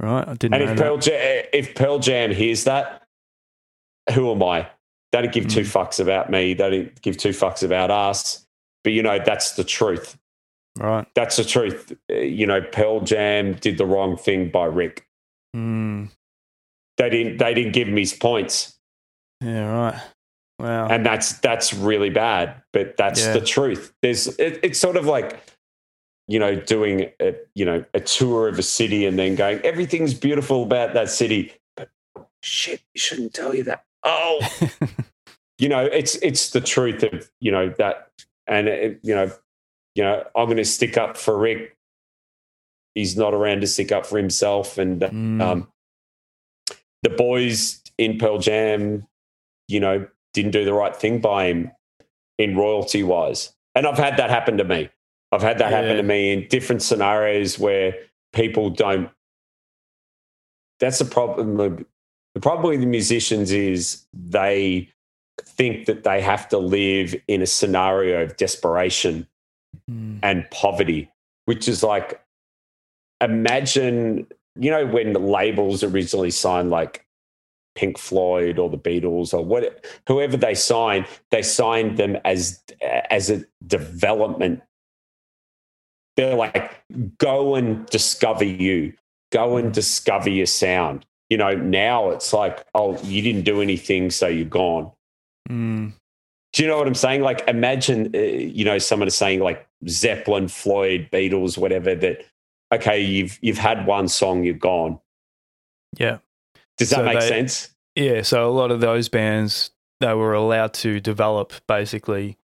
Right. 0.00 0.28
I 0.28 0.34
didn't 0.34 0.54
And 0.54 0.64
know 0.64 0.70
if 0.70 0.76
that. 0.76 0.84
Pearl, 0.84 0.98
Jam, 0.98 1.44
if 1.52 1.74
Pearl 1.74 1.98
Jam 1.98 2.30
hears 2.32 2.64
that, 2.64 3.02
who 4.14 4.30
am 4.30 4.42
I? 4.42 4.68
They 5.12 5.22
don't 5.22 5.32
give 5.32 5.48
two 5.48 5.62
Mm. 5.62 5.72
fucks 5.72 6.00
about 6.00 6.30
me. 6.30 6.54
They 6.54 6.70
don't 6.70 7.02
give 7.02 7.16
two 7.16 7.30
fucks 7.30 7.62
about 7.62 7.90
us. 7.90 8.46
But 8.84 8.92
you 8.92 9.02
know, 9.02 9.18
that's 9.24 9.52
the 9.52 9.64
truth. 9.64 10.16
Right. 10.78 11.06
That's 11.14 11.36
the 11.36 11.44
truth. 11.44 11.92
You 12.08 12.46
know, 12.46 12.60
Pearl 12.62 13.00
Jam 13.00 13.54
did 13.54 13.78
the 13.78 13.86
wrong 13.86 14.16
thing 14.16 14.50
by 14.50 14.66
Rick. 14.66 15.06
Hmm. 15.54 16.06
They 16.98 17.10
didn't. 17.10 17.38
They 17.38 17.54
didn't 17.54 17.72
give 17.72 17.88
him 17.88 17.96
his 17.96 18.12
points, 18.12 18.78
Yeah. 19.42 19.68
Right. 19.70 20.00
Wow. 20.60 20.88
and 20.88 21.06
that's 21.06 21.38
that's 21.38 21.72
really 21.72 22.10
bad. 22.10 22.60
But 22.72 22.96
that's 22.96 23.24
Yeah. 23.24 23.32
the 23.34 23.40
truth. 23.40 23.92
There's. 24.02 24.26
It, 24.38 24.60
it's 24.62 24.78
sort 24.78 24.96
of 24.96 25.06
like, 25.06 25.40
you 26.26 26.38
know, 26.40 26.54
doing 26.56 27.10
a 27.20 27.34
you 27.54 27.64
know 27.64 27.84
a 27.94 28.00
tour 28.00 28.48
of 28.48 28.58
a 28.58 28.62
city 28.62 29.06
and 29.06 29.18
then 29.18 29.36
going 29.36 29.60
everything's 29.60 30.12
beautiful 30.14 30.64
about 30.64 30.94
that 30.94 31.08
city, 31.08 31.52
but 31.76 31.88
shit, 32.42 32.82
you 32.94 33.00
shouldn't 33.00 33.32
tell 33.34 33.54
you 33.54 33.62
that. 33.64 33.84
Oh, 34.08 34.40
you 35.58 35.68
know, 35.68 35.84
it's 35.84 36.16
it's 36.16 36.50
the 36.50 36.60
truth 36.60 37.02
of 37.02 37.30
you 37.40 37.52
know 37.52 37.74
that, 37.78 38.10
and 38.46 38.68
it, 38.68 39.00
you 39.02 39.14
know, 39.14 39.30
you 39.94 40.02
know, 40.02 40.24
I'm 40.34 40.46
going 40.46 40.56
to 40.56 40.64
stick 40.64 40.96
up 40.96 41.16
for 41.16 41.36
Rick. 41.36 41.76
He's 42.94 43.16
not 43.16 43.34
around 43.34 43.60
to 43.60 43.66
stick 43.66 43.92
up 43.92 44.06
for 44.06 44.18
himself, 44.18 44.78
and 44.78 45.00
Mm. 45.00 45.42
um, 45.42 45.68
the 47.02 47.10
boys 47.10 47.80
in 47.98 48.18
Pearl 48.18 48.38
Jam, 48.38 49.06
you 49.68 49.78
know, 49.80 50.06
didn't 50.34 50.52
do 50.52 50.64
the 50.64 50.72
right 50.72 50.94
thing 50.96 51.20
by 51.20 51.46
him 51.46 51.70
in 52.38 52.56
royalty 52.56 53.02
wise, 53.02 53.54
and 53.74 53.86
I've 53.86 53.98
had 53.98 54.16
that 54.16 54.30
happen 54.30 54.56
to 54.58 54.64
me. 54.64 54.88
I've 55.30 55.42
had 55.42 55.58
that 55.58 55.70
happen 55.70 55.96
to 55.96 56.02
me 56.02 56.32
in 56.32 56.48
different 56.48 56.80
scenarios 56.82 57.58
where 57.58 57.94
people 58.32 58.70
don't. 58.70 59.10
That's 60.80 60.98
the 61.00 61.04
problem. 61.04 61.84
The 62.34 62.40
problem 62.40 62.70
with 62.70 62.80
the 62.80 62.86
musicians 62.86 63.50
is 63.50 64.04
they 64.12 64.88
think 65.42 65.86
that 65.86 66.04
they 66.04 66.20
have 66.20 66.48
to 66.48 66.58
live 66.58 67.14
in 67.26 67.42
a 67.42 67.46
scenario 67.46 68.22
of 68.22 68.36
desperation 68.36 69.26
Hmm. 69.88 70.18
and 70.22 70.50
poverty, 70.50 71.10
which 71.44 71.68
is 71.68 71.82
like, 71.82 72.20
imagine, 73.20 74.26
you 74.56 74.70
know, 74.70 74.86
when 74.86 75.12
the 75.12 75.18
labels 75.18 75.82
originally 75.82 76.30
signed 76.30 76.70
like 76.70 77.06
Pink 77.74 77.98
Floyd 77.98 78.58
or 78.58 78.68
the 78.68 78.78
Beatles 78.78 79.32
or 79.32 79.44
what, 79.44 79.84
whoever 80.06 80.36
they 80.36 80.54
signed, 80.54 81.06
they 81.30 81.42
signed 81.42 81.96
them 81.96 82.16
as 82.24 82.62
as 83.10 83.30
a 83.30 83.44
development. 83.66 84.62
They're 86.16 86.34
like, 86.34 86.82
go 87.18 87.54
and 87.54 87.86
discover 87.86 88.44
you, 88.44 88.94
go 89.30 89.56
and 89.56 89.72
discover 89.72 90.28
your 90.28 90.46
sound. 90.46 91.06
You 91.30 91.36
know, 91.36 91.50
now 91.52 92.10
it's 92.10 92.32
like, 92.32 92.64
oh, 92.74 92.98
you 93.02 93.20
didn't 93.22 93.42
do 93.42 93.60
anything, 93.60 94.10
so 94.10 94.28
you're 94.28 94.46
gone. 94.46 94.90
Hmm. 95.48 95.88
Do 96.54 96.62
you 96.62 96.68
know 96.68 96.78
what 96.78 96.86
I'm 96.86 96.94
saying? 96.94 97.20
Like, 97.20 97.46
imagine, 97.46 98.10
uh, 98.14 98.18
you 98.18 98.64
know, 98.64 98.78
someone 98.78 99.06
is 99.08 99.14
saying 99.14 99.40
like 99.40 99.66
Zeppelin, 99.88 100.48
Floyd, 100.48 101.08
Beatles, 101.12 101.58
whatever. 101.58 101.94
That 101.94 102.24
okay, 102.74 103.00
you've 103.02 103.38
you've 103.42 103.58
had 103.58 103.86
one 103.86 104.08
song, 104.08 104.44
you're 104.44 104.54
gone. 104.54 104.98
Yeah. 105.98 106.18
Does 106.78 106.90
that 106.90 106.96
So 106.96 107.04
make 107.04 107.20
they- 107.20 107.28
sense? 107.28 107.74
Yeah. 107.94 108.22
So 108.22 108.48
a 108.48 108.52
lot 108.52 108.70
of 108.70 108.80
those 108.80 109.08
bands 109.08 109.70
they 110.00 110.14
were 110.14 110.32
allowed 110.32 110.72
to 110.74 111.00
develop 111.00 111.52
basically 111.66 112.38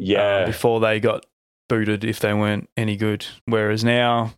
uh, 0.00 0.04
Yeah, 0.04 0.44
before 0.46 0.78
they 0.80 1.00
got 1.00 1.26
booted 1.68 2.04
if 2.04 2.20
they 2.20 2.32
weren't 2.32 2.68
any 2.76 2.96
good. 2.96 3.26
Whereas 3.46 3.82
now, 3.84 4.34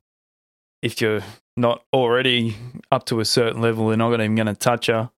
if 0.81 1.01
you're 1.01 1.21
not 1.57 1.85
already 1.93 2.57
up 2.91 3.05
to 3.07 3.21
a 3.21 3.25
certain 3.25 3.61
level, 3.61 3.89
they're 3.89 3.97
not 3.97 4.13
even 4.15 4.35
going 4.35 4.47
to 4.47 4.55
touch 4.55 4.87
her. 4.87 5.11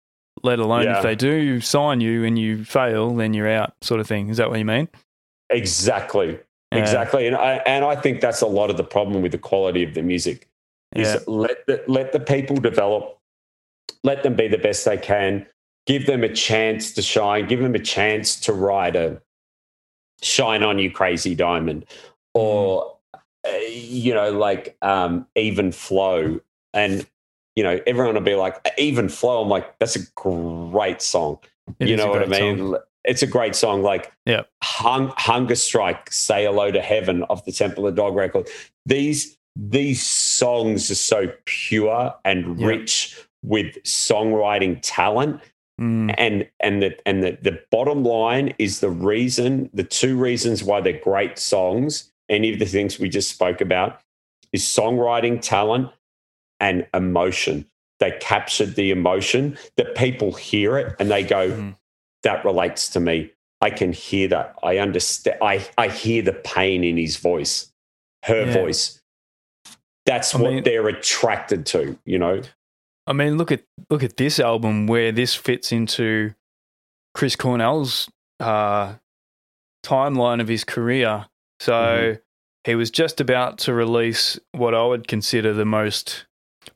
Let 0.41 0.59
alone 0.59 0.83
Yeah. 0.83 0.97
if 0.97 1.03
they 1.03 1.15
do 1.15 1.61
sign 1.61 2.01
you 2.01 2.23
and 2.25 2.37
you 2.37 2.65
fail, 2.65 3.15
then 3.15 3.33
you're 3.33 3.49
out, 3.49 3.73
sort 3.81 3.99
of 3.99 4.07
thing. 4.07 4.29
Is 4.29 4.37
that 4.37 4.49
what 4.49 4.59
you 4.59 4.65
mean? 4.65 4.87
exactly, 5.49 6.39
Yeah. 6.71 6.79
exactly. 6.79 7.27
And 7.27 7.35
I 7.35 7.57
and 7.67 7.85
I 7.85 7.95
think 7.95 8.21
that's 8.21 8.41
a 8.41 8.47
lot 8.47 8.71
of 8.71 8.77
the 8.77 8.83
problem 8.83 9.21
with 9.21 9.31
the 9.31 9.37
quality 9.37 9.83
of 9.83 9.93
the 9.93 10.01
music. 10.01 10.49
Is 10.95 11.13
Yeah. 11.13 11.19
let 11.27 11.65
the, 11.67 11.83
let 11.87 12.11
the 12.11 12.19
people 12.19 12.55
develop, 12.57 13.19
let 14.03 14.23
them 14.23 14.35
be 14.35 14.47
the 14.47 14.57
best 14.57 14.83
they 14.85 14.97
can, 14.97 15.45
give 15.85 16.07
them 16.07 16.23
a 16.23 16.33
chance 16.33 16.91
to 16.93 17.01
shine, 17.03 17.47
give 17.47 17.59
them 17.59 17.75
a 17.75 17.79
chance 17.79 18.35
to 18.41 18.53
write 18.53 18.95
a 18.95 19.21
shine 20.23 20.63
on 20.63 20.79
you, 20.79 20.89
crazy 20.89 21.35
diamond, 21.35 21.85
or 22.33 22.83
uh, 22.85 22.89
you 23.69 24.13
know, 24.13 24.31
like 24.31 24.77
um, 24.81 25.27
even 25.35 25.71
flow, 25.71 26.39
and 26.73 27.05
you 27.55 27.63
know, 27.63 27.79
everyone 27.85 28.15
will 28.15 28.21
be 28.21 28.35
like 28.35 28.57
even 28.77 29.09
flow. 29.09 29.41
I'm 29.41 29.49
like, 29.49 29.77
that's 29.79 29.95
a 29.95 30.05
great 30.15 31.01
song. 31.01 31.39
It 31.79 31.87
you 31.87 31.95
know 31.97 32.07
what 32.09 32.23
I 32.23 32.25
mean? 32.25 32.57
song. 32.57 32.77
It's 33.05 33.21
a 33.21 33.27
great 33.27 33.55
song. 33.55 33.83
Like 33.83 34.11
Yeah. 34.25 34.43
Hung, 34.63 35.13
Hunger 35.17 35.55
Strike, 35.55 36.11
Say 36.11 36.45
Hello 36.45 36.71
to 36.71 36.81
Heaven 36.81 37.23
off 37.23 37.45
the 37.45 37.51
Temple 37.51 37.85
of 37.87 37.95
Dog 37.95 38.15
record. 38.15 38.47
These 38.85 39.37
these 39.55 40.01
songs 40.01 40.89
are 40.89 40.95
so 40.95 41.31
pure 41.45 42.13
and 42.25 42.59
Yeah. 42.59 42.67
rich 42.67 43.17
with 43.43 43.75
songwriting 43.83 44.79
talent. 44.81 45.41
Mm, 45.81 46.13
And 46.17 46.47
and 46.59 46.81
the 46.81 46.95
and 47.05 47.23
the, 47.23 47.37
the 47.41 47.59
bottom 47.71 48.03
line 48.03 48.53
is 48.57 48.79
the 48.79 48.89
reason, 48.89 49.69
the 49.73 49.83
two 49.83 50.15
reasons 50.17 50.63
why 50.63 50.79
they're 50.81 50.99
great 50.99 51.37
songs, 51.37 52.11
any 52.29 52.51
of 52.53 52.59
the 52.59 52.65
things 52.65 52.99
we 52.99 53.09
just 53.09 53.29
spoke 53.29 53.61
about, 53.61 53.99
is 54.51 54.63
songwriting 54.63 55.41
talent 55.41 55.89
and 56.59 56.87
emotion. 56.93 57.65
They 57.99 58.11
captured 58.19 58.75
the 58.75 58.91
emotion 58.91 59.57
that 59.77 59.95
people 59.95 60.33
hear 60.33 60.77
it 60.77 60.95
and 60.99 61.09
they 61.09 61.23
go, 61.23 61.49
Mhm. 61.51 61.75
that 62.23 62.43
relates 62.45 62.89
to 62.89 62.99
me. 62.99 63.31
I 63.61 63.69
can 63.69 63.93
hear 63.93 64.27
that. 64.29 64.55
I 64.61 64.77
understand. 64.79 65.37
I, 65.41 65.65
I 65.77 65.87
hear 65.87 66.21
the 66.21 66.33
pain 66.33 66.83
in 66.83 66.97
his 66.97 67.15
voice, 67.17 67.71
her 68.25 68.45
Yeah. 68.45 68.53
voice. 68.53 69.01
That's 70.05 70.35
I 70.35 70.39
what 70.41 70.53
mean- 70.53 70.63
they're 70.63 70.87
attracted 70.89 71.65
to, 71.67 71.97
you 72.05 72.19
know? 72.19 72.41
I 73.07 73.13
mean, 73.13 73.37
look 73.37 73.51
at 73.51 73.63
look 73.89 74.01
at 74.03 74.15
this 74.17 74.39
album 74.39 74.87
where 74.87 75.11
this 75.11 75.35
fits 75.35 75.71
into 75.73 76.33
Chris 77.13 77.35
Cornell's 77.35 78.09
uh, 78.39 78.95
timeline 79.85 80.39
of 80.41 80.47
his 80.47 80.63
career. 80.63 81.27
So 81.63 81.73
Mhm. 81.73 82.19
he 82.65 82.75
was 82.75 82.91
just 82.91 83.21
about 83.21 83.57
to 83.59 83.73
release 83.73 84.39
what 84.51 84.73
I 84.73 84.85
would 84.85 85.07
consider 85.07 85.53
the 85.53 85.65
most 85.65 86.25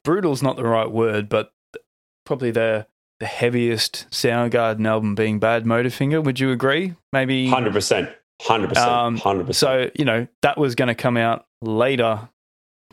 brutal 0.03 0.31
is 0.31 0.41
not 0.43 0.55
the 0.55 0.63
right 0.63 0.89
word, 0.89 1.27
but 1.29 1.51
probably 2.25 2.51
the 2.51 2.87
the 3.19 3.25
heaviest 3.25 4.05
Soundgarden 4.11 4.85
album 4.87 5.15
being 5.15 5.39
Badmotorfinger. 5.39 6.23
Would 6.23 6.39
you 6.39 6.51
agree? 6.51 6.93
Maybe 7.11 7.47
hundred 7.49 7.73
percent, 7.73 8.09
hundred 8.41 8.69
percent, 8.69 9.19
hundred 9.19 9.47
percent. 9.47 9.71
Um, 9.71 9.83
So 9.83 9.91
you 9.97 10.05
know 10.05 10.27
that 10.43 10.57
was 10.57 10.75
going 10.75 10.89
to 10.89 10.95
come 10.95 11.17
out 11.17 11.45
later, 11.63 12.29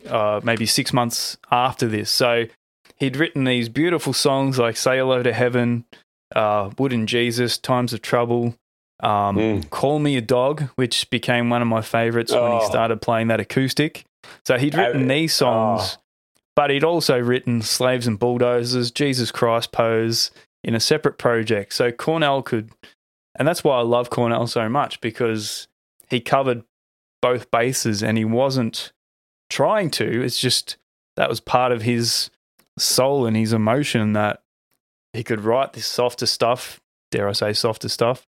uh, 0.08 0.40
maybe 0.42 0.64
six 0.66 0.92
months 0.94 1.36
after 1.50 1.86
this. 1.86 2.10
So 2.10 2.46
he'd 2.96 3.16
written 3.16 3.44
these 3.44 3.68
beautiful 3.68 4.14
songs 4.14 4.58
like 4.58 4.76
"Say 4.78 4.96
Hello 4.98 5.22
to 5.22 5.32
Heaven," 5.32 5.84
uh, 6.34 6.70
"Wooden 6.78 7.06
Jesus," 7.06 7.58
"Times 7.58 7.92
of 7.92 8.00
Trouble." 8.00 8.54
Um, 9.00 9.36
Mm. 9.36 9.70
Call 9.70 9.98
Me 9.98 10.16
a 10.16 10.20
Dog, 10.20 10.68
which 10.76 11.08
became 11.10 11.50
one 11.50 11.60
of 11.62 11.68
my 11.68 11.82
favorites 11.82 12.32
when 12.32 12.42
he 12.52 12.58
Oh. 12.62 12.66
started 12.68 13.02
playing 13.02 13.28
that 13.28 13.40
acoustic. 13.40 14.04
So 14.44 14.56
he'd 14.56 14.74
written 14.74 15.10
I- 15.10 15.14
these 15.14 15.34
songs, 15.34 15.98
but 16.56 16.70
he'd 16.70 16.84
also 16.84 17.18
written 17.18 17.60
Slaves 17.60 18.06
and 18.06 18.18
Bulldozers, 18.18 18.90
Jesus 18.90 19.30
Christ 19.32 19.72
Pose 19.72 20.30
in 20.62 20.74
a 20.74 20.80
separate 20.80 21.18
project. 21.18 21.74
So 21.74 21.90
Cornell 21.92 22.42
could, 22.42 22.70
and 23.34 23.46
that's 23.46 23.64
why 23.64 23.78
I 23.78 23.82
love 23.82 24.10
Cornell 24.10 24.46
so 24.46 24.68
much 24.68 25.00
because 25.00 25.66
he 26.08 26.20
covered 26.20 26.62
both 27.20 27.50
bases 27.50 28.02
and 28.02 28.16
he 28.16 28.24
wasn't 28.24 28.92
trying 29.50 29.90
to. 29.90 30.22
It's 30.24 30.38
just 30.38 30.76
that 31.16 31.28
was 31.28 31.40
part 31.40 31.72
of 31.72 31.82
his 31.82 32.30
soul 32.78 33.26
and 33.26 33.36
his 33.36 33.52
emotion 33.52 34.12
that 34.14 34.42
he 35.12 35.22
could 35.24 35.40
write 35.40 35.72
this 35.74 35.86
softer 35.86 36.26
stuff, 36.26 36.80
dare 37.10 37.28
I 37.28 37.32
say, 37.32 37.52
softer 37.52 37.88
stuff. 37.88 38.26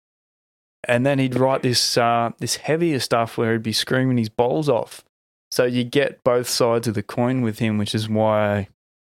And 0.84 1.04
then 1.04 1.18
he'd 1.18 1.36
write 1.36 1.62
this 1.62 1.96
uh, 1.96 2.30
this 2.38 2.56
heavier 2.56 3.00
stuff 3.00 3.36
where 3.36 3.52
he'd 3.52 3.62
be 3.62 3.72
screaming 3.72 4.18
his 4.18 4.28
balls 4.28 4.68
off. 4.68 5.04
So 5.50 5.64
you 5.64 5.84
get 5.84 6.22
both 6.24 6.48
sides 6.48 6.86
of 6.88 6.94
the 6.94 7.02
coin 7.02 7.42
with 7.42 7.58
him, 7.58 7.76
which 7.76 7.94
is 7.94 8.08
why 8.08 8.68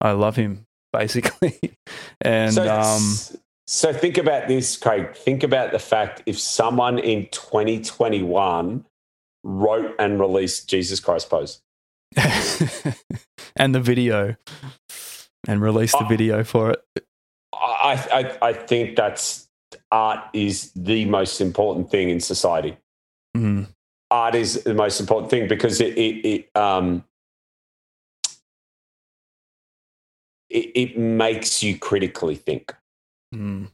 I 0.02 0.12
love 0.12 0.36
him, 0.36 0.66
basically. 0.94 1.78
and 2.22 2.54
so, 2.54 2.70
um, 2.70 3.16
so 3.68 3.94
think 3.94 4.18
about 4.18 4.48
this, 4.48 4.76
Craig. 4.78 5.16
Think 5.16 5.44
about 5.44 5.72
the 5.72 5.80
fact 5.80 6.24
if 6.26 6.40
someone 6.40 7.00
in 7.00 7.28
2021 7.32 8.86
wrote 9.44 9.96
and 10.00 10.20
released 10.20 10.70
Jesus 10.70 11.00
Christ 11.00 11.30
Pose. 11.30 11.62
and 13.56 13.74
the 13.74 13.80
video, 13.80 14.36
and 15.48 15.62
released 15.62 15.98
the 15.98 16.06
video 16.06 16.44
for 16.44 16.72
it. 16.72 16.84
I, 17.54 18.38
I, 18.42 18.50
I 18.50 18.54
think 18.54 18.96
that's 18.96 19.48
art 19.94 20.28
is 20.34 20.72
the 20.76 21.06
most 21.06 21.40
important 21.40 21.90
thing 21.90 22.10
in 22.10 22.20
society. 22.20 22.76
Mm, 23.38 23.68
Art 24.10 24.36
is 24.36 24.64
the 24.64 24.74
most 24.74 25.00
important 25.00 25.30
thing 25.30 25.48
because 25.48 25.80
it, 25.80 25.98
it, 25.98 26.26
it 26.26 26.56
um, 26.56 27.04
it, 30.50 30.72
it 30.76 30.98
makes 30.98 31.64
you 31.64 31.78
critically 31.78 32.36
think. 32.36 32.76
mm. 33.34 33.70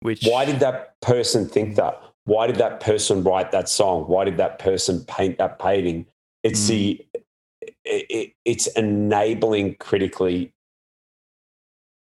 Which 0.00 0.24
Why 0.24 0.44
did 0.44 0.60
that 0.60 0.98
person 1.00 1.46
think 1.46 1.76
that? 1.76 2.00
Why 2.24 2.46
did 2.46 2.56
that 2.56 2.80
person 2.80 3.22
write 3.22 3.50
that 3.50 3.68
song? 3.68 4.04
Why 4.04 4.24
did 4.24 4.36
that 4.38 4.58
person 4.58 5.04
paint 5.04 5.38
that 5.38 5.58
painting? 5.58 6.06
It's 6.42 6.68
the 6.68 7.04
it, 7.12 7.74
it, 7.84 8.32
it's 8.44 8.66
enabling 8.68 9.74
critically, 9.74 10.54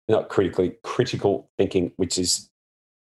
not 0.07 0.29
critically, 0.29 0.75
critical 0.83 1.49
thinking, 1.57 1.91
which 1.97 2.17
is 2.17 2.50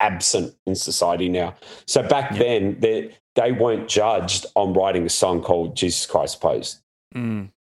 absent 0.01 0.55
in 0.67 0.75
society 0.75 1.29
now. 1.29 1.55
So 1.87 2.03
back 2.03 2.33
Yeah. 2.33 2.39
then, 2.39 2.81
they 2.81 3.15
they 3.37 3.53
weren't 3.53 3.89
judged 3.89 4.47
on 4.57 4.73
writing 4.73 5.07
a 5.07 5.09
song 5.09 5.41
called 5.43 5.77
Jesus 5.77 6.05
Christ 6.07 6.41
Pose. 6.41 6.81
Mm, 7.15 7.51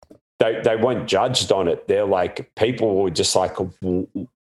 They 0.40 0.60
they 0.62 0.76
weren't 0.76 1.06
judged 1.06 1.52
on 1.52 1.68
it. 1.68 1.86
They're 1.86 2.04
like 2.06 2.52
people 2.56 2.96
were 3.02 3.10
just 3.10 3.36
like 3.36 3.56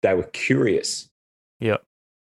they 0.02 0.14
were 0.14 0.28
curious 0.32 1.08
Yep. 1.60 1.82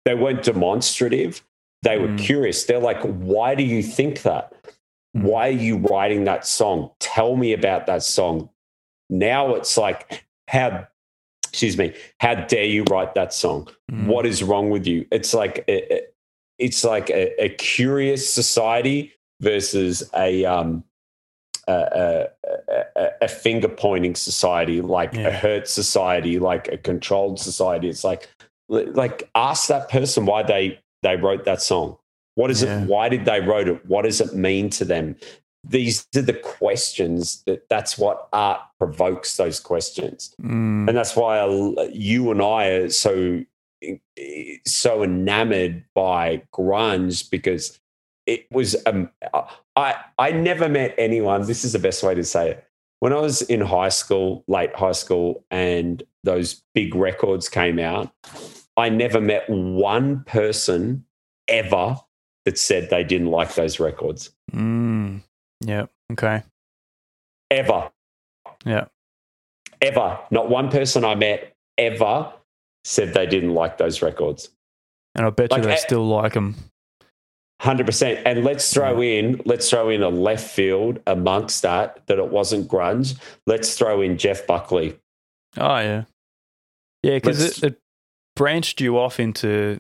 they 0.06 0.16
weren't 0.16 0.44
demonstrative 0.44 1.44
they 1.84 1.98
were 1.98 2.08
Mm. 2.10 2.20
curious 2.20 2.64
they're 2.66 2.80
like 2.80 3.02
why 3.04 3.56
do 3.56 3.64
you 3.64 3.82
think 3.84 4.24
that 4.24 4.52
Mm. 5.16 5.24
why 5.24 5.48
are 5.50 5.52
you 5.68 5.78
writing 5.78 6.24
that 6.26 6.46
song 6.48 6.90
tell 7.00 7.36
me 7.36 7.54
about 7.54 7.86
that 7.86 8.02
song 8.04 8.50
now 9.10 9.54
it's 9.56 9.78
like 9.78 10.26
how 10.48 10.88
excuse 11.52 11.78
me 11.78 11.94
how 12.20 12.34
dare 12.34 12.64
you 12.64 12.84
write 12.90 13.14
that 13.16 13.34
song? 13.34 13.68
Mm, 13.92 14.08
what 14.08 14.26
is 14.26 14.42
wrong 14.42 14.70
with 14.70 14.88
you? 14.88 15.06
It's 15.12 15.34
like 15.34 15.66
a, 15.68 16.02
it's 16.58 16.84
like 16.86 17.10
a, 17.10 17.44
a 17.44 17.50
curious 17.50 18.34
society 18.34 19.14
versus 19.42 20.10
a 20.16 20.46
um 20.46 20.84
a, 21.68 21.74
a, 21.74 22.28
a, 22.96 23.10
a 23.24 23.28
finger 23.28 23.68
pointing 23.68 24.16
society 24.16 24.82
like 24.82 25.14
Yeah. 25.14 25.28
a 25.28 25.32
hurt 25.32 25.68
society 25.68 26.40
like 26.40 26.70
a 26.70 26.78
controlled 26.78 27.40
society. 27.40 27.90
It's 27.90 28.04
like 28.04 28.30
like 28.70 29.30
ask 29.36 29.68
that 29.68 29.90
person 29.90 30.26
why 30.26 30.44
they 30.44 30.80
they 31.04 31.18
wrote 31.18 31.44
that 31.46 31.62
song. 31.62 31.98
What 32.36 32.50
is 32.50 32.64
Yeah. 32.64 32.84
it 32.84 32.88
why 32.88 33.10
did 33.10 33.26
they 33.26 33.42
wrote 33.42 33.68
it? 33.68 33.86
What 33.86 34.04
does 34.04 34.22
it 34.22 34.34
mean 34.34 34.70
to 34.72 34.86
them 34.86 35.18
these 35.64 36.08
are 36.16 36.22
the 36.22 36.34
questions 36.34 37.44
that 37.46 37.70
that's 37.70 37.98
what 37.98 38.28
art 38.34 38.62
provokes 38.80 39.38
those 39.38 39.60
questions 39.60 40.36
mm, 40.42 40.88
and 40.88 40.98
that's 40.98 41.16
why 41.16 41.40
I, 41.40 41.90
you 41.94 42.32
and 42.32 42.42
I 42.42 42.68
are 42.68 42.90
so 42.90 43.44
so 44.66 45.04
enamored 45.04 45.84
by 45.96 46.44
grunge 46.54 47.30
because 47.30 47.80
it 48.28 48.46
was 48.52 48.76
um, 48.86 49.10
I 49.76 49.96
I 50.18 50.32
never 50.32 50.70
met 50.70 50.96
anyone. 50.98 51.46
This 51.46 51.64
is 51.64 51.74
the 51.74 51.80
best 51.80 52.04
way 52.04 52.16
to 52.16 52.24
say 52.24 52.52
it. 52.52 52.68
When 53.00 53.14
I 53.14 53.18
was 53.18 53.42
in 53.44 53.62
high 53.62 53.90
school, 53.90 54.44
late 54.48 54.76
high 54.76 54.92
school, 54.92 55.44
and 55.50 56.04
those 56.24 56.62
big 56.76 56.94
records 56.94 57.50
came 57.50 57.80
out, 57.80 58.12
I 58.78 58.90
never 58.90 59.20
met 59.20 59.50
one 59.50 60.24
person 60.26 61.06
ever 61.48 61.98
that 62.46 62.60
said 62.60 62.90
they 62.90 63.04
didn't 63.04 63.28
like 63.28 63.56
those 63.56 63.80
records. 63.80 64.32
mm. 64.52 65.22
Yep. 65.62 65.90
Okay. 66.14 66.44
Ever. 67.50 67.92
Yeah. 68.66 68.86
Ever. 69.82 70.20
Not 70.30 70.50
one 70.50 70.70
person 70.70 71.06
I 71.06 71.16
met 71.16 71.54
ever 71.78 72.34
said 72.84 73.14
they 73.14 73.26
didn't 73.26 73.54
like 73.54 73.78
those 73.78 74.02
records. 74.02 74.50
And 75.16 75.26
I 75.26 75.30
bet 75.30 75.52
Like, 75.52 75.62
you 75.62 75.68
they 75.68 75.74
eh, 75.74 75.78
still 75.78 76.08
like 76.08 76.34
them. 76.34 76.56
Hundred 77.60 77.86
percent. 77.86 78.20
And 78.26 78.44
let's 78.44 78.74
throw 78.74 79.02
in, 79.02 79.42
let's 79.46 79.70
throw 79.70 79.90
in 79.90 80.02
a 80.02 80.10
left 80.10 80.50
field 80.50 81.00
amongst 81.06 81.62
that 81.62 82.02
that 82.08 82.18
it 82.18 82.30
wasn't 82.30 82.68
grunge. 82.68 83.20
Let's 83.46 83.78
throw 83.78 84.02
in 84.02 84.18
Jeff 84.18 84.48
Buckley. 84.48 84.98
Oh 85.58 85.78
yeah, 85.78 86.06
yeah, 87.04 87.16
because 87.16 87.60
it, 87.60 87.64
it 87.64 87.80
branched 88.36 88.82
you 88.82 88.98
off 88.98 89.20
into 89.20 89.80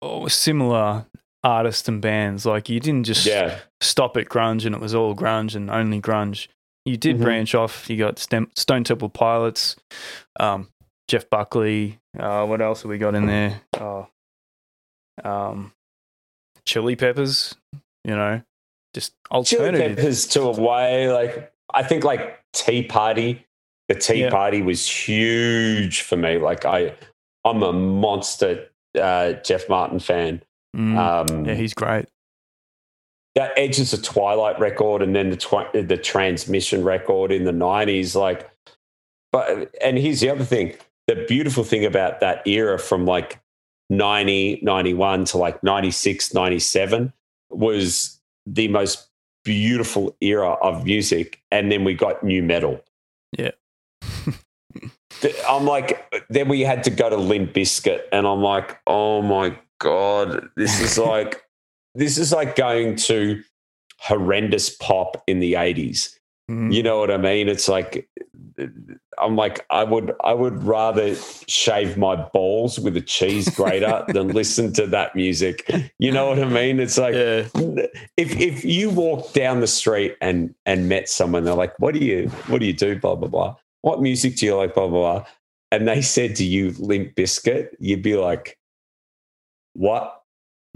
oh, 0.00 0.28
similar 0.28 1.04
artists 1.42 1.88
and 1.88 2.00
bands. 2.02 2.44
Like 2.46 2.68
you 2.68 2.80
didn't 2.80 3.04
just 3.04 3.24
Yeah, 3.26 3.58
stop 3.80 4.16
at 4.16 4.26
grunge 4.28 4.66
and 4.66 4.74
it 4.74 4.80
was 4.80 4.94
all 4.94 5.14
grunge 5.14 5.54
and 5.54 5.70
only 5.70 6.00
grunge. 6.00 6.48
You 6.84 6.96
did 6.96 7.16
Mhm. 7.18 7.22
branch 7.22 7.54
off. 7.54 7.88
You 7.90 7.96
got 7.96 8.18
Stem- 8.18 8.50
Stone 8.56 8.84
Temple 8.84 9.08
Pilots, 9.10 9.76
um, 10.38 10.68
Jeff 11.08 11.28
Buckley. 11.30 11.98
Uh, 12.18 12.46
what 12.46 12.60
else 12.60 12.82
have 12.82 12.90
we 12.90 12.98
got 12.98 13.14
in 13.14 13.26
there? 13.26 13.60
Oh, 13.78 14.08
um, 15.24 15.72
Chili 16.66 16.96
Peppers. 16.96 17.54
You 18.04 18.16
know, 18.16 18.40
just 18.94 19.12
alternative. 19.30 19.80
Chili. 19.80 19.94
Peppers 19.96 20.26
to 20.28 20.42
a 20.42 20.60
way. 20.60 21.12
Like 21.12 21.52
I 21.72 21.82
think, 21.82 22.04
like 22.04 22.40
Tea 22.52 22.82
Party. 22.82 23.46
The 23.88 23.94
Tea 23.96 24.20
Yeah. 24.22 24.30
Party 24.30 24.62
was 24.62 24.86
huge 24.88 26.02
for 26.02 26.16
me. 26.16 26.38
Like 26.38 26.64
I, 26.64 26.94
I'm 27.44 27.62
a 27.62 27.72
monster 27.72 28.68
uh, 29.00 29.32
Jeff 29.44 29.68
Martin 29.68 29.98
fan. 29.98 30.42
Mm, 30.76 30.96
Um, 30.96 31.44
yeah, 31.44 31.54
he's 31.54 31.74
great. 31.74 32.06
that 33.34 33.52
Edges 33.56 33.92
of 33.92 34.02
Twilight 34.02 34.58
record 34.58 35.02
and 35.02 35.14
then 35.14 35.30
the 35.30 35.36
tw- 35.36 35.72
the 35.88 35.96
Transmission 35.96 36.84
record 36.84 37.30
in 37.32 37.44
the 37.44 37.52
nineties. 37.52 38.14
Like, 38.16 38.50
but 39.32 39.74
and 39.82 39.98
here's 39.98 40.20
the 40.20 40.30
other 40.30 40.44
thing: 40.44 40.74
the 41.06 41.24
beautiful 41.28 41.64
thing 41.64 41.84
about 41.84 42.20
that 42.20 42.46
era 42.46 42.78
from 42.78 43.04
like 43.06 43.40
90, 43.88 44.60
91 44.62 45.24
to 45.26 45.38
like 45.38 45.62
96, 45.64 46.32
97 46.34 47.12
was 47.50 48.20
the 48.46 48.68
most 48.68 49.08
beautiful 49.44 50.16
era 50.20 50.52
of 50.62 50.84
music. 50.84 51.40
And 51.50 51.72
then 51.72 51.82
we 51.82 51.94
got 51.94 52.22
nu 52.22 52.42
metal. 52.42 52.84
Yeah. 53.36 53.50
I'm 55.48 55.66
like, 55.66 56.24
then 56.30 56.48
we 56.48 56.60
had 56.60 56.84
to 56.84 56.90
go 56.90 57.10
to 57.10 57.16
Limp 57.16 57.52
Bizkit, 57.52 58.02
and 58.12 58.26
I'm 58.26 58.40
like, 58.42 58.78
oh 58.86 59.20
my 59.22 59.58
god, 59.80 60.48
this 60.56 60.80
is 60.80 60.96
like, 61.12 61.42
this 61.96 62.16
is 62.18 62.32
like 62.32 62.54
going 62.56 62.94
to 62.96 63.42
horrendous 63.98 64.70
pop 64.76 65.22
in 65.26 65.40
the 65.40 65.54
80s. 65.54 66.14
Mm, 66.50 66.72
You 66.72 66.82
know 66.82 66.98
what 66.98 67.10
I 67.10 67.16
mean? 67.16 67.48
It's 67.48 67.68
like, 67.68 68.08
I'm 69.18 69.36
like, 69.36 69.64
I 69.70 69.84
would, 69.84 70.12
I 70.24 70.32
would 70.32 70.62
rather 70.64 71.14
shave 71.46 71.96
my 71.98 72.16
balls 72.16 72.78
with 72.78 72.96
a 72.96 73.00
cheese 73.00 73.48
grater 73.56 74.04
than 74.08 74.28
listen 74.28 74.72
to 74.74 74.86
that 74.88 75.14
music. 75.14 75.70
You 75.98 76.12
know 76.12 76.28
what 76.28 76.38
I 76.38 76.46
mean? 76.46 76.80
It's 76.80 76.96
like, 76.98 77.14
yeah. 77.14 77.46
if 78.16 78.38
if 78.40 78.64
you 78.64 78.90
walk 78.90 79.32
down 79.32 79.60
the 79.60 79.66
street 79.66 80.16
and 80.20 80.54
and 80.66 80.88
met 80.88 81.08
someone, 81.08 81.44
they're 81.44 81.54
like, 81.54 81.78
"What 81.78 81.94
do 81.94 82.00
you 82.00 82.28
what 82.48 82.60
do 82.60 82.66
you 82.66 82.72
do?" 82.72 82.98
Blah 82.98 83.16
blah 83.16 83.28
blah. 83.28 83.56
What 83.82 84.00
music 84.00 84.36
do 84.36 84.46
you 84.46 84.56
like? 84.56 84.74
Blah 84.74 84.88
blah 84.88 85.18
blah. 85.20 85.26
and 85.72 85.86
they 85.86 86.00
said 86.02 86.34
to 86.36 86.44
you 86.44 86.72
Limp 86.78 87.14
Bizkit, 87.14 87.68
you'd 87.78 88.02
be 88.02 88.16
like, 88.16 88.58
"What?" 89.80 90.22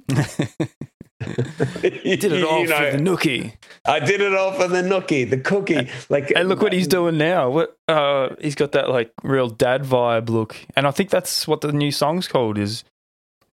you 0.08 0.16
did 2.16 2.32
it 2.32 2.44
all 2.44 2.60
You 2.60 2.68
know, 2.68 2.76
for 2.76 2.96
the 2.96 2.98
nookie. 2.98 3.52
I 3.86 4.00
did 4.00 4.20
it 4.20 4.34
all 4.34 4.52
for 4.52 4.68
the 4.68 4.82
nookie, 4.82 5.28
the 5.28 5.38
cookie. 5.38 5.88
Like, 6.08 6.32
And 6.34 6.48
look 6.48 6.62
what 6.62 6.72
he's 6.72 6.88
doing 6.88 7.18
now. 7.18 7.50
What 7.50 7.76
uh, 7.86 8.30
he's 8.40 8.54
got 8.54 8.72
that 8.72 8.88
like 8.88 9.12
real 9.22 9.48
dad 9.48 9.82
vibe 9.82 10.30
look, 10.30 10.56
and 10.74 10.86
I 10.86 10.90
think 10.90 11.10
that's 11.10 11.46
what 11.46 11.60
the 11.60 11.72
new 11.72 11.92
song's 11.92 12.28
called 12.28 12.58
is 12.58 12.84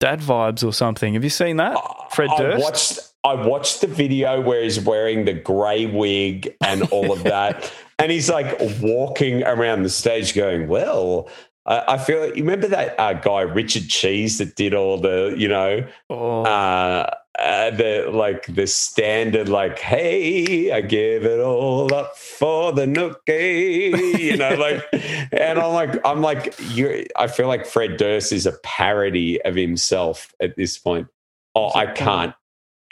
dad 0.01 0.20
vibes 0.20 0.66
or 0.66 0.72
something. 0.72 1.14
Have 1.14 1.24
you 1.24 1.30
seen 1.30 1.59
that? 1.59 1.76
Fred 2.12 2.30
I 2.30 2.38
Durst? 2.38 2.62
watched. 2.62 2.99
I 3.22 3.34
watched 3.34 3.80
the 3.80 3.86
video 3.86 4.40
where 4.40 4.62
he's 4.62 4.80
wearing 4.80 5.24
the 5.24 5.32
grey 5.32 5.86
wig 5.86 6.55
and 6.62 6.82
all 6.90 7.12
of 7.12 7.22
that, 7.24 7.70
and 7.99 8.11
he's 8.11 8.30
like 8.30 8.57
walking 8.80 9.42
around 9.45 9.82
the 9.82 9.90
stage, 9.90 10.34
going, 10.34 10.68
"Well." 10.68 11.28
I 11.67 11.95
I 11.95 11.99
feel 11.99 12.21
like 12.21 12.37
you 12.37 12.43
remember 12.43 12.69
that 12.69 12.99
uh, 12.99 13.15
guy 13.15 13.43
Richard 13.43 13.89
Cheese 13.89 14.39
that 14.39 14.57
did 14.57 14.75
all 14.75 14.99
the 14.99 15.35
you 15.37 15.49
know 15.49 15.87
Oh, 16.11 16.43
uh, 16.43 17.11
uh, 17.39 17.71
the 17.71 18.09
like 18.12 18.47
the 18.55 18.67
standard 18.67 19.49
like 19.49 19.79
hey 19.79 20.71
I 20.71 20.81
give 20.81 21.25
it 21.25 21.41
all 21.41 21.93
up 21.93 22.17
for 22.17 22.73
the 22.73 22.87
nookie 22.87 24.19
you 24.19 24.37
know 24.37 24.55
like 24.55 24.85
and 25.33 25.59
I'm 25.59 25.73
like 25.73 26.01
I'm 26.07 26.21
like 26.23 26.55
you 26.71 27.07
I 27.17 27.27
feel 27.27 27.49
like 27.49 27.67
Fred 27.67 27.97
Durst 27.97 28.33
is 28.33 28.47
a 28.47 28.53
parody 28.62 29.43
of 29.43 29.57
himself 29.57 30.33
at 30.41 30.57
this 30.57 30.79
point. 30.79 31.09
Oh 31.55 31.73
I 31.75 31.87
can't. 31.87 32.35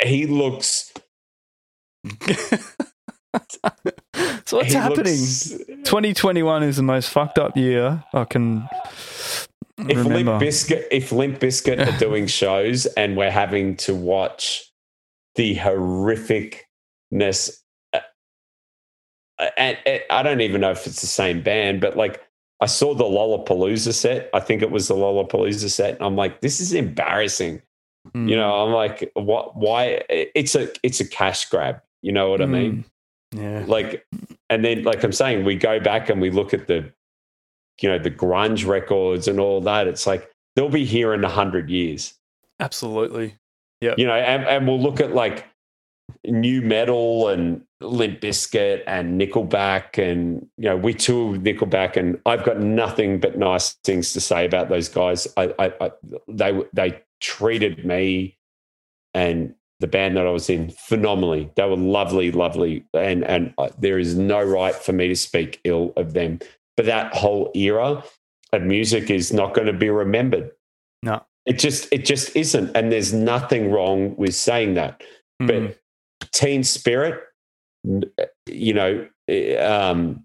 He 0.03 0.27
looks 0.27 0.93
so 4.53 4.59
what's 4.59 4.73
he 4.73 4.79
happening? 4.79 5.19
looks- 5.19 5.55
2021 5.85 6.63
is 6.63 6.77
the 6.77 6.83
most 6.83 7.09
fucked 7.09 7.39
up 7.39 7.57
year 7.57 8.05
I 8.13 8.25
can 8.25 8.69
if 9.79 9.97
remember. 9.97 10.33
Limp 10.33 10.43
Bizkit 10.43 10.85
if 10.91 11.11
Limp 11.11 11.41
Bizkit 11.41 11.87
are 11.87 11.99
doing 11.99 12.27
shows 12.27 12.87
and 12.87 13.17
we're 13.17 13.31
having 13.31 13.77
to 13.79 13.95
watch 13.95 14.71
the 15.35 15.57
horrificness 15.57 17.59
uh, 19.39 19.49
and, 19.57 19.79
and 19.87 20.03
I 20.11 20.23
don't 20.23 20.41
even 20.41 20.61
know 20.61 20.71
if 20.71 20.87
it's 20.87 21.01
the 21.01 21.07
same 21.07 21.43
band, 21.43 21.81
but 21.81 21.97
like 21.97 22.23
I 22.61 22.67
saw 22.67 22.95
the 22.95 23.05
Lollapalooza 23.05 23.93
set. 23.93 24.31
I 24.33 24.39
think 24.39 24.63
it 24.63 24.71
was 24.71 24.87
the 24.87 24.95
Lollapalooza 24.95 25.69
set. 25.69 25.97
And 25.97 26.05
I'm 26.05 26.15
like, 26.15 26.43
this 26.43 26.61
is 26.61 26.73
embarrassing. 26.73 27.61
Mm. 28.15 28.29
You 28.29 28.37
know, 28.37 28.55
I'm 28.55 28.73
like, 28.73 29.11
what 29.15 29.57
why 29.57 30.03
it's 30.09 30.55
a 30.55 30.69
it's 30.85 31.01
a 31.01 31.09
cash 31.09 31.49
grab. 31.49 31.81
You 32.03 32.13
know 32.13 32.31
what 32.31 32.43
I 32.43 32.47
mean? 32.47 32.85
Yeah. 33.33 33.65
like 33.67 34.07
and 34.51 34.63
then 34.63 34.83
like 34.85 35.03
i'm 35.03 35.13
saying 35.13 35.45
we 35.45 35.57
go 35.57 35.81
back 35.81 36.11
and 36.11 36.21
we 36.21 36.31
look 36.31 36.53
at 36.53 36.67
the 36.67 36.93
you 37.81 37.89
know 37.89 37.99
the 37.99 38.11
grunge 38.11 38.67
records 38.67 39.27
and 39.27 39.41
all 39.41 39.61
that 39.63 39.87
it's 39.89 40.07
like 40.07 40.31
they'll 40.55 40.69
be 40.69 40.85
here 40.85 41.15
in 41.15 41.25
a 41.25 41.29
hundred 41.29 41.71
years 41.71 42.15
Absolutely. 42.61 43.37
Yeah. 43.81 43.95
You 43.99 44.07
know 44.07 44.15
and, 44.15 44.45
and 44.45 44.69
we'll 44.69 44.81
look 44.81 45.01
at 45.01 45.15
like 45.15 45.47
nu 46.25 46.63
metal 46.63 47.29
and 47.29 47.63
Limp 47.81 48.21
Bizkit 48.21 48.83
and 48.87 49.21
nickelback 49.21 49.99
and 49.99 50.47
you 50.57 50.69
know 50.69 50.77
we 50.77 50.95
toured 50.95 51.33
with 51.33 51.45
nickelback 51.45 51.97
and 51.97 52.21
i've 52.27 52.45
got 52.45 52.61
nothing 52.61 53.19
but 53.19 53.37
nice 53.37 53.73
things 53.85 54.13
to 54.13 54.21
say 54.21 54.45
about 54.45 54.69
those 54.69 54.89
guys 54.89 55.27
i, 55.37 55.53
I, 55.59 55.73
I 55.81 55.91
they 56.29 56.63
they 56.73 57.03
treated 57.21 57.85
me 57.85 58.37
and 59.15 59.55
the 59.83 59.87
band 59.89 60.17
that 60.17 60.27
I 60.27 60.31
was 60.31 60.49
in 60.49 60.71
phenomenally. 60.71 61.51
They 61.57 61.69
were 61.69 61.77
lovely, 61.77 62.31
lovely, 62.31 62.85
and 62.95 63.25
and 63.25 63.53
uh, 63.59 63.69
there 63.79 63.99
is 63.99 64.17
no 64.17 64.43
right 64.43 64.75
for 64.75 64.93
me 64.93 65.09
to 65.09 65.17
speak 65.17 65.61
ill 65.65 65.93
of 65.97 66.15
them. 66.15 66.39
But 66.77 66.87
that 66.87 67.13
whole 67.15 67.51
era 67.55 68.03
of 68.53 68.63
music 68.63 69.11
is 69.11 69.33
not 69.33 69.55
going 69.55 69.67
to 69.67 69.73
be 69.73 69.91
remembered. 69.91 70.53
No. 71.03 71.21
it 71.47 71.59
just 71.59 71.93
it 71.93 72.05
just 72.05 72.35
isn't, 72.37 72.75
and 72.77 72.93
there's 72.93 73.13
nothing 73.13 73.71
wrong 73.71 74.17
with 74.17 74.35
saying 74.35 74.75
that. 74.75 75.03
Mm. 75.43 75.75
But 76.21 76.31
Teen 76.33 76.63
Spirit, 76.63 77.21
you 78.47 78.73
know, 78.73 79.09
eh, 79.29 79.57
um, 79.57 80.25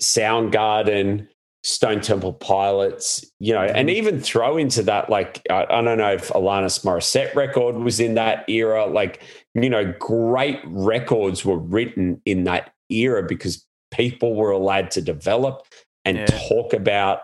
Soundgarden, 0.00 1.26
Stone 1.68 2.00
Temple 2.00 2.32
Pilots, 2.32 3.30
you 3.40 3.52
know, 3.52 3.60
and 3.60 3.90
even 3.90 4.20
throw 4.22 4.56
into 4.56 4.82
that, 4.84 5.10
like, 5.10 5.42
I, 5.50 5.64
I 5.68 5.82
don't 5.82 5.98
know 5.98 6.12
if 6.14 6.28
Alanis 6.30 6.82
Morissette 6.82 7.34
record 7.34 7.74
was 7.76 8.00
in 8.00 8.14
that 8.14 8.48
era. 8.48 8.86
Like, 8.86 9.20
you 9.54 9.68
know, 9.68 9.92
great 9.98 10.60
records 10.64 11.44
were 11.44 11.58
written 11.58 12.22
in 12.24 12.44
that 12.44 12.72
era 12.90 13.22
because 13.22 13.66
people 13.90 14.34
were 14.34 14.50
allowed 14.50 14.90
to 14.92 15.02
develop 15.02 15.66
and 16.06 16.16
Yeah. 16.16 16.38
talk 16.48 16.72
about 16.72 17.20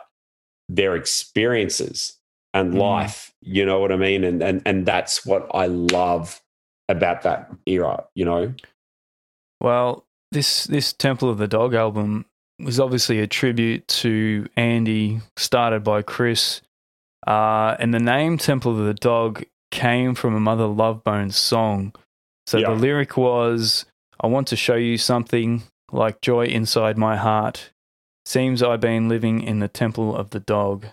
their 0.69 0.95
experiences 0.95 2.19
and 2.53 2.75
Mm. 2.75 2.79
life. 2.81 3.33
You 3.41 3.65
know 3.65 3.81
what 3.81 3.93
I 3.93 3.97
mean? 3.97 4.25
And 4.25 4.43
and 4.43 4.61
and 4.67 4.85
that's 4.85 5.25
what 5.25 5.49
I 5.55 5.67
love 5.69 6.43
about 6.91 7.23
that 7.23 7.51
era, 7.67 8.05
you 8.15 8.27
know? 8.27 8.53
Well, 9.61 10.05
this 10.33 10.65
this 10.65 10.93
Temple 10.93 11.31
of 11.31 11.39
the 11.39 11.49
Dog 11.49 11.75
album 11.75 12.27
was 12.59 12.79
obviously 12.79 13.21
a 13.21 13.27
tribute 13.27 13.87
to 13.89 14.49
Andy, 14.57 15.21
started 15.37 15.83
by 15.83 16.03
Chris, 16.03 16.61
uh, 17.27 17.77
and 17.79 17.93
the 17.93 17.99
name 17.99 18.39
Temple 18.39 18.79
of 18.79 18.87
the 18.87 18.95
Dog 18.95 19.45
came 19.71 20.15
from 20.15 20.35
a 20.35 20.41
Mother 20.41 20.67
Love 20.67 21.03
Bone's 21.03 21.37
song. 21.37 21.93
So 22.47 22.59
Yeah. 22.59 22.71
the 22.71 22.77
lyric 22.77 23.17
was, 23.17 23.87
"I 24.21 24.27
want 24.29 24.47
to 24.49 24.57
show 24.57 24.77
you 24.77 24.99
something 24.99 25.63
like 25.91 26.21
joy 26.21 26.47
inside 26.47 26.97
my 26.97 27.17
heart. 27.17 27.71
Seems 28.27 28.63
I've 28.63 28.81
been 28.81 29.09
living 29.09 29.43
in 29.43 29.59
the 29.59 29.69
Temple 29.69 30.15
of 30.15 30.31
the 30.31 30.41
Dog." 30.41 30.87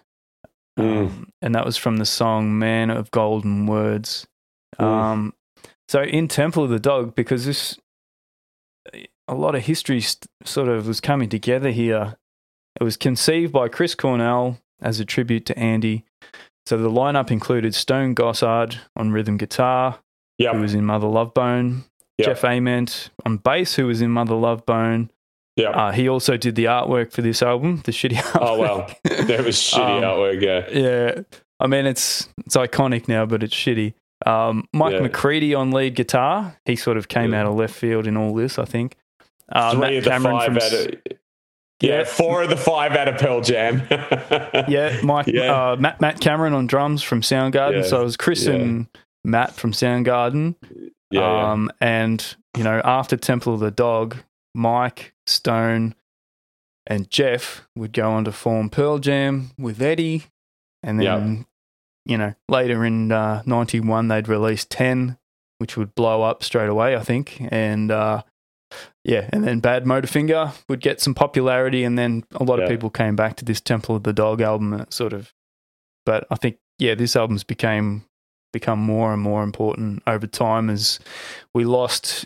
Mm. 0.80 1.08
Um, 1.08 1.30
and 1.42 1.54
that 1.54 1.66
was 1.66 1.78
from 1.78 1.98
the 1.98 2.06
song 2.06 2.58
"Man 2.58 2.90
of 2.90 3.12
Golden 3.12 3.68
Words." 3.68 4.26
Mm. 4.80 4.86
Um, 4.86 5.34
so 5.90 6.02
in 6.02 6.28
Temple 6.28 6.64
of 6.64 6.70
the 6.70 6.80
Dog, 6.80 7.14
because 7.14 7.46
this 7.46 7.78
a 9.32 9.36
lot 9.36 9.56
of 9.56 9.64
history 9.64 10.02
st- 10.02 10.28
sort 10.46 10.68
of 10.68 10.88
was 10.88 11.00
coming 11.02 11.30
together 11.30 11.72
here. 11.72 12.18
It 12.80 12.84
was 12.84 12.98
conceived 12.98 13.52
by 13.54 13.68
Chris 13.70 13.96
Cornell 13.96 14.58
as 14.82 15.00
a 15.00 15.06
tribute 15.06 15.46
to 15.48 15.58
Andy. 15.58 16.04
So 16.66 16.78
the 16.78 16.90
lineup 16.90 17.32
included 17.32 17.74
Stone 17.74 18.16
Gossard 18.16 18.78
on 18.96 19.12
rhythm 19.12 19.38
guitar, 19.38 20.00
Yeah. 20.38 20.54
who 20.54 20.62
was 20.62 20.74
in 20.74 20.86
Mother 20.86 21.08
Love 21.08 21.34
Bone, 21.34 21.86
Yep. 22.18 22.28
Jeff 22.28 22.44
Ament 22.44 23.10
on 23.26 23.38
bass, 23.38 23.76
who 23.76 23.88
was 23.88 24.02
in 24.02 24.12
Mother 24.12 24.36
Love 24.36 24.66
Bone. 24.66 25.10
Yeah. 25.56 25.70
Uh, 25.70 25.92
he 25.92 26.08
also 26.08 26.38
did 26.38 26.56
the 26.56 26.66
artwork 26.66 27.12
for 27.12 27.22
this 27.22 27.42
album, 27.42 27.82
the 27.86 27.92
shitty 27.92 28.16
artwork. 28.18 28.42
oh 28.42 28.60
well. 28.60 28.92
There 29.04 29.44
was 29.44 29.56
shitty 29.58 29.98
Um, 29.98 30.04
artwork, 30.04 30.42
yeah. 30.42 30.70
Yeah, 30.72 31.22
I 31.60 31.68
mean 31.68 31.86
it's 31.86 32.30
it's 32.46 32.56
iconic 32.56 33.08
now, 33.08 33.26
but 33.26 33.44
it's 33.44 33.56
shitty. 33.56 33.94
Um, 34.26 34.68
Mike 34.72 34.94
Yeah. 34.94 35.02
McCready 35.02 35.54
on 35.56 35.72
lead 35.72 35.96
guitar. 35.96 36.58
He 36.66 36.76
sort 36.76 36.98
of 36.98 37.08
came 37.08 37.32
Yeah. 37.34 37.42
out 37.42 37.48
of 37.48 37.56
left 37.56 37.74
field 37.74 38.06
in 38.08 38.16
all 38.18 38.34
this, 38.36 38.60
I 38.60 38.66
think. 38.66 38.96
Uh, 39.52 39.72
Three 39.72 39.80
Matt 39.82 39.94
of 39.96 40.04
the 40.04 40.10
Cameron 40.10 40.36
five 40.38 40.46
from 40.46 40.56
out 40.58 40.64
S- 40.64 40.74
of 40.86 40.96
yeah, 41.82 41.90
Yeah. 42.00 42.04
four 42.04 42.44
of 42.44 42.50
the 42.50 42.58
five 42.58 42.92
out 42.94 43.08
of 43.08 43.18
Pearl 43.20 43.42
Jam. 43.42 43.82
yeah, 44.70 45.00
Mike 45.04 45.28
Yeah. 45.28 45.72
Uh, 45.72 45.76
Matt 45.78 46.00
Matt 46.02 46.20
Cameron 46.22 46.54
on 46.54 46.68
drums 46.68 47.02
from 47.04 47.22
Soundgarden. 47.22 47.78
Yeah. 47.84 47.88
So 47.88 48.02
it 48.02 48.04
was 48.04 48.18
Chris 48.18 48.46
Yeah. 48.46 48.54
and 48.54 48.88
Matt 49.24 49.54
from 49.54 49.72
Soundgarden. 49.72 50.56
yeah, 51.12 51.22
yeah. 51.22 51.52
Um, 51.52 51.72
and 51.82 52.36
you 52.58 52.64
know 52.64 52.82
after 52.86 53.18
Temple 53.18 53.54
of 53.56 53.60
the 53.60 53.72
Dog, 53.72 54.18
Mike 54.54 55.14
Stone 55.28 55.96
and 56.88 57.10
Jeff 57.10 57.68
would 57.76 57.94
go 57.94 58.12
on 58.12 58.26
to 58.26 58.32
form 58.32 58.70
Pearl 58.70 58.98
Jam 59.00 59.52
with 59.58 59.82
Eddie, 59.82 60.26
and 60.84 61.00
then 61.00 61.46
you 62.06 62.18
know 62.18 62.34
later 62.50 62.86
in 62.86 63.12
uh, 63.12 63.42
'91 63.46 64.08
they'd 64.08 64.28
release 64.28 64.66
Ten, 64.66 65.18
which 65.60 65.78
would 65.78 65.96
blow 65.96 66.22
up 66.24 66.44
straight 66.44 66.70
away, 66.70 66.96
I 66.96 67.00
think, 67.02 67.42
and. 67.52 67.90
Uh, 67.92 68.22
yeah, 69.04 69.30
and 69.34 69.44
then 69.44 69.62
Badmotorfinger 69.62 70.54
would 70.70 70.82
get 70.82 71.02
some 71.02 71.14
popularity, 71.16 71.84
and 71.84 71.98
then 71.98 72.24
a 72.34 72.44
lot 72.44 72.60
of 72.62 72.70
people 72.70 72.90
came 72.90 73.16
back 73.16 73.36
to 73.38 73.46
this 73.46 73.62
Temple 73.62 73.96
of 73.96 74.04
the 74.04 74.14
Dog 74.14 74.42
album, 74.42 74.74
and 74.74 74.94
sort 74.94 75.14
of. 75.14 75.34
But 76.06 76.26
I 76.32 76.36
think, 76.36 76.58
yeah, 76.80 76.96
this 76.96 77.16
album's 77.16 77.44
became 77.44 78.06
become 78.54 78.80
more 78.80 79.14
and 79.14 79.22
more 79.22 79.44
important 79.44 80.04
over 80.06 80.28
time 80.28 80.70
as 80.70 81.00
we 81.54 81.64
lost 81.64 82.26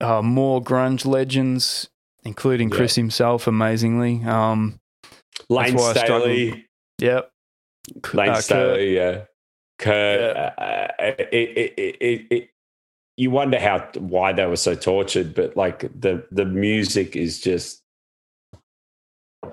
uh, 0.00 0.22
more 0.22 0.62
grunge 0.62 1.04
legends, 1.04 1.88
including 2.24 2.70
Yeah. 2.70 2.76
Chris 2.76 2.94
himself, 2.94 3.46
amazingly. 3.46 4.22
Um, 4.24 4.78
Lane 5.48 5.74
why 5.74 5.90
I 5.90 5.92
struggled. 5.92 6.22
Staley, 6.22 6.66
yep. 6.98 7.30
Lane 8.14 8.28
Uh, 8.30 8.34
Kurt. 8.34 8.44
Staley, 8.44 8.94
yeah. 8.96 9.24
Kurt, 9.78 10.36
uh, 10.36 10.88
it, 10.98 11.28
it, 11.32 11.74
it, 11.78 11.96
it, 12.00 12.26
it, 12.30 12.50
you 13.16 13.30
wonder 13.30 13.58
how 13.58 13.88
why 13.98 14.32
they 14.32 14.46
were 14.46 14.56
so 14.56 14.74
tortured, 14.74 15.34
but 15.34 15.56
like 15.56 15.80
the 15.98 16.26
the 16.30 16.44
music 16.44 17.16
is 17.16 17.40
just 17.40 17.82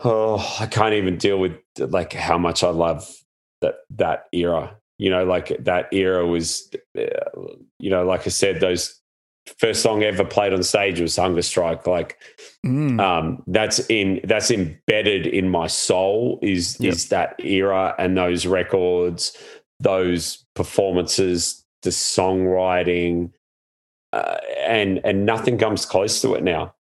oh, 0.04 0.58
I 0.60 0.66
can't 0.66 0.94
even 0.94 1.18
deal 1.18 1.38
with 1.40 1.54
like 1.78 2.14
how 2.14 2.38
much 2.38 2.64
I 2.64 2.70
love 2.70 3.10
that 3.62 3.76
that 3.92 4.26
era. 4.32 4.76
You 5.00 5.10
know, 5.10 5.26
like 5.26 5.48
that 5.64 5.92
era 5.94 6.26
was, 6.26 6.70
you 6.94 7.90
know, 7.90 8.06
like 8.06 8.26
I 8.26 8.30
said, 8.30 8.60
those 8.60 9.00
first 9.58 9.82
song 9.82 10.04
ever 10.04 10.24
played 10.24 10.54
on 10.54 10.64
stage 10.64 11.02
was 11.02 11.16
Hunger 11.16 11.42
Strike. 11.42 11.88
Like 11.88 12.18
Mm. 12.66 12.98
um, 13.02 13.44
that's 13.48 13.80
in 13.90 14.22
that's 14.24 14.50
embedded 14.50 15.28
in 15.28 15.50
my 15.50 15.68
soul 15.68 16.40
is 16.42 16.80
Yep. 16.80 16.94
is 16.94 17.10
that 17.10 17.36
era 17.40 17.94
and 18.00 18.18
those 18.18 18.46
records, 18.46 19.38
those 19.82 20.46
performances, 20.56 21.66
the 21.82 21.90
songwriting, 21.90 23.32
uh, 24.14 24.38
and 24.68 25.02
and 25.04 25.26
nothing 25.26 25.58
comes 25.58 25.86
close 25.86 26.22
to 26.22 26.36
it 26.36 26.44
now. 26.44 26.76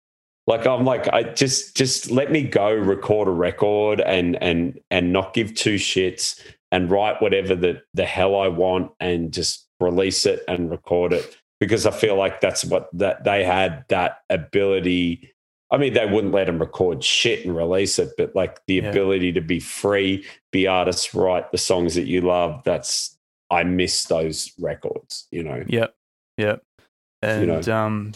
Like 0.47 0.67
I'm 0.67 0.85
like 0.85 1.09
I 1.09 1.23
just 1.23 1.77
just 1.77 2.11
let 2.11 2.31
me 2.31 2.43
go 2.43 2.73
record 2.75 3.27
a 3.27 3.31
record 3.31 4.01
and 4.01 4.41
and 4.43 4.79
and 4.91 5.13
not 5.13 5.33
give 5.33 5.55
two 5.55 5.77
shits 5.77 6.41
and 6.71 6.91
write 6.91 7.23
whatever 7.23 7.55
the 7.55 7.81
the 7.95 8.05
hell 8.05 8.37
I 8.37 8.49
want 8.49 8.93
and 9.01 9.33
just 9.33 9.67
release 9.81 10.27
it 10.27 10.45
and 10.47 10.71
record 10.71 11.13
it 11.13 11.37
because 11.59 11.87
I 11.87 11.91
feel 11.91 12.17
like 12.17 12.41
that's 12.41 12.65
what 12.65 12.91
that 12.93 13.25
they 13.25 13.45
had 13.45 13.85
that 13.89 14.19
ability. 14.29 15.33
I 15.71 15.79
mean, 15.79 15.95
they 15.95 16.05
wouldn't 16.05 16.35
let 16.35 16.49
them 16.49 16.59
record 16.59 17.03
shit 17.03 17.47
and 17.47 17.57
release 17.57 17.99
it, 17.99 18.11
but 18.19 18.37
like 18.37 18.61
the 18.67 18.75
Yeah. 18.75 18.91
ability 18.91 19.33
to 19.33 19.41
be 19.41 19.59
free, 19.59 20.27
be 20.51 20.67
artists, 20.67 21.15
write 21.15 21.51
the 21.51 21.57
songs 21.57 21.95
that 21.95 22.07
you 22.07 22.21
love. 22.21 22.63
That's 22.65 23.17
I 23.51 23.65
miss 23.65 24.05
those 24.05 24.53
records. 24.59 25.29
You 25.31 25.45
know, 25.45 25.65
Yep. 25.67 25.95
Yep. 26.37 26.63
And 27.23 27.67
know. 27.67 27.75
um, 27.77 28.13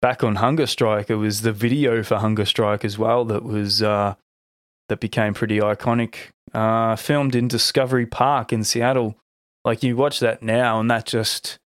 back 0.00 0.24
on 0.24 0.36
Hunger 0.36 0.66
Strike, 0.66 1.10
it 1.10 1.16
was 1.16 1.42
the 1.42 1.52
video 1.52 2.02
for 2.02 2.16
Hunger 2.18 2.44
Strike 2.46 2.84
as 2.84 2.96
well 2.98 3.24
that 3.26 3.44
was 3.44 3.82
uh, 3.82 4.14
that 4.88 5.00
became 5.00 5.34
pretty 5.34 5.58
iconic. 5.58 6.16
Uh, 6.52 6.96
filmed 6.96 7.34
in 7.36 7.46
Discovery 7.48 8.06
Park 8.06 8.52
in 8.52 8.64
Seattle. 8.64 9.16
Like 9.64 9.82
you 9.82 9.96
watch 9.96 10.20
that 10.20 10.42
now, 10.42 10.80
and 10.80 10.90
that 10.90 11.06
just 11.06 11.58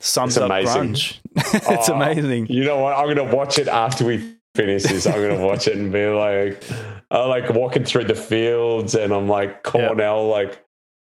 sums 0.00 0.36
It's 0.36 0.42
up 0.42 0.50
amazing. 0.50 0.82
grunge. 0.94 1.18
it's 1.70 1.88
Oh, 1.88 1.94
amazing. 1.94 2.46
You 2.46 2.64
know 2.64 2.78
what? 2.78 2.96
I'm 2.96 3.08
gonna 3.14 3.34
watch 3.34 3.58
it 3.58 3.68
after 3.68 4.04
we 4.06 4.36
finish 4.54 4.84
this. 4.84 5.06
I'm 5.06 5.14
gonna 5.20 5.44
watch 5.44 5.66
it 5.66 5.76
and 5.76 5.92
be 5.92 6.06
like, 6.06 6.62
I 7.10 7.24
like 7.26 7.50
walking 7.50 7.84
through 7.84 8.04
the 8.04 8.14
fields, 8.14 8.94
and 8.94 9.12
I'm 9.12 9.28
like 9.28 9.64
Cornell. 9.64 10.28
Like 10.28 10.64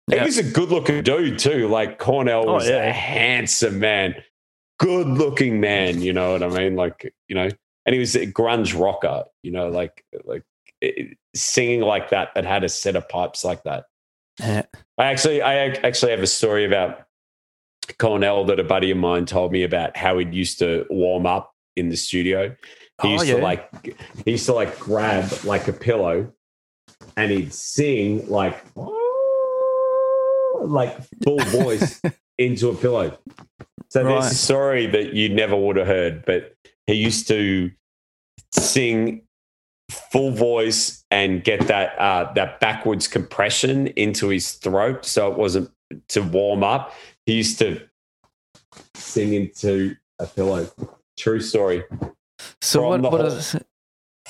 he 0.09 0.19
was 0.19 0.37
a 0.37 0.43
good 0.43 0.69
looking 0.69 1.03
dude 1.03 1.39
too. 1.39 1.67
Like 1.67 1.97
Cornell 1.99 2.47
Oh, 2.49 2.53
was 2.53 2.69
yeah. 2.69 2.83
a 2.89 2.91
handsome 2.93 3.79
man, 3.79 4.15
good 4.79 5.07
looking 5.07 5.59
man. 5.59 6.01
You 6.01 6.13
know 6.13 6.31
what 6.33 6.43
I 6.43 6.49
mean? 6.49 6.75
Like 6.75 7.13
you 7.27 7.35
know, 7.35 7.49
and 7.85 7.93
he 7.93 7.99
was 7.99 8.15
a 8.15 8.25
grunge 8.25 8.79
rocker. 8.79 9.25
You 9.43 9.51
know, 9.51 9.69
like 9.69 10.03
like 10.25 10.43
it, 10.81 11.17
singing 11.35 11.81
like 11.81 12.09
that, 12.09 12.29
but 12.33 12.45
had 12.45 12.63
a 12.63 12.69
set 12.69 12.95
of 12.95 13.07
pipes 13.07 13.43
like 13.45 13.63
that. 13.63 13.85
I 14.41 14.63
actually, 14.97 15.41
I 15.41 15.55
actually 15.67 16.11
have 16.11 16.21
a 16.21 16.27
story 16.27 16.65
about 16.65 17.05
Cornell 17.97 18.45
that 18.45 18.59
a 18.59 18.63
buddy 18.63 18.89
of 18.91 18.97
mine 18.97 19.25
told 19.25 19.51
me 19.51 19.63
about 19.63 19.97
how 19.97 20.17
he'd 20.17 20.33
used 20.33 20.59
to 20.59 20.85
warm 20.89 21.25
up 21.25 21.51
in 21.75 21.89
the 21.89 21.97
studio. 21.97 22.55
He 23.01 23.07
Oh, 23.09 23.11
used 23.11 23.27
yeah. 23.27 23.35
to 23.35 23.41
like, 23.41 23.85
he 24.23 24.31
used 24.31 24.45
to 24.45 24.53
like 24.53 24.79
grab 24.79 25.29
like 25.43 25.67
a 25.67 25.73
pillow, 25.73 26.31
and 27.17 27.31
he'd 27.31 27.53
sing 27.53 28.29
like, 28.29 28.63
like 30.61 30.97
full 31.23 31.39
voice 31.39 32.01
into 32.37 32.69
a 32.69 32.75
pillow. 32.75 33.17
So 33.91 34.03
there's 34.03 34.23
Right. 34.23 34.31
a 34.31 34.35
story 34.35 34.85
that 34.87 35.13
you 35.13 35.29
never 35.29 35.55
would 35.55 35.77
have 35.77 35.87
heard, 35.87 36.25
but 36.25 36.53
he 36.87 36.93
used 36.93 37.27
to 37.29 37.71
sing 38.53 39.21
full 40.11 40.31
voice 40.31 41.03
and 41.09 41.43
get 41.43 41.67
that 41.67 41.97
uh, 41.99 42.31
that 42.33 42.59
backwards 42.59 43.07
compression 43.07 43.87
into 43.87 44.27
his 44.29 44.53
throat, 44.53 45.05
so 45.05 45.31
it 45.31 45.37
wasn't 45.37 45.71
to 46.09 46.21
warm 46.21 46.63
up. 46.63 46.93
He 47.25 47.33
used 47.33 47.57
to 47.59 47.81
sing 48.95 49.33
into 49.33 49.95
a 50.19 50.27
pillow. 50.27 50.69
True 51.17 51.39
story 51.41 51.83
So 52.61 52.79
From 52.81 52.89
what? 52.89 53.01
the 53.01 53.09
what 53.09 53.21
horse- 53.21 53.55
is, 53.55 53.61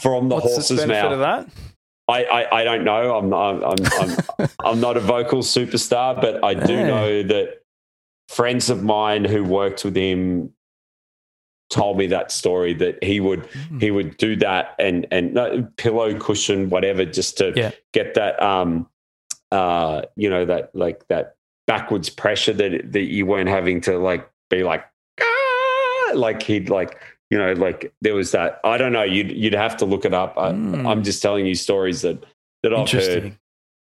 from 0.01 0.29
the 0.29 0.35
what's 0.35 0.47
the 0.47 0.53
horse's 0.53 0.79
benefit 0.79 1.11
of 1.11 1.19
mouth. 1.19 1.45
that? 1.45 1.53
I, 2.07 2.23
I 2.23 2.61
I 2.61 2.63
don't 2.63 2.83
know. 2.83 3.17
I'm 3.17 3.33
I'm 3.33 3.63
I'm, 3.63 3.77
I'm, 4.39 4.49
I'm 4.65 4.79
not 4.79 4.97
a 4.97 5.01
vocal 5.01 5.39
superstar, 5.39 6.19
but 6.19 6.43
I 6.43 6.53
do 6.55 6.75
know 6.87 7.21
that 7.23 7.58
friends 8.29 8.69
of 8.69 8.83
mine 8.83 9.25
who 9.25 9.43
worked 9.43 9.83
with 9.83 9.95
him 9.97 10.53
told 11.71 11.97
me 11.97 12.07
that 12.07 12.31
story 12.31 12.73
that 12.75 13.03
he 13.03 13.19
would 13.19 13.45
Hmm. 13.47 13.79
he 13.79 13.89
would 13.91 14.17
do 14.17 14.35
that 14.37 14.75
and 14.79 15.05
and 15.11 15.33
no, 15.33 15.67
pillow 15.77 16.17
cushion 16.17 16.69
whatever 16.69 17.05
just 17.05 17.37
to 17.39 17.53
Yeah. 17.55 17.71
get 17.93 18.13
that 18.13 18.41
um 18.41 18.87
uh 19.51 20.03
you 20.15 20.29
know 20.29 20.45
that 20.45 20.73
like 20.75 21.07
that 21.09 21.35
backwards 21.67 22.09
pressure 22.09 22.53
that 22.53 22.91
that 22.93 23.03
you 23.15 23.25
weren't 23.25 23.49
having 23.49 23.81
to 23.81 23.97
like 23.97 24.29
be 24.49 24.63
like 24.63 24.83
ah! 25.21 26.11
like 26.15 26.41
he'd 26.43 26.69
like 26.69 26.99
you 27.31 27.37
know 27.37 27.53
like 27.53 27.93
there 28.01 28.15
was 28.15 28.31
that 28.31 28.59
I 28.63 28.77
don't 28.77 28.93
know 28.93 29.03
you'd 29.03 29.31
you'd 29.31 29.53
have 29.53 29.77
to 29.77 29.85
look 29.85 30.05
it 30.05 30.13
up 30.13 30.35
I, 30.37 30.51
Mm. 30.51 30.87
I'm 30.87 31.03
just 31.03 31.21
telling 31.21 31.45
you 31.45 31.55
stories 31.55 32.01
that 32.01 32.23
that 32.63 32.73
I've 32.73 32.89
heard 32.91 33.37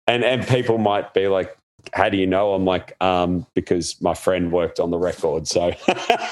and 0.08 0.24
and 0.24 0.46
people 0.46 0.78
might 0.78 1.14
be 1.14 1.28
like 1.28 1.56
how 1.94 2.08
do 2.08 2.16
you 2.16 2.26
know 2.26 2.52
i'm 2.54 2.64
like 2.64 2.94
um 3.00 3.46
because 3.54 4.00
my 4.02 4.12
friend 4.14 4.52
worked 4.52 4.78
on 4.80 4.90
the 4.90 4.98
record 4.98 5.46
so 5.48 5.72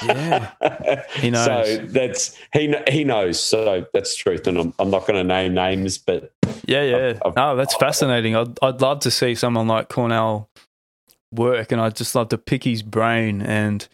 Yeah. 0.03 0.51
He 1.15 1.29
knows. 1.31 1.45
so 1.45 1.77
that's 1.87 2.37
he 2.53 2.75
he 2.87 3.03
knows 3.03 3.39
so 3.39 3.85
that's 3.93 4.15
truth 4.15 4.45
and 4.47 4.57
i'm, 4.59 4.73
I'm 4.79 4.89
not 4.89 5.07
going 5.07 5.15
to 5.15 5.23
name 5.23 5.53
names 5.53 5.97
but 5.97 6.31
Yeah, 6.65 6.83
yeah. 6.83 7.19
I've- 7.25 7.33
no, 7.35 7.55
that's 7.55 7.75
fascinating. 7.75 8.35
I'd 8.35 8.57
I'd 8.61 8.81
love 8.81 8.99
to 9.01 9.11
see 9.11 9.35
someone 9.35 9.67
like 9.67 9.89
Cornell 9.89 10.49
work, 11.33 11.71
and 11.71 11.79
I'd 11.81 11.95
just 11.95 12.13
love 12.15 12.29
to 12.29 12.37
pick 12.37 12.63
his 12.63 12.83
brain. 12.83 13.41
And 13.41 13.87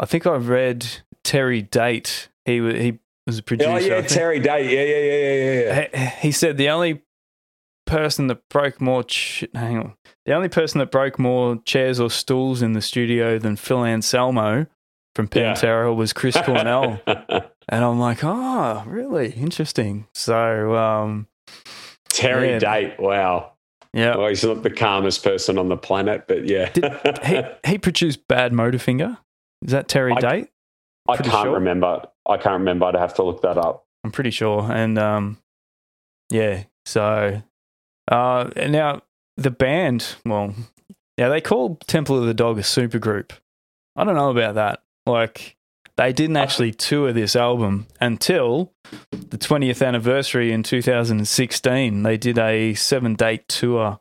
I 0.00 0.06
think 0.06 0.26
I 0.26 0.34
read 0.36 0.86
Terry 1.24 1.62
Date. 1.62 2.28
He 2.44 2.54
he 2.80 2.98
was 3.26 3.38
a 3.38 3.42
producer. 3.42 3.70
oh 3.70 3.76
yeah 3.78 4.00
terry 4.02 4.38
Date. 4.40 4.70
yeah 4.70 4.82
yeah 4.82 4.98
yeah 4.98 5.22
yeah 5.22 5.34
yeah 5.34 5.86
yeah 5.92 6.10
He- 6.20 6.26
He 6.28 6.32
said 6.32 6.56
the 6.56 6.68
only 6.70 7.02
person 7.86 8.26
that 8.28 8.40
broke 8.50 8.80
more. 8.80 9.02
Ch- 9.04 9.44
hang 9.54 9.78
on. 9.78 9.94
The 10.26 10.32
only 10.34 10.48
person 10.48 10.78
that 10.80 10.90
broke 10.90 11.18
more 11.18 11.56
chairs 11.64 11.98
or 12.00 12.10
stools 12.10 12.60
in 12.62 12.72
the 12.72 12.82
studio 12.82 13.38
than 13.38 13.56
Phil 13.56 13.84
Anselmo 13.84 14.66
from 15.14 15.28
Yeah. 15.34 15.54
Pantera 15.54 15.94
was 15.94 16.12
Chris 16.12 16.36
Cornell. 16.44 17.00
and 17.06 17.84
I'm 17.84 17.98
like, 17.98 18.18
oh, 18.22 18.82
really 18.86 19.30
interesting. 19.32 20.06
So, 20.14 20.76
um, 20.76 21.28
terry 22.08 22.50
Yeah. 22.50 22.58
date 22.58 22.94
wow 22.98 23.52
yeah. 23.92 24.16
well 24.16 24.28
he's 24.28 24.42
not 24.44 24.62
the 24.62 24.70
calmest 24.70 25.22
person 25.22 25.58
on 25.58 25.68
the 25.68 25.76
planet 25.76 26.24
but 26.28 26.48
yeah 26.48 26.70
Did- 26.70 26.92
he 27.24 27.42
he 27.66 27.78
produced 27.78 28.26
Badmotorfinger. 28.28 29.18
Is 29.62 29.72
that 29.72 29.88
Terry 29.88 30.12
I- 30.12 30.20
Date? 30.20 30.48
i 31.08 31.16
pretty 31.16 31.30
can't 31.30 31.44
sure. 31.44 31.54
remember 31.54 32.02
i 32.28 32.36
can't 32.36 32.58
remember 32.60 32.86
i'd 32.86 32.94
have 32.94 33.14
to 33.14 33.22
look 33.22 33.42
that 33.42 33.58
up 33.58 33.84
I'm 34.04 34.12
pretty 34.12 34.30
sure. 34.30 34.70
And 34.70 34.98
um, 34.98 35.38
yeah. 36.30 36.64
So 36.84 37.42
uh, 38.08 38.50
and 38.56 38.72
now 38.72 39.02
the 39.36 39.50
band. 39.50 40.16
Well, 40.24 40.54
yeah, 41.16 41.28
they 41.28 41.40
call 41.40 41.76
Temple 41.86 42.18
of 42.18 42.26
the 42.26 42.34
Dog 42.34 42.58
a 42.58 42.62
supergroup. 42.62 43.32
I 43.96 44.04
don't 44.04 44.14
know 44.14 44.30
about 44.30 44.54
that. 44.56 44.82
Like 45.06 45.56
they 45.96 46.12
didn't 46.12 46.36
actually 46.36 46.72
tour 46.72 47.12
this 47.12 47.34
album 47.34 47.86
until 48.00 48.72
the 49.10 49.38
20th 49.38 49.86
anniversary 49.86 50.52
in 50.52 50.62
2016. 50.62 52.02
They 52.02 52.16
did 52.16 52.38
a 52.38 52.74
seven 52.74 53.14
date 53.14 53.48
tour 53.48 54.00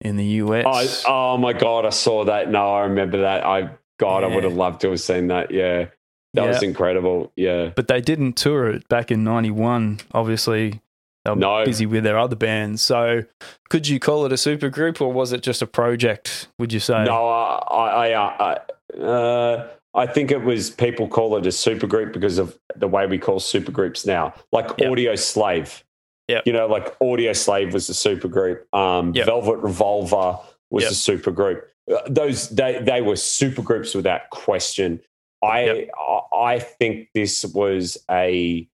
in 0.00 0.16
the 0.16 0.24
US. 0.24 1.04
Oh, 1.06 1.34
oh 1.34 1.36
my 1.38 1.52
god, 1.52 1.84
I 1.84 1.90
saw 1.90 2.24
that. 2.24 2.50
No, 2.50 2.72
I 2.74 2.82
remember 2.82 3.22
that. 3.22 3.44
I 3.44 3.70
God, 3.98 4.24
I 4.24 4.26
would 4.28 4.44
have 4.44 4.54
loved 4.54 4.80
to 4.82 4.90
have 4.90 5.00
seen 5.00 5.28
that. 5.28 5.50
Yeah. 5.50 5.86
That 6.34 6.48
was 6.48 6.62
incredible. 6.64 7.32
Yeah. 7.36 7.70
but 7.76 7.86
they 7.86 8.00
didn't 8.00 8.32
tour 8.32 8.68
it 8.68 8.88
back 8.88 9.12
in 9.12 9.22
91 9.22 10.00
obviously 10.12 10.80
they 11.24 11.30
were 11.30 11.36
No. 11.36 11.64
busy 11.64 11.86
with 11.86 12.04
their 12.04 12.18
other 12.18 12.36
bands 12.36 12.82
so 12.82 13.22
could 13.70 13.86
you 13.88 13.98
call 13.98 14.24
it 14.26 14.32
a 14.32 14.36
supergroup 14.36 15.00
or 15.00 15.12
was 15.12 15.32
it 15.32 15.42
just 15.42 15.62
a 15.62 15.66
project 15.66 16.48
would 16.58 16.72
you 16.72 16.80
say 16.80 17.04
No, 17.04 17.26
I 17.28 18.08
I 18.08 18.12
I, 18.12 18.58
I, 18.98 19.00
uh, 19.02 19.68
I 19.96 20.06
think 20.06 20.30
it 20.32 20.42
was 20.42 20.70
people 20.70 21.06
call 21.08 21.36
it 21.36 21.46
a 21.46 21.50
supergroup 21.50 22.12
because 22.12 22.38
of 22.38 22.58
the 22.76 22.88
way 22.88 23.06
we 23.06 23.16
call 23.18 23.38
supergroups 23.38 24.04
now. 24.04 24.34
Like 24.50 24.68
Yep. 24.78 24.90
Audioslave. 24.90 25.82
Yep. 26.26 26.42
You 26.46 26.52
know, 26.52 26.66
like 26.66 26.98
Audioslave 26.98 27.72
was 27.72 27.88
a 27.88 27.92
supergroup. 27.92 28.62
Um, 28.76 29.14
Yep. 29.14 29.26
Velvet 29.26 29.58
Revolver 29.58 30.38
was 30.70 30.82
Yep. 30.84 30.90
a 30.92 30.94
supergroup. 30.94 31.62
Uh, 31.92 32.00
Those 32.08 32.48
they 32.50 32.80
they 32.82 33.02
were 33.02 33.14
supergroups 33.14 33.94
without 33.94 34.30
question. 34.30 35.00
I 35.44 35.88
I 36.36 36.58
think 36.58 37.08
this 37.14 37.44
was 37.44 37.96
a 38.10 38.66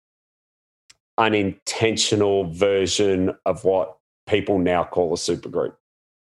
unintentional 1.20 2.50
version 2.52 3.32
of 3.46 3.64
what 3.64 3.98
people 4.26 4.58
now 4.58 4.82
call 4.82 5.12
a 5.12 5.16
supergroup 5.16 5.74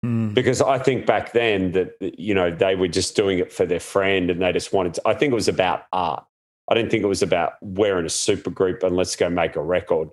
Mm, 0.05 0.33
because 0.33 0.61
I 0.61 0.79
think 0.79 1.05
back 1.05 1.33
then 1.33 1.73
that 1.73 1.95
you 1.99 2.33
know 2.33 2.51
they 2.51 2.75
were 2.75 2.87
just 2.87 3.15
doing 3.15 3.39
it 3.39 3.51
for 3.51 3.65
their 3.65 3.79
friend 3.79 4.29
and 4.29 4.41
they 4.41 4.51
just 4.53 4.71
wanted 4.71 4.93
to. 4.95 5.01
I 5.05 5.13
think 5.13 5.31
it 5.31 5.35
was 5.35 5.49
about 5.49 5.83
art. 5.91 6.23
I 6.69 6.75
didn't 6.75 6.91
think 6.91 7.03
it 7.03 7.07
was 7.07 7.23
about 7.23 7.53
we're 7.61 7.99
in 7.99 8.05
a 8.05 8.09
supergroup 8.09 8.83
and 8.83 8.95
let's 8.95 9.15
go 9.15 9.29
make 9.29 9.55
a 9.55 9.61
record. 9.61 10.09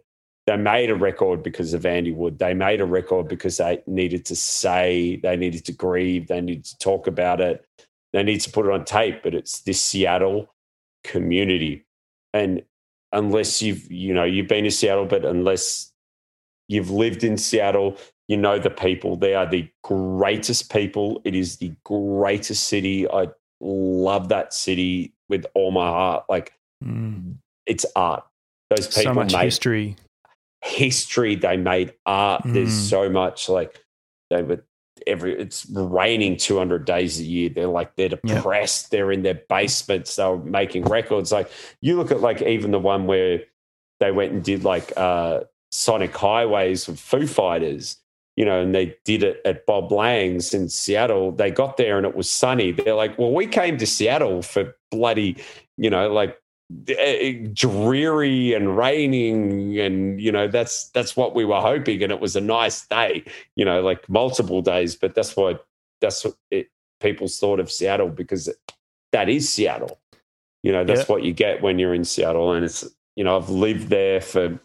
They 0.46 0.56
made 0.56 0.90
a 0.90 0.94
record 0.94 1.42
because 1.42 1.74
of 1.74 1.84
Andy 1.84 2.12
Wood. 2.12 2.38
They 2.38 2.54
made 2.54 2.80
a 2.80 2.84
record 2.84 3.28
because 3.28 3.58
they 3.58 3.82
needed 3.86 4.24
to 4.26 4.36
say, 4.36 5.20
they 5.22 5.36
needed 5.36 5.64
to 5.66 5.72
grieve, 5.72 6.28
they 6.28 6.40
needed 6.40 6.64
to 6.66 6.78
talk 6.78 7.06
about 7.06 7.40
it, 7.40 7.64
they 8.12 8.22
need 8.22 8.40
to 8.40 8.50
put 8.50 8.66
it 8.66 8.72
on 8.72 8.84
tape. 8.84 9.22
But 9.22 9.34
it's 9.34 9.60
this 9.60 9.80
Seattle 9.80 10.52
community. 11.04 11.84
And 12.32 12.62
unless 13.12 13.62
you've, 13.62 13.90
you 13.90 14.12
know, 14.14 14.24
you've 14.24 14.48
been 14.48 14.64
to 14.64 14.70
Seattle, 14.70 15.06
but 15.06 15.24
unless 15.24 15.92
you've 16.68 16.90
lived 16.90 17.24
in 17.24 17.36
Seattle, 17.36 17.96
you 18.28 18.36
know 18.36 18.58
the 18.58 18.70
people. 18.70 19.16
They 19.16 19.34
are 19.34 19.46
the 19.46 19.68
greatest 19.84 20.72
people. 20.72 21.20
It 21.24 21.34
is 21.34 21.58
the 21.58 21.72
greatest 21.84 22.66
city. 22.66 23.08
I 23.08 23.28
love 23.60 24.28
that 24.30 24.52
city 24.52 25.12
with 25.28 25.46
all 25.54 25.70
my 25.70 25.86
heart. 25.88 26.24
Like 26.28 26.52
Mm. 26.84 27.36
it's 27.64 27.86
art. 27.96 28.24
Those 28.68 28.86
people 28.88 29.02
So 29.02 29.14
much 29.14 29.32
made 29.32 29.44
history. 29.44 29.96
history. 30.62 31.36
They 31.36 31.56
made 31.56 31.94
art. 32.04 32.42
There's 32.44 32.68
Mm. 32.74 32.88
so 32.90 33.08
much 33.08 33.48
like 33.48 33.82
they 34.30 34.42
were 34.42 34.64
every. 35.06 35.38
It's 35.38 35.66
raining 35.70 36.36
200 36.36 36.84
days 36.84 37.20
a 37.20 37.24
year. 37.24 37.48
They're 37.48 37.66
like 37.66 37.94
they're 37.96 38.10
Yeah. 38.24 38.34
depressed. 38.36 38.90
They're 38.90 39.12
in 39.12 39.22
their 39.22 39.40
basements. 39.48 40.16
They're 40.16 40.36
making 40.36 40.84
records. 40.84 41.32
Like 41.32 41.50
you 41.80 41.96
look 41.96 42.10
at 42.10 42.20
like 42.20 42.42
even 42.42 42.70
the 42.70 42.78
one 42.78 43.06
where 43.06 43.42
they 44.00 44.10
went 44.12 44.32
and 44.32 44.42
did 44.44 44.64
like 44.64 44.92
uh 44.96 45.40
Sonic 45.70 46.16
Highways 46.16 46.86
with 46.86 46.98
Foo 47.00 47.26
Fighters. 47.26 47.98
You 48.36 48.44
know, 48.44 48.60
and 48.60 48.74
they 48.74 48.94
did 49.06 49.22
it 49.22 49.40
at 49.46 49.64
Bob 49.64 49.90
Lang's 49.90 50.52
in 50.52 50.68
Seattle. 50.68 51.32
They 51.32 51.50
got 51.50 51.78
there 51.78 51.96
and 51.96 52.06
it 52.06 52.14
was 52.14 52.30
sunny. 52.30 52.70
They're 52.70 52.94
like, 52.94 53.18
well, 53.18 53.32
we 53.32 53.46
came 53.46 53.78
to 53.78 53.86
Seattle 53.86 54.42
for 54.42 54.76
bloody, 54.90 55.36
you 55.78 55.88
know, 55.88 56.12
like 56.12 56.38
dreary 57.54 58.52
and 58.54 58.76
raining 58.76 59.78
and 59.78 60.20
you 60.20 60.32
know 60.32 60.48
that's 60.48 60.88
that's 60.88 61.16
what 61.16 61.34
we 61.34 61.44
were 61.44 61.60
hoping 61.60 62.02
and 62.02 62.10
it 62.10 62.20
was 62.20 62.34
a 62.34 62.40
nice 62.40 62.86
day 62.88 63.24
you 63.54 63.64
know 63.64 63.80
like 63.80 64.08
multiple 64.08 64.60
days 64.60 64.96
but 64.96 65.14
that's 65.14 65.36
why 65.36 65.56
that's 66.00 66.24
what 66.24 66.34
it 66.50 66.68
people 67.00 67.28
thought 67.28 67.60
of 67.60 67.70
seattle 67.70 68.08
because 68.08 68.48
it, 68.48 68.56
that 69.12 69.28
is 69.28 69.48
seattle 69.48 70.00
you 70.64 70.72
know 70.72 70.82
that's 70.84 71.08
Yeah. 71.08 71.14
what 71.14 71.22
you 71.22 71.32
get 71.32 71.62
when 71.62 71.78
you're 71.78 71.94
in 71.94 72.04
seattle 72.04 72.52
and 72.52 72.64
it's 72.64 72.84
you 73.14 73.22
know 73.22 73.36
i've 73.36 73.48
lived 73.50 73.88
there 73.88 74.20
for 74.20 74.58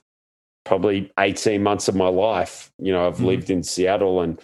probably 0.66 1.12
18 1.20 1.62
months 1.62 1.88
of 1.88 1.96
my 1.96 2.08
life 2.08 2.72
you 2.80 2.92
know 2.92 3.06
i've 3.06 3.18
Mhm. 3.18 3.26
lived 3.26 3.50
in 3.52 3.62
seattle 3.62 4.22
and 4.22 4.42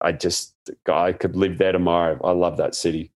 i 0.00 0.10
just 0.10 0.54
i 0.90 1.12
could 1.12 1.36
live 1.36 1.58
there 1.58 1.72
tomorrow 1.72 2.18
i 2.24 2.30
love 2.30 2.56
that 2.56 2.74
city 2.74 3.10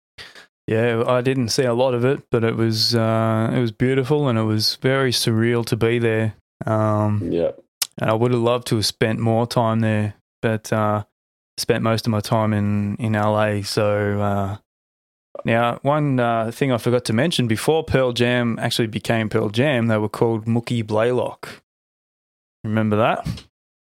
Yeah, 0.67 1.03
I 1.05 1.21
didn't 1.21 1.49
see 1.49 1.63
a 1.63 1.73
lot 1.73 1.93
of 1.93 2.05
it, 2.05 2.23
but 2.29 2.43
it 2.43 2.55
was 2.55 2.95
uh, 2.95 3.51
it 3.53 3.59
was 3.59 3.71
beautiful 3.71 4.27
and 4.27 4.37
it 4.37 4.43
was 4.43 4.75
very 4.75 5.11
surreal 5.11 5.65
to 5.65 5.75
be 5.75 5.99
there. 5.99 6.35
Um, 6.65 7.21
yeah 7.31 7.51
and 7.97 8.09
I 8.09 8.13
would 8.13 8.31
have 8.31 8.41
loved 8.41 8.67
to 8.67 8.77
have 8.77 8.85
spent 8.85 9.19
more 9.19 9.45
time 9.45 9.81
there, 9.81 10.15
but 10.41 10.71
uh, 10.71 11.03
spent 11.57 11.83
most 11.83 12.07
of 12.07 12.11
my 12.11 12.19
time 12.19 12.53
in 12.53 12.95
in 12.97 13.13
LA. 13.13 13.61
So 13.61 14.21
uh, 14.21 14.57
now, 15.45 15.79
one 15.81 16.19
uh, 16.19 16.51
thing 16.51 16.71
I 16.71 16.77
forgot 16.77 17.05
to 17.05 17.13
mention 17.13 17.47
before 17.47 17.83
Pearl 17.83 18.13
Jam 18.13 18.57
actually 18.59 18.87
became 18.87 19.29
Pearl 19.29 19.49
Jam, 19.49 19.87
they 19.87 19.97
were 19.97 20.09
called 20.09 20.45
Mookie 20.45 20.85
Blaylock. 20.85 21.61
Remember 22.63 22.95
that? 22.97 23.27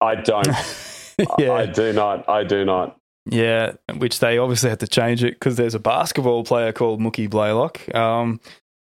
i 0.03 0.17
don't 0.17 0.49
yeah, 1.39 1.53
i 1.53 1.67
do 1.67 1.93
not 1.93 2.29
i 2.29 2.43
do 2.43 2.65
not 2.65 2.99
yeah. 3.27 3.73
Which 3.97 4.21
they 4.21 4.39
obviously 4.39 4.71
had 4.71 4.81
to 4.81 4.89
change 4.89 5.23
it 5.25 5.35
because 5.35 5.57
there's 5.57 5.75
a 5.75 5.81
basketball 5.81 6.45
player 6.45 6.73
called 6.73 7.01
Mookie 7.01 7.31
Blaylock. 7.31 7.95
Um, 7.95 8.41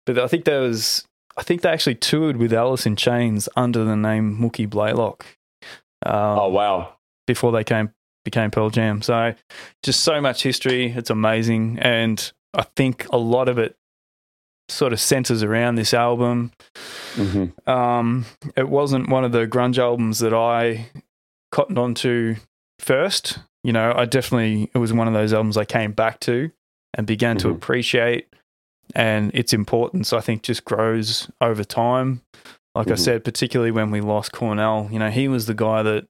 but 0.05 0.19
I 0.19 0.27
think 0.27 0.45
there 0.45 0.61
was, 0.61 1.05
I 1.35 1.43
think 1.43 1.61
they 1.61 1.69
actually 1.69 1.95
toured 1.95 2.38
with 2.38 2.53
Alice 2.53 2.85
in 2.85 2.95
Chains 2.95 3.49
under 3.55 3.83
the 3.83 3.95
name 3.95 4.38
Mookie 4.38 4.69
Blaylock. 4.69 5.25
Um, 6.05 6.13
oh 6.39 6.49
wow 6.49 6.97
before 7.27 7.51
they 7.51 7.63
came 7.63 7.93
became 8.25 8.49
Pearl 8.49 8.69
Jam. 8.69 9.01
So 9.01 9.35
just 9.83 10.01
so 10.01 10.19
much 10.19 10.41
history. 10.41 10.91
It's 10.91 11.09
amazing, 11.09 11.77
and 11.79 12.31
I 12.53 12.65
think 12.75 13.05
a 13.11 13.17
lot 13.17 13.47
of 13.47 13.59
it 13.59 13.77
sort 14.69 14.91
of 14.91 14.99
centers 14.99 15.43
around 15.43 15.75
this 15.75 15.93
album. 15.93 16.51
hmm 17.13 17.45
Um, 17.67 18.25
it 18.55 18.67
wasn't 18.67 19.09
one 19.09 19.23
of 19.23 19.31
the 19.31 19.45
grunge 19.45 19.77
albums 19.77 20.19
that 20.19 20.33
I 20.33 20.89
cottoned 21.51 21.77
onto 21.77 22.35
first. 22.79 23.39
You 23.63 23.73
know, 23.73 23.93
I 23.95 24.05
definitely 24.05 24.69
it 24.73 24.77
was 24.77 24.93
one 24.93 25.07
of 25.07 25.13
those 25.13 25.33
albums 25.33 25.57
I 25.57 25.65
came 25.65 25.91
back 25.91 26.19
to 26.21 26.51
and 26.93 27.05
began 27.05 27.37
to 27.39 27.47
Mhm. 27.49 27.55
appreciate, 27.55 28.27
and 28.95 29.31
its 29.33 29.53
importance 29.53 30.13
I 30.13 30.21
think 30.21 30.43
just 30.43 30.63
grows 30.65 31.29
over 31.41 31.63
time. 31.63 32.21
Like 32.75 32.87
I 32.89 32.91
Mhm. 32.93 32.99
said, 32.99 33.23
particularly 33.23 33.71
when 33.71 33.91
we 33.91 34.01
lost 34.01 34.31
Cornell, 34.31 34.87
you 34.91 34.99
know, 34.99 35.09
he 35.09 35.27
was 35.27 35.47
the 35.47 35.53
guy 35.53 35.81
that 35.83 36.07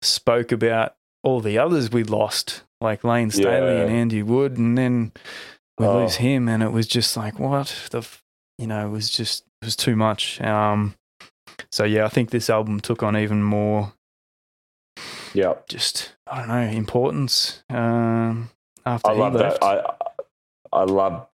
spoke 0.00 0.50
about 0.52 0.94
all 1.22 1.40
the 1.40 1.58
others 1.58 1.92
we 1.92 2.02
lost, 2.02 2.64
like 2.80 3.04
Layne 3.04 3.30
Staley 3.30 3.76
Yeah. 3.76 3.82
and 3.82 3.90
Andy 3.90 4.22
Wood, 4.22 4.56
and 4.56 4.76
then 4.76 5.12
we 5.78 5.86
Oh. 5.86 6.00
lose 6.00 6.16
him, 6.16 6.48
and 6.48 6.62
it 6.62 6.72
was 6.72 6.86
just 6.86 7.16
like, 7.16 7.38
what 7.38 7.88
the, 7.90 7.98
f-? 7.98 8.22
you 8.58 8.66
know, 8.66 8.86
it 8.86 8.90
was 8.90 9.08
just 9.10 9.44
it 9.62 9.66
was 9.66 9.76
too 9.76 9.94
much. 9.94 10.40
Um, 10.40 10.94
so 11.70 11.84
yeah, 11.84 12.04
I 12.04 12.08
think 12.08 12.30
this 12.30 12.50
album 12.50 12.80
took 12.80 13.02
on 13.04 13.16
even 13.16 13.42
more, 13.44 13.92
yeah 15.34 15.54
just 15.68 16.14
I 16.26 16.38
don't 16.38 16.48
know, 16.48 16.60
importance. 16.76 17.62
Um, 17.70 18.50
after 18.86 19.10
I 19.10 19.14
love 19.14 19.34
left. 19.34 19.60
that. 19.60 19.64
I 19.64 19.94
I 20.72 20.84
love 20.84 21.26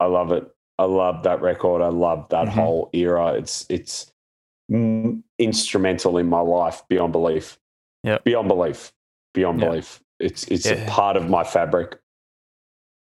I 0.00 0.06
love 0.06 0.32
it. 0.32 0.48
I 0.78 0.84
love 0.84 1.22
that 1.24 1.40
record. 1.42 1.82
I 1.82 1.88
love 1.88 2.28
that 2.30 2.46
Mhm. 2.46 2.50
whole 2.50 2.90
era. 2.92 3.32
It's 3.34 3.66
it's 3.68 4.12
instrumental 5.38 6.18
in 6.18 6.28
my 6.28 6.40
life 6.40 6.82
beyond 6.88 7.12
belief. 7.12 7.58
Yeah. 8.04 8.18
Beyond 8.24 8.48
belief. 8.48 8.92
Beyond 9.34 9.60
Yep. 9.60 9.68
belief. 9.68 10.02
It's 10.20 10.44
it's 10.48 10.66
Yeah. 10.66 10.74
a 10.74 10.88
part 10.90 11.16
of 11.16 11.28
my 11.28 11.44
fabric. 11.44 11.98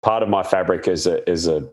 Part 0.02 0.22
of 0.22 0.28
my 0.28 0.42
fabric 0.42 0.86
as 0.88 1.06
a 1.06 1.28
as 1.28 1.46
a 1.46 1.68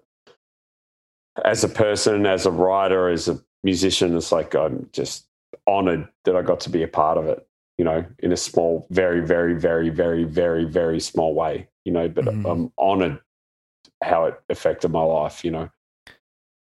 as 1.43 1.63
a 1.63 1.69
person, 1.69 2.25
as 2.25 2.45
a 2.45 2.51
writer, 2.51 3.09
as 3.09 3.27
a 3.27 3.37
musician. 3.63 4.15
It's 4.15 4.31
like 4.31 4.55
I'm 4.55 4.89
just 4.93 5.27
honored 5.67 6.07
that 6.23 6.35
I 6.35 6.41
got 6.41 6.59
to 6.61 6.69
be 6.69 6.83
a 6.83 6.87
part 6.87 7.17
of 7.17 7.27
it. 7.27 7.45
You 7.77 7.85
know, 7.85 8.05
in 8.19 8.31
a 8.31 8.37
small, 8.37 8.87
very, 8.89 9.19
very, 9.21 9.53
very, 9.53 9.89
very, 9.89 10.23
very, 10.23 10.63
very 10.65 10.99
small 10.99 11.33
way. 11.33 11.67
You 11.83 11.91
know, 11.91 12.07
but 12.07 12.25
Mhm. 12.25 12.49
I'm 12.49 12.71
honored 12.77 13.19
how 14.03 14.25
it 14.25 14.39
affected 14.49 14.89
my 14.91 15.01
life. 15.03 15.43
You 15.43 15.51
know. 15.51 15.69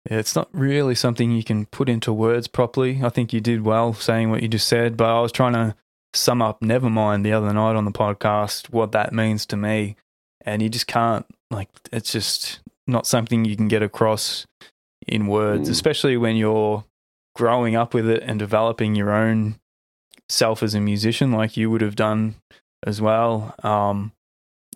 Yeah, 0.09 0.17
it's 0.17 0.35
not 0.35 0.49
really 0.51 0.95
something 0.95 1.31
you 1.31 1.43
can 1.43 1.65
put 1.67 1.87
into 1.87 2.11
words 2.11 2.47
properly. 2.47 3.01
I 3.03 3.09
think 3.09 3.33
you 3.33 3.39
did 3.39 3.63
well 3.63 3.93
saying 3.93 4.31
what 4.31 4.41
you 4.41 4.47
just 4.47 4.67
said, 4.67 4.97
but 4.97 5.09
I 5.09 5.19
was 5.21 5.31
trying 5.31 5.53
to 5.53 5.75
sum 6.13 6.41
up 6.41 6.59
Nevermind 6.61 7.23
the 7.23 7.33
other 7.33 7.53
night 7.53 7.75
on 7.75 7.85
the 7.85 7.91
podcast, 7.91 8.71
what 8.71 8.91
that 8.93 9.13
means 9.13 9.45
to 9.47 9.55
me. 9.57 9.95
And 10.43 10.61
you 10.63 10.69
just 10.69 10.87
can't, 10.87 11.25
like, 11.51 11.69
it's 11.91 12.11
just 12.11 12.61
not 12.87 13.05
something 13.05 13.45
you 13.45 13.55
can 13.55 13.67
get 13.67 13.83
across 13.83 14.47
in 15.07 15.27
words, 15.27 15.69
Mm. 15.69 15.71
especially 15.71 16.17
when 16.17 16.35
you're 16.35 16.83
growing 17.35 17.75
up 17.75 17.93
with 17.93 18.09
it 18.09 18.23
and 18.23 18.39
developing 18.39 18.95
your 18.95 19.11
own 19.11 19.59
self 20.31 20.63
as 20.63 20.73
a 20.73 20.79
musician, 20.79 21.31
like 21.31 21.57
you 21.57 21.69
would 21.69 21.81
have 21.81 21.95
done 21.95 22.35
as 22.85 23.01
well. 23.01 23.53
Um, 23.63 24.11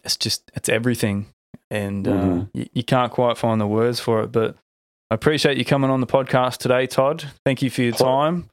it's 0.04 0.18
just, 0.18 0.52
it's 0.54 0.70
everything. 0.70 1.28
And 1.72 2.08
uh, 2.08 2.12
Mhm. 2.12 2.50
you, 2.54 2.66
you 2.74 2.84
can't 2.84 3.12
quite 3.12 3.38
find 3.38 3.60
the 3.60 3.68
words 3.68 4.00
for 4.00 4.22
it, 4.22 4.32
but 4.32 4.56
I 5.10 5.16
appreciate 5.16 5.58
you 5.58 5.66
coming 5.66 5.90
on 5.90 6.02
the 6.02 6.08
podcast 6.08 6.58
today, 6.58 6.88
Todd. 6.88 7.26
Thank 7.46 7.62
you 7.62 7.70
for 7.70 7.82
your 7.84 7.94
time. 7.94 8.50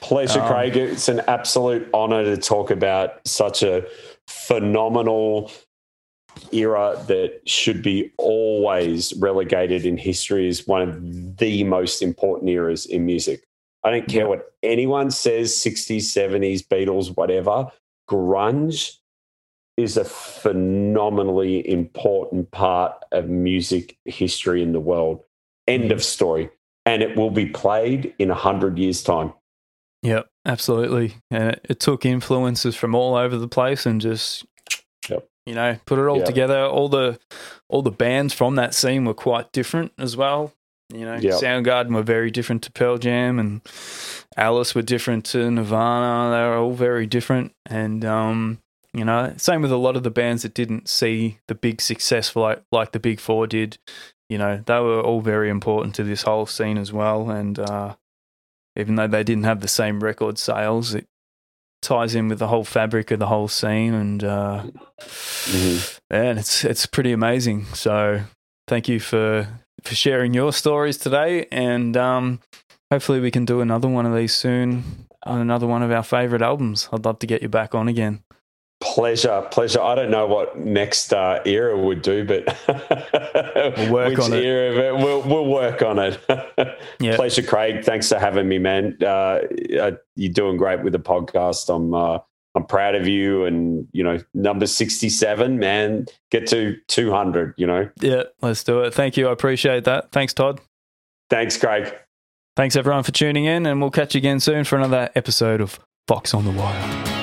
Pleasure, 0.00 0.40
Um, 0.40 0.48
Craig. 0.48 0.76
It's 0.76 1.08
an 1.08 1.20
absolute 1.28 1.88
honor 1.94 2.24
to 2.24 2.36
talk 2.36 2.70
about 2.70 3.26
such 3.26 3.62
a 3.62 3.84
phenomenal 4.28 5.50
era 6.52 7.02
that 7.08 7.40
should 7.46 7.82
be 7.82 8.10
always 8.18 9.12
relegated 9.18 9.84
in 9.86 9.96
history 9.96 10.48
as 10.48 10.66
one 10.66 10.82
of 10.82 11.36
the 11.38 11.62
most 11.64 12.02
important 12.02 12.50
eras 12.50 12.86
in 12.86 13.04
music. 13.06 13.42
I 13.84 13.90
don't 13.90 14.08
care 14.08 14.28
what 14.28 14.52
anyone 14.62 15.10
says 15.10 15.52
60s, 15.52 16.02
70s, 16.02 16.62
Beatles, 16.66 17.16
whatever. 17.16 17.70
Grunge 18.08 18.96
is 19.76 19.96
a 19.96 20.04
phenomenally 20.04 21.68
important 21.68 22.50
part 22.50 22.94
of 23.12 23.28
music 23.28 23.96
history 24.04 24.62
in 24.62 24.72
the 24.72 24.80
world. 24.80 25.24
End 25.66 25.84
Mhm. 25.90 25.92
of 25.94 26.04
story. 26.04 26.50
And 26.84 27.02
it 27.02 27.16
will 27.16 27.30
be 27.30 27.46
played 27.46 28.14
in 28.18 28.30
a 28.30 28.34
hundred 28.34 28.78
years' 28.78 29.02
time. 29.02 29.32
Yep, 30.02 30.28
absolutely. 30.44 31.14
And 31.30 31.50
it, 31.50 31.66
it 31.70 31.80
took 31.80 32.04
influences 32.04 32.74
from 32.76 32.94
all 32.94 33.14
over 33.14 33.36
the 33.36 33.48
place 33.48 33.86
and 33.86 34.00
just, 34.00 34.44
Yep. 35.08 35.28
you 35.46 35.54
know, 35.54 35.78
put 35.86 35.98
it 35.98 36.06
all 36.08 36.18
Yep. 36.18 36.26
together. 36.26 36.64
All 36.66 36.88
the 36.88 37.18
all 37.68 37.82
the 37.82 37.90
bands 37.92 38.34
from 38.34 38.56
that 38.56 38.74
scene 38.74 39.04
were 39.04 39.14
quite 39.14 39.50
different 39.52 39.92
as 39.98 40.16
well. 40.16 40.52
You 40.92 41.04
know, 41.06 41.14
Yep. 41.16 41.34
Soundgarden 41.40 41.94
were 41.94 42.02
very 42.02 42.30
different 42.30 42.62
to 42.64 42.72
Pearl 42.72 42.98
Jam, 42.98 43.38
and 43.38 43.60
Alice 44.36 44.74
were 44.74 44.82
different 44.82 45.24
to 45.26 45.50
Nirvana. 45.50 46.30
They 46.34 46.42
were 46.48 46.56
all 46.58 46.74
very 46.74 47.06
different, 47.06 47.52
and 47.66 48.04
um, 48.04 48.58
you 48.92 49.04
know, 49.04 49.32
same 49.38 49.62
with 49.62 49.72
a 49.72 49.76
lot 49.76 49.96
of 49.96 50.02
the 50.02 50.10
bands 50.10 50.42
that 50.42 50.54
didn't 50.54 50.88
see 50.88 51.38
the 51.48 51.54
big 51.54 51.80
success 51.80 52.36
like 52.36 52.62
like 52.70 52.92
the 52.92 53.00
Big 53.00 53.20
Four 53.20 53.46
did. 53.46 53.78
You 54.28 54.38
know, 54.38 54.62
they 54.66 54.80
were 54.80 55.00
all 55.00 55.20
very 55.20 55.48
important 55.50 55.94
to 55.96 56.04
this 56.04 56.22
whole 56.22 56.46
scene 56.46 56.78
as 56.78 56.92
well, 56.92 57.30
and 57.30 57.58
uh, 57.58 57.96
even 58.76 58.94
though 58.96 59.06
they 59.08 59.24
didn't 59.24 59.44
have 59.44 59.60
the 59.60 59.68
same 59.68 60.00
record 60.00 60.38
sales, 60.38 60.94
it 60.94 61.06
ties 61.82 62.14
in 62.14 62.28
with 62.28 62.38
the 62.38 62.48
whole 62.48 62.64
fabric 62.64 63.10
of 63.10 63.18
the 63.18 63.26
whole 63.26 63.48
scene, 63.48 63.92
and 63.94 64.24
uh, 64.24 64.64
Mhm. 65.00 66.00
and 66.10 66.38
it's 66.38 66.64
it's 66.64 66.86
pretty 66.86 67.12
amazing. 67.12 67.64
So 67.74 68.22
thank 68.68 68.88
you 68.88 69.00
for 69.00 69.48
for 69.82 69.94
sharing 69.94 70.34
your 70.34 70.52
stories 70.52 70.98
today. 70.98 71.46
And 71.50 71.96
um, 71.96 72.40
hopefully, 72.90 73.20
we 73.20 73.30
can 73.30 73.44
do 73.44 73.60
another 73.60 73.88
one 73.88 74.06
of 74.06 74.14
these 74.14 74.34
soon 74.34 75.06
on 75.24 75.40
another 75.40 75.66
one 75.66 75.82
of 75.82 75.90
our 75.90 76.02
favorite 76.02 76.42
albums. 76.42 76.88
I'd 76.92 77.04
love 77.04 77.18
to 77.20 77.26
get 77.26 77.42
you 77.42 77.48
back 77.48 77.74
on 77.74 77.88
again. 77.88 78.22
Pleasure, 78.80 79.46
pleasure. 79.52 79.80
I 79.80 79.94
don't 79.94 80.10
know 80.10 80.26
what 80.26 80.58
next 80.58 81.12
uh, 81.12 81.40
era 81.46 81.78
would 81.78 82.02
do, 82.02 82.24
but 82.24 82.46
we'll 83.76 83.92
work 83.92 84.18
on 84.18 84.32
it. 84.32 84.96
We'll 84.96 85.22
we'll 85.22 85.46
work 85.46 85.82
on 85.82 86.00
it. 86.00 86.18
yeah. 86.98 87.14
Pleasure, 87.14 87.42
Craig. 87.42 87.84
Thanks 87.84 88.08
for 88.08 88.18
having 88.18 88.48
me, 88.48 88.58
man. 88.58 88.98
Uh, 89.00 89.42
you're 90.16 90.32
doing 90.32 90.56
great 90.56 90.82
with 90.82 90.94
the 90.94 90.98
podcast. 90.98 91.72
I'm 91.72 91.94
uh, 91.94 92.18
I'm 92.54 92.66
proud 92.66 92.94
of 92.94 93.08
you. 93.08 93.44
And 93.44 93.88
you 93.92 94.04
know, 94.04 94.18
number 94.34 94.66
67, 94.66 95.58
man, 95.58 96.06
get 96.30 96.46
to 96.48 96.76
200. 96.88 97.54
You 97.56 97.66
know. 97.66 97.88
Yeah, 98.00 98.24
let's 98.40 98.64
do 98.64 98.80
it. 98.80 98.94
Thank 98.94 99.16
you. 99.16 99.28
I 99.28 99.32
appreciate 99.32 99.84
that. 99.84 100.12
Thanks, 100.12 100.34
Todd. 100.34 100.60
Thanks, 101.30 101.56
Craig. 101.56 101.94
Thanks 102.56 102.76
everyone 102.76 103.02
for 103.02 103.12
tuning 103.12 103.46
in, 103.46 103.64
and 103.64 103.80
we'll 103.80 103.90
catch 103.90 104.14
you 104.14 104.18
again 104.18 104.40
soon 104.40 104.64
for 104.64 104.76
another 104.76 105.10
episode 105.14 105.62
of 105.62 105.80
Fox 106.06 106.34
on 106.34 106.44
the 106.44 106.50
Wire. 106.50 107.21